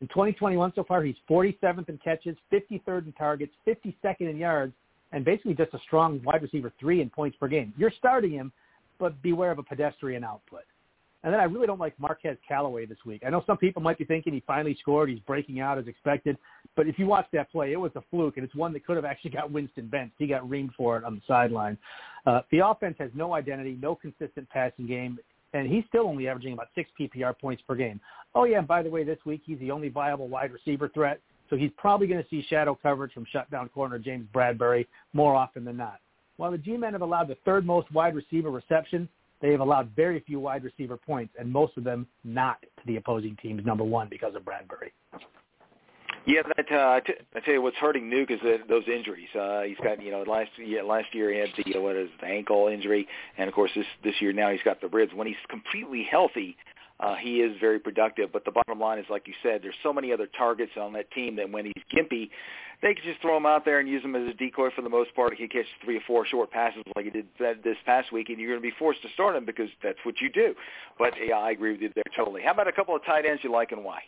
In 0.00 0.08
2021 0.08 0.72
so 0.76 0.84
far, 0.84 1.02
he's 1.02 1.16
47th 1.28 1.88
in 1.88 1.98
catches, 1.98 2.36
53rd 2.52 3.06
in 3.06 3.12
targets, 3.12 3.52
52nd 3.66 4.30
in 4.30 4.36
yards, 4.36 4.74
and 5.12 5.24
basically 5.24 5.54
just 5.54 5.72
a 5.72 5.78
strong 5.78 6.20
wide 6.24 6.42
receiver 6.42 6.72
three 6.78 7.00
in 7.00 7.08
points 7.08 7.36
per 7.38 7.48
game. 7.48 7.72
You're 7.78 7.92
starting 7.96 8.32
him, 8.32 8.52
but 8.98 9.20
beware 9.22 9.50
of 9.50 9.58
a 9.58 9.62
pedestrian 9.62 10.22
output. 10.22 10.64
And 11.24 11.32
then 11.32 11.40
I 11.40 11.44
really 11.44 11.66
don't 11.66 11.80
like 11.80 11.98
Marquez 11.98 12.36
Callaway 12.46 12.84
this 12.84 12.98
week. 13.06 13.22
I 13.26 13.30
know 13.30 13.42
some 13.46 13.56
people 13.56 13.80
might 13.80 13.96
be 13.96 14.04
thinking 14.04 14.34
he 14.34 14.42
finally 14.46 14.76
scored, 14.78 15.08
he's 15.08 15.20
breaking 15.20 15.58
out 15.58 15.78
as 15.78 15.86
expected, 15.86 16.36
but 16.76 16.86
if 16.86 16.98
you 16.98 17.06
watch 17.06 17.26
that 17.32 17.50
play, 17.50 17.72
it 17.72 17.80
was 17.80 17.92
a 17.96 18.02
fluke, 18.10 18.36
and 18.36 18.44
it's 18.44 18.54
one 18.54 18.74
that 18.74 18.86
could 18.86 18.96
have 18.96 19.06
actually 19.06 19.30
got 19.30 19.50
Winston 19.50 19.88
benched. 19.88 20.14
He 20.18 20.26
got 20.26 20.42
reamed 20.42 20.74
for 20.76 20.98
it 20.98 21.04
on 21.04 21.14
the 21.14 21.22
sideline. 21.26 21.78
Uh, 22.26 22.42
the 22.52 22.66
offense 22.66 22.96
has 22.98 23.10
no 23.14 23.32
identity, 23.32 23.78
no 23.80 23.94
consistent 23.94 24.48
passing 24.50 24.86
game, 24.86 25.18
and 25.54 25.66
he's 25.66 25.84
still 25.88 26.06
only 26.06 26.28
averaging 26.28 26.52
about 26.52 26.68
six 26.74 26.90
PPR 27.00 27.38
points 27.38 27.62
per 27.66 27.74
game. 27.74 28.00
Oh 28.34 28.44
yeah, 28.44 28.58
and 28.58 28.68
by 28.68 28.82
the 28.82 28.90
way, 28.90 29.02
this 29.02 29.18
week 29.24 29.40
he's 29.46 29.58
the 29.60 29.70
only 29.70 29.88
viable 29.88 30.28
wide 30.28 30.52
receiver 30.52 30.90
threat, 30.90 31.20
so 31.48 31.56
he's 31.56 31.70
probably 31.78 32.06
going 32.06 32.22
to 32.22 32.28
see 32.28 32.44
shadow 32.50 32.78
coverage 32.80 33.14
from 33.14 33.24
shutdown 33.32 33.70
corner 33.70 33.98
James 33.98 34.26
Bradberry 34.34 34.86
more 35.14 35.34
often 35.34 35.64
than 35.64 35.78
not. 35.78 36.00
While 36.36 36.50
the 36.50 36.58
G-men 36.58 36.92
have 36.92 37.02
allowed 37.02 37.28
the 37.28 37.38
third 37.46 37.64
most 37.64 37.90
wide 37.92 38.14
receiver 38.14 38.50
receptions, 38.50 39.08
they 39.40 39.50
have 39.50 39.60
allowed 39.60 39.90
very 39.94 40.20
few 40.20 40.40
wide 40.40 40.64
receiver 40.64 40.96
points, 40.96 41.34
and 41.38 41.50
most 41.50 41.76
of 41.76 41.84
them 41.84 42.06
not 42.24 42.60
to 42.62 42.86
the 42.86 42.96
opposing 42.96 43.36
team's 43.42 43.64
number 43.64 43.84
one 43.84 44.08
because 44.08 44.34
of 44.34 44.42
Bradberry. 44.42 44.90
Yeah, 46.26 46.40
that 46.56 46.66
uh, 46.72 46.88
I, 46.88 47.00
t- 47.00 47.12
I 47.34 47.40
tell 47.40 47.52
you 47.52 47.60
what's 47.60 47.76
hurting 47.76 48.04
Nuke 48.04 48.30
is 48.30 48.40
that 48.42 48.66
those 48.66 48.84
injuries. 48.88 49.28
Uh, 49.38 49.62
he's 49.62 49.76
got 49.82 50.02
you 50.02 50.10
know 50.10 50.22
last 50.22 50.50
year 50.56 50.82
last 50.82 51.14
year 51.14 51.30
he 51.30 51.38
had 51.38 51.50
the 51.56 51.78
what 51.78 51.96
is 51.96 52.08
the 52.20 52.26
ankle 52.26 52.68
injury, 52.68 53.06
and 53.36 53.46
of 53.46 53.54
course 53.54 53.70
this 53.76 53.84
this 54.02 54.14
year 54.20 54.32
now 54.32 54.50
he's 54.50 54.62
got 54.64 54.80
the 54.80 54.88
ribs. 54.88 55.12
When 55.14 55.26
he's 55.26 55.36
completely 55.50 56.06
healthy, 56.10 56.56
uh, 57.00 57.14
he 57.16 57.40
is 57.40 57.56
very 57.60 57.78
productive. 57.78 58.32
But 58.32 58.44
the 58.44 58.52
bottom 58.52 58.78
line 58.80 58.98
is, 58.98 59.06
like 59.10 59.26
you 59.26 59.34
said, 59.42 59.60
there's 59.62 59.74
so 59.82 59.92
many 59.92 60.12
other 60.12 60.28
targets 60.38 60.72
on 60.80 60.92
that 60.94 61.10
team 61.10 61.36
that 61.36 61.50
when 61.50 61.66
he's 61.66 61.84
gimpy, 61.92 62.30
they 62.82 62.94
can 62.94 63.04
just 63.04 63.20
throw 63.20 63.36
him 63.36 63.46
out 63.46 63.64
there 63.64 63.80
and 63.80 63.88
use 63.88 64.04
him 64.04 64.14
as 64.14 64.28
a 64.28 64.34
decoy 64.34 64.68
for 64.74 64.82
the 64.82 64.88
most 64.88 65.14
part. 65.14 65.34
He 65.34 65.48
catches 65.48 65.66
three 65.84 65.96
or 65.96 66.02
four 66.06 66.26
short 66.26 66.50
passes 66.50 66.82
like 66.94 67.06
he 67.06 67.10
did 67.10 67.26
this 67.38 67.76
past 67.86 68.12
week, 68.12 68.28
and 68.28 68.38
you're 68.38 68.50
going 68.50 68.60
to 68.60 68.68
be 68.68 68.74
forced 68.78 69.02
to 69.02 69.08
start 69.14 69.36
him 69.36 69.44
because 69.44 69.68
that's 69.82 69.98
what 70.04 70.20
you 70.20 70.30
do. 70.30 70.54
But 70.98 71.14
yeah, 71.24 71.38
I 71.38 71.50
agree 71.50 71.72
with 71.72 71.80
you 71.80 71.90
there 71.94 72.04
totally. 72.16 72.42
How 72.42 72.52
about 72.52 72.68
a 72.68 72.72
couple 72.72 72.94
of 72.94 73.04
tight 73.04 73.24
ends 73.26 73.42
you 73.42 73.50
like 73.50 73.72
and 73.72 73.84
why? 73.84 74.00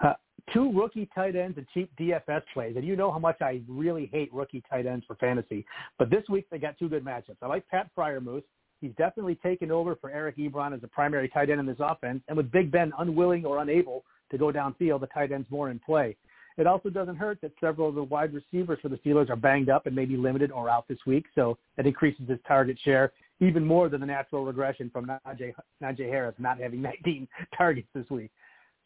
Uh, 0.00 0.12
two 0.52 0.72
rookie 0.72 1.08
tight 1.14 1.34
ends 1.36 1.56
and 1.56 1.66
cheap 1.72 1.90
DFS 1.98 2.42
plays. 2.52 2.76
And 2.76 2.84
you 2.84 2.96
know 2.96 3.10
how 3.10 3.18
much 3.18 3.40
I 3.40 3.60
really 3.68 4.10
hate 4.12 4.32
rookie 4.32 4.62
tight 4.68 4.86
ends 4.86 5.04
for 5.06 5.16
fantasy. 5.16 5.64
But 5.98 6.10
this 6.10 6.24
week 6.28 6.46
they 6.50 6.58
got 6.58 6.78
two 6.78 6.88
good 6.88 7.04
matchups. 7.04 7.36
I 7.42 7.46
like 7.46 7.66
Pat 7.68 7.90
Freiermuth. 7.96 8.44
He's 8.86 8.94
definitely 8.94 9.34
taken 9.34 9.72
over 9.72 9.96
for 9.96 10.10
Eric 10.10 10.36
Ebron 10.36 10.72
as 10.72 10.80
the 10.80 10.86
primary 10.86 11.28
tight 11.28 11.50
end 11.50 11.58
in 11.58 11.66
this 11.66 11.80
offense. 11.80 12.22
And 12.28 12.36
with 12.36 12.52
Big 12.52 12.70
Ben 12.70 12.92
unwilling 12.98 13.44
or 13.44 13.58
unable 13.58 14.04
to 14.30 14.38
go 14.38 14.52
downfield, 14.52 15.00
the 15.00 15.08
tight 15.08 15.32
end's 15.32 15.50
more 15.50 15.70
in 15.70 15.80
play. 15.80 16.16
It 16.56 16.68
also 16.68 16.88
doesn't 16.88 17.16
hurt 17.16 17.40
that 17.42 17.50
several 17.60 17.88
of 17.88 17.96
the 17.96 18.04
wide 18.04 18.32
receivers 18.32 18.78
for 18.80 18.88
the 18.88 18.96
Steelers 18.98 19.28
are 19.28 19.36
banged 19.36 19.68
up 19.70 19.86
and 19.86 19.96
may 19.96 20.04
be 20.04 20.16
limited 20.16 20.52
or 20.52 20.70
out 20.70 20.86
this 20.86 21.00
week, 21.04 21.24
so 21.34 21.58
that 21.76 21.84
increases 21.84 22.28
his 22.28 22.38
target 22.46 22.78
share 22.84 23.12
even 23.40 23.64
more 23.64 23.88
than 23.88 24.00
the 24.00 24.06
natural 24.06 24.46
regression 24.46 24.88
from 24.90 25.06
Najee, 25.06 25.52
Najee 25.82 26.08
Harris 26.08 26.36
not 26.38 26.60
having 26.60 26.80
19 27.04 27.26
targets 27.58 27.88
this 27.92 28.08
week. 28.08 28.30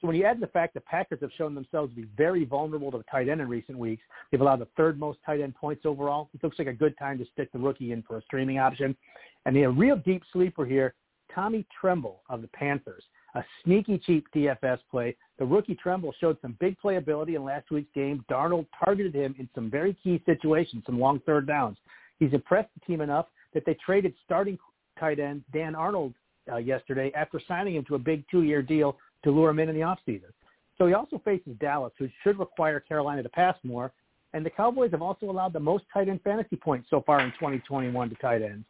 So 0.00 0.06
when 0.06 0.16
you 0.16 0.24
add 0.24 0.40
the 0.40 0.46
fact 0.46 0.74
the 0.74 0.80
Packers 0.80 1.20
have 1.20 1.30
shown 1.36 1.54
themselves 1.54 1.92
to 1.92 2.00
be 2.00 2.08
very 2.16 2.44
vulnerable 2.44 2.90
to 2.90 2.98
the 2.98 3.04
tight 3.04 3.28
end 3.28 3.40
in 3.40 3.48
recent 3.48 3.76
weeks, 3.76 4.02
they've 4.30 4.40
allowed 4.40 4.60
the 4.60 4.68
third 4.76 4.98
most 4.98 5.18
tight 5.26 5.40
end 5.40 5.54
points 5.54 5.84
overall. 5.84 6.30
It 6.34 6.42
looks 6.42 6.58
like 6.58 6.68
a 6.68 6.72
good 6.72 6.96
time 6.98 7.18
to 7.18 7.26
stick 7.32 7.52
the 7.52 7.58
rookie 7.58 7.92
in 7.92 8.02
for 8.02 8.16
a 8.16 8.22
streaming 8.22 8.58
option. 8.58 8.96
And 9.44 9.54
the 9.54 9.66
real 9.66 9.96
deep 9.96 10.22
sleeper 10.32 10.64
here, 10.64 10.94
Tommy 11.34 11.66
Tremble 11.78 12.22
of 12.30 12.40
the 12.40 12.48
Panthers, 12.48 13.04
a 13.34 13.44
sneaky 13.62 13.98
cheap 13.98 14.26
DFS 14.34 14.78
play. 14.90 15.16
The 15.38 15.44
rookie 15.44 15.74
Tremble 15.74 16.14
showed 16.18 16.38
some 16.40 16.56
big 16.60 16.76
playability 16.82 17.36
in 17.36 17.44
last 17.44 17.70
week's 17.70 17.92
game. 17.94 18.24
Darnold 18.30 18.66
targeted 18.82 19.14
him 19.14 19.34
in 19.38 19.48
some 19.54 19.70
very 19.70 19.96
key 20.02 20.22
situations, 20.26 20.82
some 20.86 20.98
long 20.98 21.20
third 21.26 21.46
downs. 21.46 21.76
He's 22.18 22.32
impressed 22.32 22.70
the 22.74 22.84
team 22.86 23.00
enough 23.00 23.26
that 23.54 23.64
they 23.66 23.74
traded 23.74 24.14
starting 24.24 24.58
tight 24.98 25.18
end 25.18 25.44
Dan 25.52 25.74
Arnold 25.74 26.14
uh, 26.50 26.56
yesterday 26.56 27.12
after 27.14 27.40
signing 27.46 27.76
him 27.76 27.84
to 27.86 27.94
a 27.94 27.98
big 27.98 28.24
two-year 28.30 28.62
deal 28.62 28.96
to 29.24 29.30
lure 29.30 29.50
him 29.50 29.58
in 29.58 29.68
in 29.68 29.74
the 29.74 29.82
offseason. 29.82 30.32
So 30.78 30.86
he 30.86 30.94
also 30.94 31.20
faces 31.24 31.54
Dallas, 31.60 31.92
who 31.98 32.08
should 32.22 32.38
require 32.38 32.80
Carolina 32.80 33.22
to 33.22 33.28
pass 33.28 33.56
more. 33.62 33.92
And 34.32 34.46
the 34.46 34.50
Cowboys 34.50 34.92
have 34.92 35.02
also 35.02 35.28
allowed 35.28 35.52
the 35.52 35.60
most 35.60 35.84
tight 35.92 36.08
end 36.08 36.20
fantasy 36.22 36.56
points 36.56 36.88
so 36.88 37.02
far 37.04 37.20
in 37.20 37.30
2021 37.32 38.08
to 38.08 38.14
tight 38.16 38.42
ends. 38.42 38.64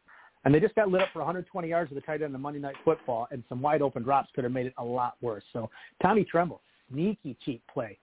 And 0.45 0.55
they 0.55 0.59
just 0.59 0.75
got 0.75 0.89
lit 0.89 1.03
up 1.03 1.11
for 1.13 1.19
120 1.19 1.69
yards 1.69 1.91
of 1.91 1.97
the 1.97 2.01
tight 2.01 2.23
end 2.23 2.35
in 2.35 2.41
Monday 2.41 2.61
Night 2.61 2.77
Football, 2.83 3.29
and 3.31 3.45
some 3.49 3.61
wide 3.61 3.83
open 3.83 4.03
drops 4.03 4.31
could 4.35 4.45
have 4.45 4.53
made 4.55 4.67
it 4.67 4.75
a 4.79 4.85
lot 4.85 5.17
worse. 5.21 5.45
So 5.53 5.69
Tommy 6.03 6.25
Tremble, 6.25 6.63
sneaky 6.91 7.37
cheap 7.45 7.63
play 7.73 7.99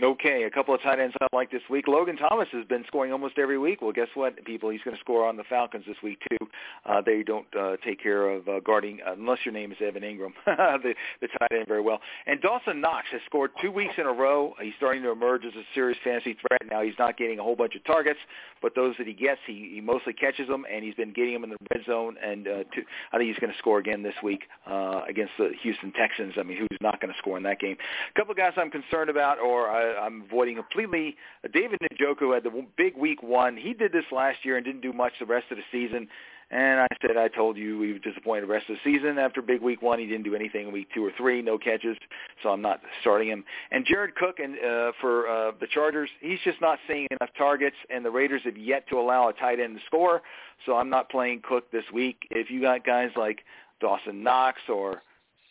Okay, 0.00 0.44
a 0.44 0.50
couple 0.50 0.74
of 0.74 0.80
tight 0.80 0.98
ends 0.98 1.14
I 1.20 1.26
like 1.36 1.50
this 1.50 1.60
week. 1.68 1.86
Logan 1.86 2.16
Thomas 2.16 2.48
has 2.52 2.64
been 2.64 2.82
scoring 2.86 3.12
almost 3.12 3.38
every 3.38 3.58
week. 3.58 3.82
Well, 3.82 3.92
guess 3.92 4.08
what, 4.14 4.42
people? 4.46 4.70
He's 4.70 4.80
going 4.82 4.96
to 4.96 5.00
score 5.00 5.28
on 5.28 5.36
the 5.36 5.44
Falcons 5.44 5.84
this 5.86 5.98
week 6.02 6.18
too. 6.30 6.46
Uh, 6.86 7.02
they 7.04 7.22
don't 7.22 7.46
uh, 7.54 7.76
take 7.84 8.02
care 8.02 8.30
of 8.30 8.48
uh, 8.48 8.60
guarding 8.60 9.00
uh, 9.06 9.12
unless 9.12 9.40
your 9.44 9.52
name 9.52 9.70
is 9.70 9.76
Evan 9.86 10.02
Engram, 10.02 10.32
the, 10.46 10.94
the 11.20 11.28
tight 11.38 11.52
end 11.52 11.66
very 11.68 11.82
well. 11.82 12.00
And 12.26 12.40
Dawson 12.40 12.80
Knox 12.80 13.06
has 13.12 13.20
scored 13.26 13.50
two 13.60 13.70
weeks 13.70 13.92
in 13.98 14.06
a 14.06 14.12
row. 14.12 14.54
He's 14.62 14.72
starting 14.78 15.02
to 15.02 15.10
emerge 15.10 15.44
as 15.44 15.52
a 15.54 15.62
serious 15.74 15.98
fantasy 16.02 16.38
threat. 16.40 16.62
Now 16.70 16.80
he's 16.80 16.98
not 16.98 17.18
getting 17.18 17.38
a 17.38 17.42
whole 17.42 17.54
bunch 17.54 17.76
of 17.76 17.84
targets, 17.84 18.18
but 18.62 18.74
those 18.74 18.94
that 18.96 19.06
he 19.06 19.12
gets, 19.12 19.40
he, 19.46 19.72
he 19.74 19.82
mostly 19.82 20.14
catches 20.14 20.48
them, 20.48 20.64
and 20.72 20.82
he's 20.82 20.94
been 20.94 21.12
getting 21.12 21.34
them 21.34 21.44
in 21.44 21.50
the 21.50 21.58
red 21.70 21.84
zone. 21.84 22.16
And 22.24 22.48
uh, 22.48 22.64
two, 22.74 22.82
I 23.12 23.18
think 23.18 23.28
he's 23.28 23.38
going 23.38 23.52
to 23.52 23.58
score 23.58 23.78
again 23.78 24.02
this 24.02 24.14
week 24.22 24.44
uh, 24.66 25.02
against 25.06 25.32
the 25.38 25.50
Houston 25.62 25.92
Texans. 25.92 26.34
I 26.38 26.44
mean, 26.44 26.56
who's 26.56 26.78
not 26.80 26.98
going 26.98 27.12
to 27.12 27.18
score 27.18 27.36
in 27.36 27.42
that 27.42 27.60
game? 27.60 27.76
A 28.10 28.18
couple 28.18 28.32
of 28.32 28.38
guys 28.38 28.54
I'm 28.56 28.70
concerned 28.70 29.10
about, 29.10 29.38
or 29.38 29.68
I, 29.68 29.81
I'm 29.82 30.22
avoiding 30.22 30.56
completely. 30.56 31.16
David 31.52 31.78
Njoku 31.92 32.34
had 32.34 32.44
the 32.44 32.66
big 32.76 32.96
week 32.96 33.22
one. 33.22 33.56
He 33.56 33.74
did 33.74 33.92
this 33.92 34.04
last 34.10 34.44
year 34.44 34.56
and 34.56 34.64
didn't 34.64 34.82
do 34.82 34.92
much 34.92 35.12
the 35.20 35.26
rest 35.26 35.46
of 35.50 35.58
the 35.58 35.64
season. 35.70 36.08
And 36.50 36.80
I 36.80 36.86
said, 37.00 37.16
I 37.16 37.28
told 37.28 37.56
you 37.56 37.78
we 37.78 37.94
were 37.94 37.98
disappointed 37.98 38.42
the 38.42 38.52
rest 38.52 38.68
of 38.68 38.76
the 38.76 38.92
season. 38.92 39.18
After 39.18 39.40
big 39.40 39.62
week 39.62 39.80
one, 39.80 39.98
he 39.98 40.04
didn't 40.06 40.24
do 40.24 40.34
anything 40.34 40.66
in 40.66 40.72
week 40.72 40.88
two 40.94 41.02
or 41.02 41.10
three, 41.16 41.40
no 41.40 41.56
catches, 41.56 41.96
so 42.42 42.50
I'm 42.50 42.60
not 42.60 42.82
starting 43.00 43.28
him. 43.28 43.42
And 43.70 43.86
Jared 43.86 44.14
Cook 44.16 44.38
and 44.38 44.56
uh, 44.58 44.92
for 45.00 45.28
uh, 45.28 45.52
the 45.58 45.66
Chargers, 45.66 46.10
he's 46.20 46.38
just 46.44 46.60
not 46.60 46.78
seeing 46.86 47.06
enough 47.10 47.30
targets, 47.38 47.76
and 47.88 48.04
the 48.04 48.10
Raiders 48.10 48.42
have 48.44 48.58
yet 48.58 48.86
to 48.90 48.98
allow 48.98 49.30
a 49.30 49.32
tight 49.32 49.60
end 49.60 49.78
to 49.78 49.82
score, 49.86 50.20
so 50.66 50.76
I'm 50.76 50.90
not 50.90 51.10
playing 51.10 51.40
Cook 51.42 51.70
this 51.72 51.84
week. 51.90 52.28
If 52.30 52.50
you 52.50 52.60
got 52.60 52.84
guys 52.84 53.08
like 53.16 53.38
Dawson 53.80 54.22
Knox 54.22 54.60
or 54.68 55.00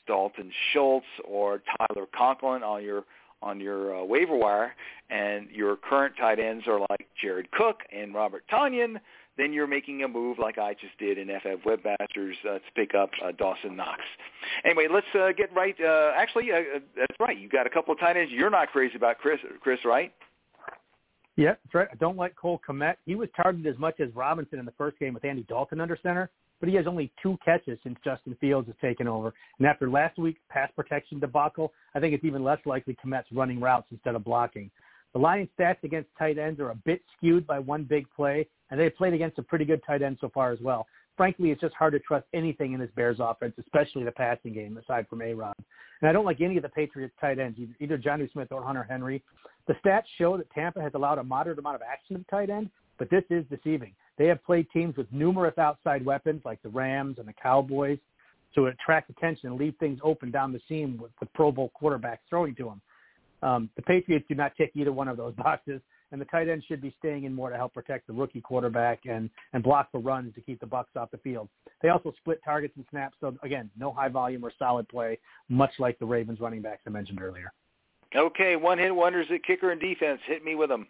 Dalton 0.06 0.52
Schultz 0.72 1.08
or 1.28 1.63
Tyler 1.80 2.06
Conklin 2.15 2.62
on 2.62 2.84
your 2.84 3.06
on 3.41 3.60
your 3.60 3.95
uh, 3.95 4.04
waiver 4.04 4.36
wire, 4.36 4.73
and 5.10 5.49
your 5.49 5.75
current 5.75 6.15
tight 6.17 6.39
ends 6.39 6.67
are 6.67 6.80
like 6.89 7.08
Jared 7.19 7.51
Cook 7.51 7.82
and 7.91 8.13
Robert 8.13 8.43
Tonyan, 8.51 8.99
then 9.38 9.54
you're 9.54 9.67
making 9.67 10.04
a 10.04 10.08
move 10.08 10.39
like 10.39 10.58
I 10.58 10.73
just 10.73 10.97
did 10.99 11.17
in 11.17 11.27
FF 11.27 11.65
Webmasters 11.65 12.34
uh, 12.47 12.54
to 12.56 12.62
pick 12.75 12.93
up 12.93 13.10
uh, 13.23 13.32
Dawson 13.32 13.75
Knox. 13.75 14.01
Anyway, 14.65 14.88
let's 14.91 15.08
uh, 15.15 15.32
get 15.36 15.54
right. 15.56 15.75
Uh, 15.80 16.12
actually, 16.15 16.51
uh, 16.51 16.58
uh, 16.58 16.80
that's 16.95 17.19
right. 17.19 17.38
You've 17.38 17.51
got 17.51 17.65
a 17.65 17.69
couple 17.69 17.93
of 17.93 17.99
tight 17.99 18.17
ends. 18.17 18.32
You're 18.32 18.49
not 18.49 18.71
crazy 18.71 18.95
about 18.95 19.19
Chris, 19.19 19.39
Chris, 19.62 19.80
right? 19.86 20.13
Yeah, 21.38 21.56
that's 21.63 21.73
right. 21.73 21.88
I 21.91 21.95
don't 21.95 22.17
like 22.17 22.36
Cole 22.36 22.60
Kmet. 22.67 22.95
He 23.06 23.15
was 23.15 23.30
targeted 23.36 23.73
as 23.73 23.80
much 23.80 23.99
as 23.99 24.13
Robinson 24.13 24.60
in 24.60 24.65
the 24.65 24.73
first 24.77 24.99
game 24.99 25.13
with 25.13 25.23
Andy 25.23 25.43
Dalton 25.47 25.80
under 25.80 25.97
center, 26.04 26.30
but 26.62 26.69
he 26.69 26.76
has 26.76 26.88
only 26.88 27.12
two 27.21 27.38
catches 27.43 27.78
since 27.84 27.97
Justin 28.06 28.38
Fields 28.39 28.67
has 28.67 28.76
taken 28.80 29.08
over. 29.08 29.34
And 29.58 29.67
after 29.67 29.89
last 29.89 30.17
week's 30.17 30.39
pass 30.50 30.69
protection 30.74 31.19
debacle, 31.19 31.74
I 31.93 32.00
think 32.00 32.13
it's 32.13 32.24
even 32.24 32.43
less 32.43 32.60
likely 32.65 32.95
Kmet's 33.04 33.32
running 33.34 33.60
routes 33.60 33.88
instead 33.91 34.15
of 34.15 34.24
blocking. 34.24 34.71
The 35.13 35.19
Lions' 35.19 35.50
stats 35.60 35.84
against 35.84 36.10
tight 36.17 36.38
ends 36.38 36.62
are 36.62 36.69
a 36.69 36.76
bit 36.76 37.02
skewed 37.17 37.45
by 37.45 37.60
one 37.60 37.84
big 37.84 38.06
play, 38.15 38.47
and 38.69 38.80
they've 38.80 38.95
played 38.95 39.13
against 39.13 39.39
a 39.39 39.43
pretty 39.43 39.65
good 39.65 39.82
tight 39.86 40.02
end 40.02 40.19
so 40.21 40.30
far 40.34 40.52
as 40.52 40.60
well. 40.62 40.88
Frankly, 41.17 41.52
it's 41.52 41.60
just 41.60 41.76
hard 41.76 41.93
to 41.93 42.00
trust 42.00 42.26
anything 42.34 42.74
in 42.74 42.80
this 42.80 42.89
Bears 42.95 43.17
offense, 43.19 43.54
especially 43.60 44.06
the 44.06 44.12
passing 44.12 44.54
game, 44.54 44.78
aside 44.78 45.08
from 45.10 45.21
A-Rob. 45.21 45.56
And 46.00 46.10
I 46.10 46.13
don't 46.13 46.26
like 46.26 46.39
any 46.39 46.56
of 46.58 46.63
the 46.63 46.69
Patriots 46.69 47.13
tight 47.19 47.39
ends, 47.39 47.60
either 47.80 47.97
Jonnu 47.97 48.32
Smith 48.32 48.47
or 48.52 48.63
Hunter 48.63 48.86
Henry. 48.89 49.21
The 49.67 49.74
stats 49.86 50.06
show 50.17 50.38
that 50.38 50.50
Tampa 50.52 50.82
has 50.82 50.93
allowed 50.95 51.17
a 51.17 51.24
moderate 51.24 51.60
amount 51.60 51.76
of 51.76 51.82
action 51.82 52.17
to 52.17 52.24
tight 52.30 52.50
end, 52.50 52.69
but 53.02 53.10
this 53.10 53.24
is 53.32 53.44
deceiving. 53.50 53.96
They 54.20 54.28
have 54.28 54.44
played 54.44 54.68
teams 54.72 54.96
with 54.96 55.12
numerous 55.12 55.58
outside 55.58 56.06
weapons 56.06 56.44
like 56.46 56.62
the 56.62 56.70
Rams 56.70 57.18
and 57.18 57.28
the 57.28 57.34
Cowboys 57.34 57.98
to 58.54 58.68
attract 58.68 59.10
attention 59.10 59.50
and 59.50 59.58
leave 59.60 59.74
things 59.80 60.00
open 60.04 60.30
down 60.30 60.54
the 60.54 60.60
seam 60.70 61.00
with 61.02 61.10
the 61.20 61.26
Pro 61.34 61.52
Bowl 61.52 61.72
quarterbacks 61.82 62.20
throwing 62.30 62.54
to 62.58 62.66
them. 62.66 62.82
Um, 63.42 63.70
the 63.76 63.82
Patriots 63.82 64.28
do 64.30 64.36
not 64.36 64.56
tick 64.56 64.74
either 64.76 64.92
one 64.92 65.08
of 65.08 65.18
those 65.18 65.34
boxes, 65.38 65.82
and 66.12 66.22
the 66.22 66.26
tight 66.26 66.48
end 66.48 66.64
should 66.68 66.80
be 66.80 66.94
staying 67.00 67.24
in 67.24 67.34
more 67.34 67.50
to 67.50 67.56
help 67.56 67.74
protect 67.74 68.06
the 68.06 68.14
rookie 68.14 68.40
quarterback 68.40 69.00
and 69.10 69.32
and 69.54 69.64
block 69.64 69.90
for 69.92 70.00
runs 70.00 70.36
to 70.36 70.42
keep 70.42 70.60
the 70.60 70.68
Bucs 70.68 70.96
off 70.96 71.10
the 71.10 71.18
field. 71.18 71.50
They 71.82 71.90
also 71.90 72.14
split 72.20 72.40
targets 72.46 72.76
and 72.76 72.86
snaps, 72.92 73.18
so 73.20 73.36
again, 73.42 73.72
no 73.76 73.92
high 73.92 74.10
volume 74.10 74.44
or 74.44 74.52
solid 74.60 74.88
play, 74.88 75.18
much 75.50 75.72
like 75.80 75.98
the 75.98 76.06
Ravens 76.06 76.40
running 76.40 76.62
backs 76.62 76.84
I 76.86 76.92
mentioned 76.92 77.20
earlier. 77.20 77.52
Okay, 78.16 78.58
one 78.58 78.78
hit 78.78 78.94
wonders 78.94 79.26
at 79.34 79.44
kicker 79.44 79.72
and 79.72 79.82
defense. 79.82 80.22
Hit 80.28 80.46
me 80.46 80.54
with 80.54 80.70
them. 80.70 80.86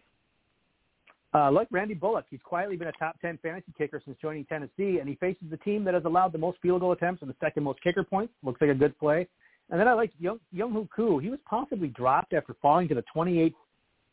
Uh, 1.34 1.50
like 1.50 1.68
Randy 1.72 1.94
Bullock, 1.94 2.26
he's 2.30 2.42
quietly 2.44 2.76
been 2.76 2.90
a 2.90 2.94
top 2.94 3.20
10 3.22 3.40
fantasy 3.42 3.72
kicker 3.78 4.02
since 4.04 4.18
joining 4.22 4.44
Tennessee, 4.46 5.00
and 5.00 5.08
he 5.08 5.16
faces 5.16 5.44
the 5.50 5.58
team 5.58 5.84
that 5.86 5.94
has 5.94 6.04
allowed 6.04 6.34
the 6.34 6.38
most 6.38 6.58
field 6.62 6.82
goal 6.82 6.92
attempts 6.92 7.22
and 7.22 7.32
the 7.32 7.36
second 7.40 7.64
most 7.64 7.82
kicker 7.82 8.04
points. 8.04 8.34
Looks 8.44 8.60
like 8.60 8.70
a 8.70 8.76
good 8.76 8.98
play. 9.00 9.28
And 9.70 9.80
then 9.80 9.88
I 9.88 9.94
like 9.94 10.12
Young 10.20 10.40
Younghoe 10.54 10.90
Koo. 10.94 11.20
He 11.20 11.30
was 11.30 11.40
possibly 11.46 11.88
dropped 11.88 12.34
after 12.34 12.54
falling 12.62 12.90
to 12.90 12.96
the 12.96 13.04
28 13.14 13.56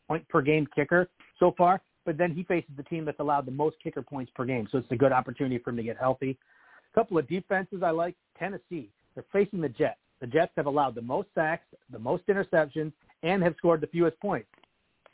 point 0.07 0.27
per 0.29 0.41
game 0.41 0.65
kicker 0.73 1.09
so 1.39 1.53
far, 1.57 1.81
but 2.05 2.17
then 2.17 2.33
he 2.33 2.43
faces 2.43 2.71
the 2.77 2.83
team 2.83 3.03
that's 3.03 3.19
allowed 3.19 3.45
the 3.45 3.51
most 3.51 3.75
kicker 3.83 4.01
points 4.01 4.31
per 4.33 4.45
game, 4.45 4.67
so 4.71 4.77
it's 4.77 4.91
a 4.91 4.95
good 4.95 5.11
opportunity 5.11 5.57
for 5.57 5.71
him 5.71 5.77
to 5.77 5.83
get 5.83 5.97
healthy. 5.97 6.37
A 6.91 6.95
couple 6.97 7.17
of 7.17 7.27
defenses 7.27 7.83
I 7.83 7.91
like. 7.91 8.15
Tennessee. 8.37 8.89
They're 9.13 9.25
facing 9.33 9.59
the 9.59 9.69
Jets. 9.69 9.99
The 10.21 10.27
Jets 10.27 10.53
have 10.55 10.65
allowed 10.65 10.95
the 10.95 11.01
most 11.01 11.27
sacks, 11.35 11.65
the 11.91 11.99
most 11.99 12.25
interceptions, 12.27 12.93
and 13.23 13.43
have 13.43 13.55
scored 13.57 13.81
the 13.81 13.87
fewest 13.87 14.19
points. 14.21 14.47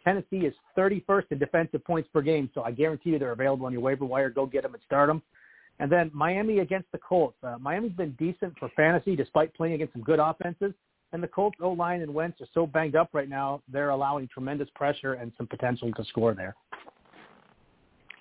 Tennessee 0.06 0.46
is 0.46 0.54
31st 0.78 1.32
in 1.32 1.40
defensive 1.40 1.84
points 1.84 2.08
per 2.14 2.22
game, 2.22 2.50
so 2.54 2.62
I 2.62 2.72
guarantee 2.72 3.10
you 3.12 3.20
they're 3.20 3.32
available 3.32 3.66
on 3.66 3.74
your 3.74 3.82
waiver 3.82 4.06
wire. 4.06 4.30
Go 4.30 4.46
get 4.46 4.64
them 4.64 4.74
and 4.74 4.84
start 4.84 5.08
them. 5.08 5.22
And 5.80 5.92
then 5.92 6.12
Miami 6.14 6.60
against 6.60 6.90
the 6.92 7.00
Colts. 7.00 7.36
Uh, 7.44 7.58
Miami's 7.60 7.92
been 7.92 8.12
decent 8.12 8.58
for 8.60 8.70
fantasy 8.76 9.16
despite 9.16 9.54
playing 9.56 9.74
against 9.74 9.94
some 9.94 10.04
good 10.04 10.20
offenses. 10.20 10.74
And 11.12 11.22
the 11.22 11.28
Colts 11.28 11.58
O-line 11.62 12.02
and 12.02 12.14
Wentz 12.14 12.40
are 12.42 12.48
so 12.54 12.68
banged 12.68 12.96
up 12.96 13.10
right 13.14 13.30
now, 13.30 13.62
they're 13.72 13.90
allowing 13.90 14.28
tremendous 14.28 14.70
pressure 14.76 15.14
and 15.14 15.32
some 15.38 15.48
potential 15.48 15.92
to 15.92 16.06
score 16.06 16.34
there. 16.34 16.56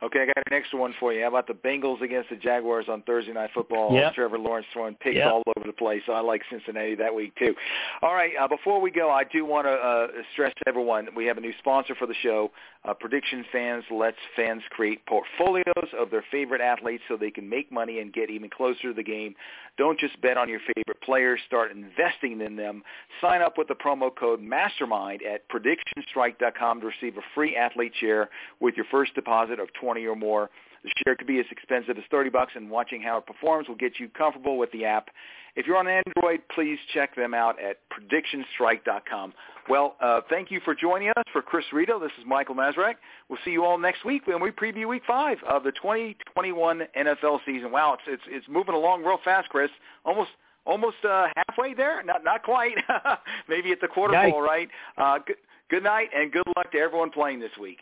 Okay, 0.02 0.20
I 0.22 0.26
got 0.26 0.36
an 0.36 0.52
extra 0.52 0.78
one 0.78 0.92
for 1.00 1.12
you. 1.12 1.22
How 1.22 1.28
about 1.28 1.46
the 1.46 1.54
Bengals 1.54 2.02
against 2.02 2.28
the 2.28 2.36
Jaguars 2.36 2.86
on 2.88 3.02
Thursday 3.02 3.32
Night 3.32 3.50
Football? 3.54 3.94
Yep. 3.94 4.14
Trevor 4.14 4.38
Lawrence 4.38 4.66
throwing 4.72 4.94
picks 4.96 5.16
Yep. 5.16 5.30
all 5.32 5.42
over 5.56 5.66
the 5.66 5.72
place. 5.72 6.02
So 6.04 6.12
I 6.12 6.20
like 6.20 6.42
Cincinnati 6.50 6.94
that 6.96 7.14
week 7.14 7.34
too. 7.36 7.54
All 8.02 8.12
right, 8.12 8.32
uh, 8.38 8.48
before 8.48 8.80
we 8.80 8.90
go, 8.90 9.10
I 9.10 9.24
do 9.24 9.44
want 9.44 9.66
to 9.66 9.72
uh, 9.72 10.08
stress 10.32 10.52
to 10.58 10.68
everyone 10.68 11.06
that 11.06 11.14
we 11.14 11.26
have 11.26 11.38
a 11.38 11.40
new 11.40 11.52
sponsor 11.58 11.94
for 11.94 12.06
the 12.06 12.14
show. 12.22 12.50
Uh, 12.84 12.92
Prediction 12.92 13.44
Fans 13.50 13.84
lets 13.90 14.18
fans 14.36 14.62
create 14.70 15.06
portfolios 15.06 15.64
of 15.98 16.10
their 16.10 16.24
favorite 16.30 16.60
athletes 16.60 17.02
so 17.08 17.16
they 17.16 17.30
can 17.30 17.48
make 17.48 17.72
money 17.72 18.00
and 18.00 18.12
get 18.12 18.28
even 18.28 18.50
closer 18.50 18.88
to 18.88 18.92
the 18.92 19.02
game. 19.02 19.34
Don't 19.76 19.98
just 19.98 20.20
bet 20.20 20.36
on 20.36 20.48
your 20.48 20.60
favorite 20.60 21.00
players. 21.02 21.40
Start 21.46 21.72
investing 21.72 22.40
in 22.40 22.56
them. 22.56 22.82
Sign 23.20 23.42
up 23.42 23.58
with 23.58 23.68
the 23.68 23.74
promo 23.74 24.14
code 24.14 24.40
MASTERMIND 24.40 25.20
at 25.22 25.48
PredictionStrike.com 25.48 26.80
to 26.80 26.86
receive 26.86 27.16
a 27.16 27.22
free 27.34 27.56
athlete 27.56 27.92
share 27.98 28.30
with 28.60 28.76
your 28.76 28.86
first 28.90 29.14
deposit 29.14 29.58
of 29.58 29.68
20 29.80 30.06
or 30.06 30.14
more. 30.14 30.50
The 30.84 30.90
share 31.04 31.16
could 31.16 31.26
be 31.26 31.40
as 31.40 31.46
expensive 31.50 31.96
as 31.96 32.04
30 32.10 32.30
bucks, 32.30 32.52
and 32.54 32.70
watching 32.70 33.02
how 33.02 33.18
it 33.18 33.26
performs 33.26 33.68
will 33.68 33.74
get 33.74 33.98
you 33.98 34.08
comfortable 34.08 34.58
with 34.58 34.70
the 34.70 34.84
app. 34.84 35.08
If 35.56 35.66
you're 35.66 35.76
on 35.76 35.86
Android, 35.86 36.40
please 36.54 36.78
check 36.92 37.14
them 37.14 37.32
out 37.32 37.56
at 37.62 37.76
PredictionStrike.com. 37.92 39.32
Well, 39.68 39.94
uh, 40.00 40.20
thank 40.28 40.50
you 40.50 40.60
for 40.64 40.74
joining 40.74 41.10
us. 41.10 41.24
For 41.32 41.42
Chris 41.42 41.64
Rito, 41.72 41.98
this 42.00 42.10
is 42.18 42.24
Michael 42.26 42.56
Nazarek. 42.56 42.94
We'll 43.28 43.38
see 43.44 43.52
you 43.52 43.64
all 43.64 43.78
next 43.78 44.04
week 44.04 44.26
when 44.26 44.42
we 44.42 44.50
preview 44.50 44.88
Week 44.88 45.02
Five 45.06 45.38
of 45.48 45.62
the 45.62 45.70
2021 45.72 46.82
NFL 46.98 47.38
season. 47.46 47.70
Wow, 47.70 47.94
it's 47.94 48.02
it's, 48.08 48.22
it's 48.26 48.46
moving 48.48 48.74
along 48.74 49.04
real 49.04 49.18
fast, 49.24 49.48
Chris. 49.48 49.70
Almost 50.04 50.30
almost 50.66 50.96
uh, 51.08 51.26
halfway 51.36 51.72
there. 51.72 52.02
Not 52.02 52.24
not 52.24 52.42
quite. 52.42 52.74
Maybe 53.48 53.70
at 53.70 53.80
the 53.80 53.88
quarter 53.88 54.14
Nice. 54.14 54.32
bowl, 54.32 54.42
right? 54.42 54.68
Uh, 54.98 55.18
good, 55.24 55.36
good 55.70 55.82
night 55.84 56.08
and 56.14 56.32
good 56.32 56.42
luck 56.56 56.72
to 56.72 56.78
everyone 56.78 57.10
playing 57.10 57.38
this 57.40 57.52
week. 57.60 57.78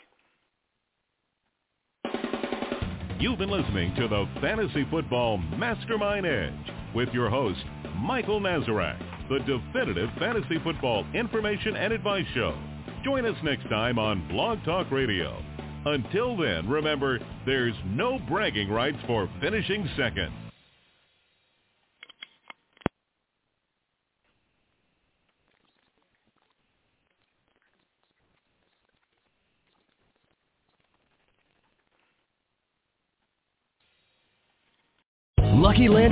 You've 3.19 3.39
been 3.39 3.51
listening 3.51 3.95
to 3.97 4.09
the 4.09 4.27
Fantasy 4.41 4.85
Football 4.91 5.39
Mastermind 5.39 6.27
Edge 6.27 6.82
with 6.95 7.09
your 7.13 7.31
host, 7.31 7.65
Michael 7.97 8.41
Nazarek, 8.41 8.99
the 9.29 9.39
definitive 9.41 10.11
fantasy 10.19 10.59
football 10.63 11.05
information 11.15 11.77
and 11.77 11.93
advice 11.93 12.27
show. 12.35 12.57
Join 13.05 13.27
us 13.27 13.37
next 13.43 13.69
time 13.69 13.99
on 13.99 14.27
Blog 14.29 14.63
Talk 14.65 14.91
Radio. 14.91 15.43
Until 15.85 16.37
then, 16.37 16.69
remember, 16.69 17.19
there's 17.45 17.75
no 17.87 18.19
bragging 18.29 18.71
rights 18.71 18.99
for 19.07 19.29
finishing 19.41 19.89
second. 19.97 20.33
Lucky 35.63 35.89
Land 35.89 36.12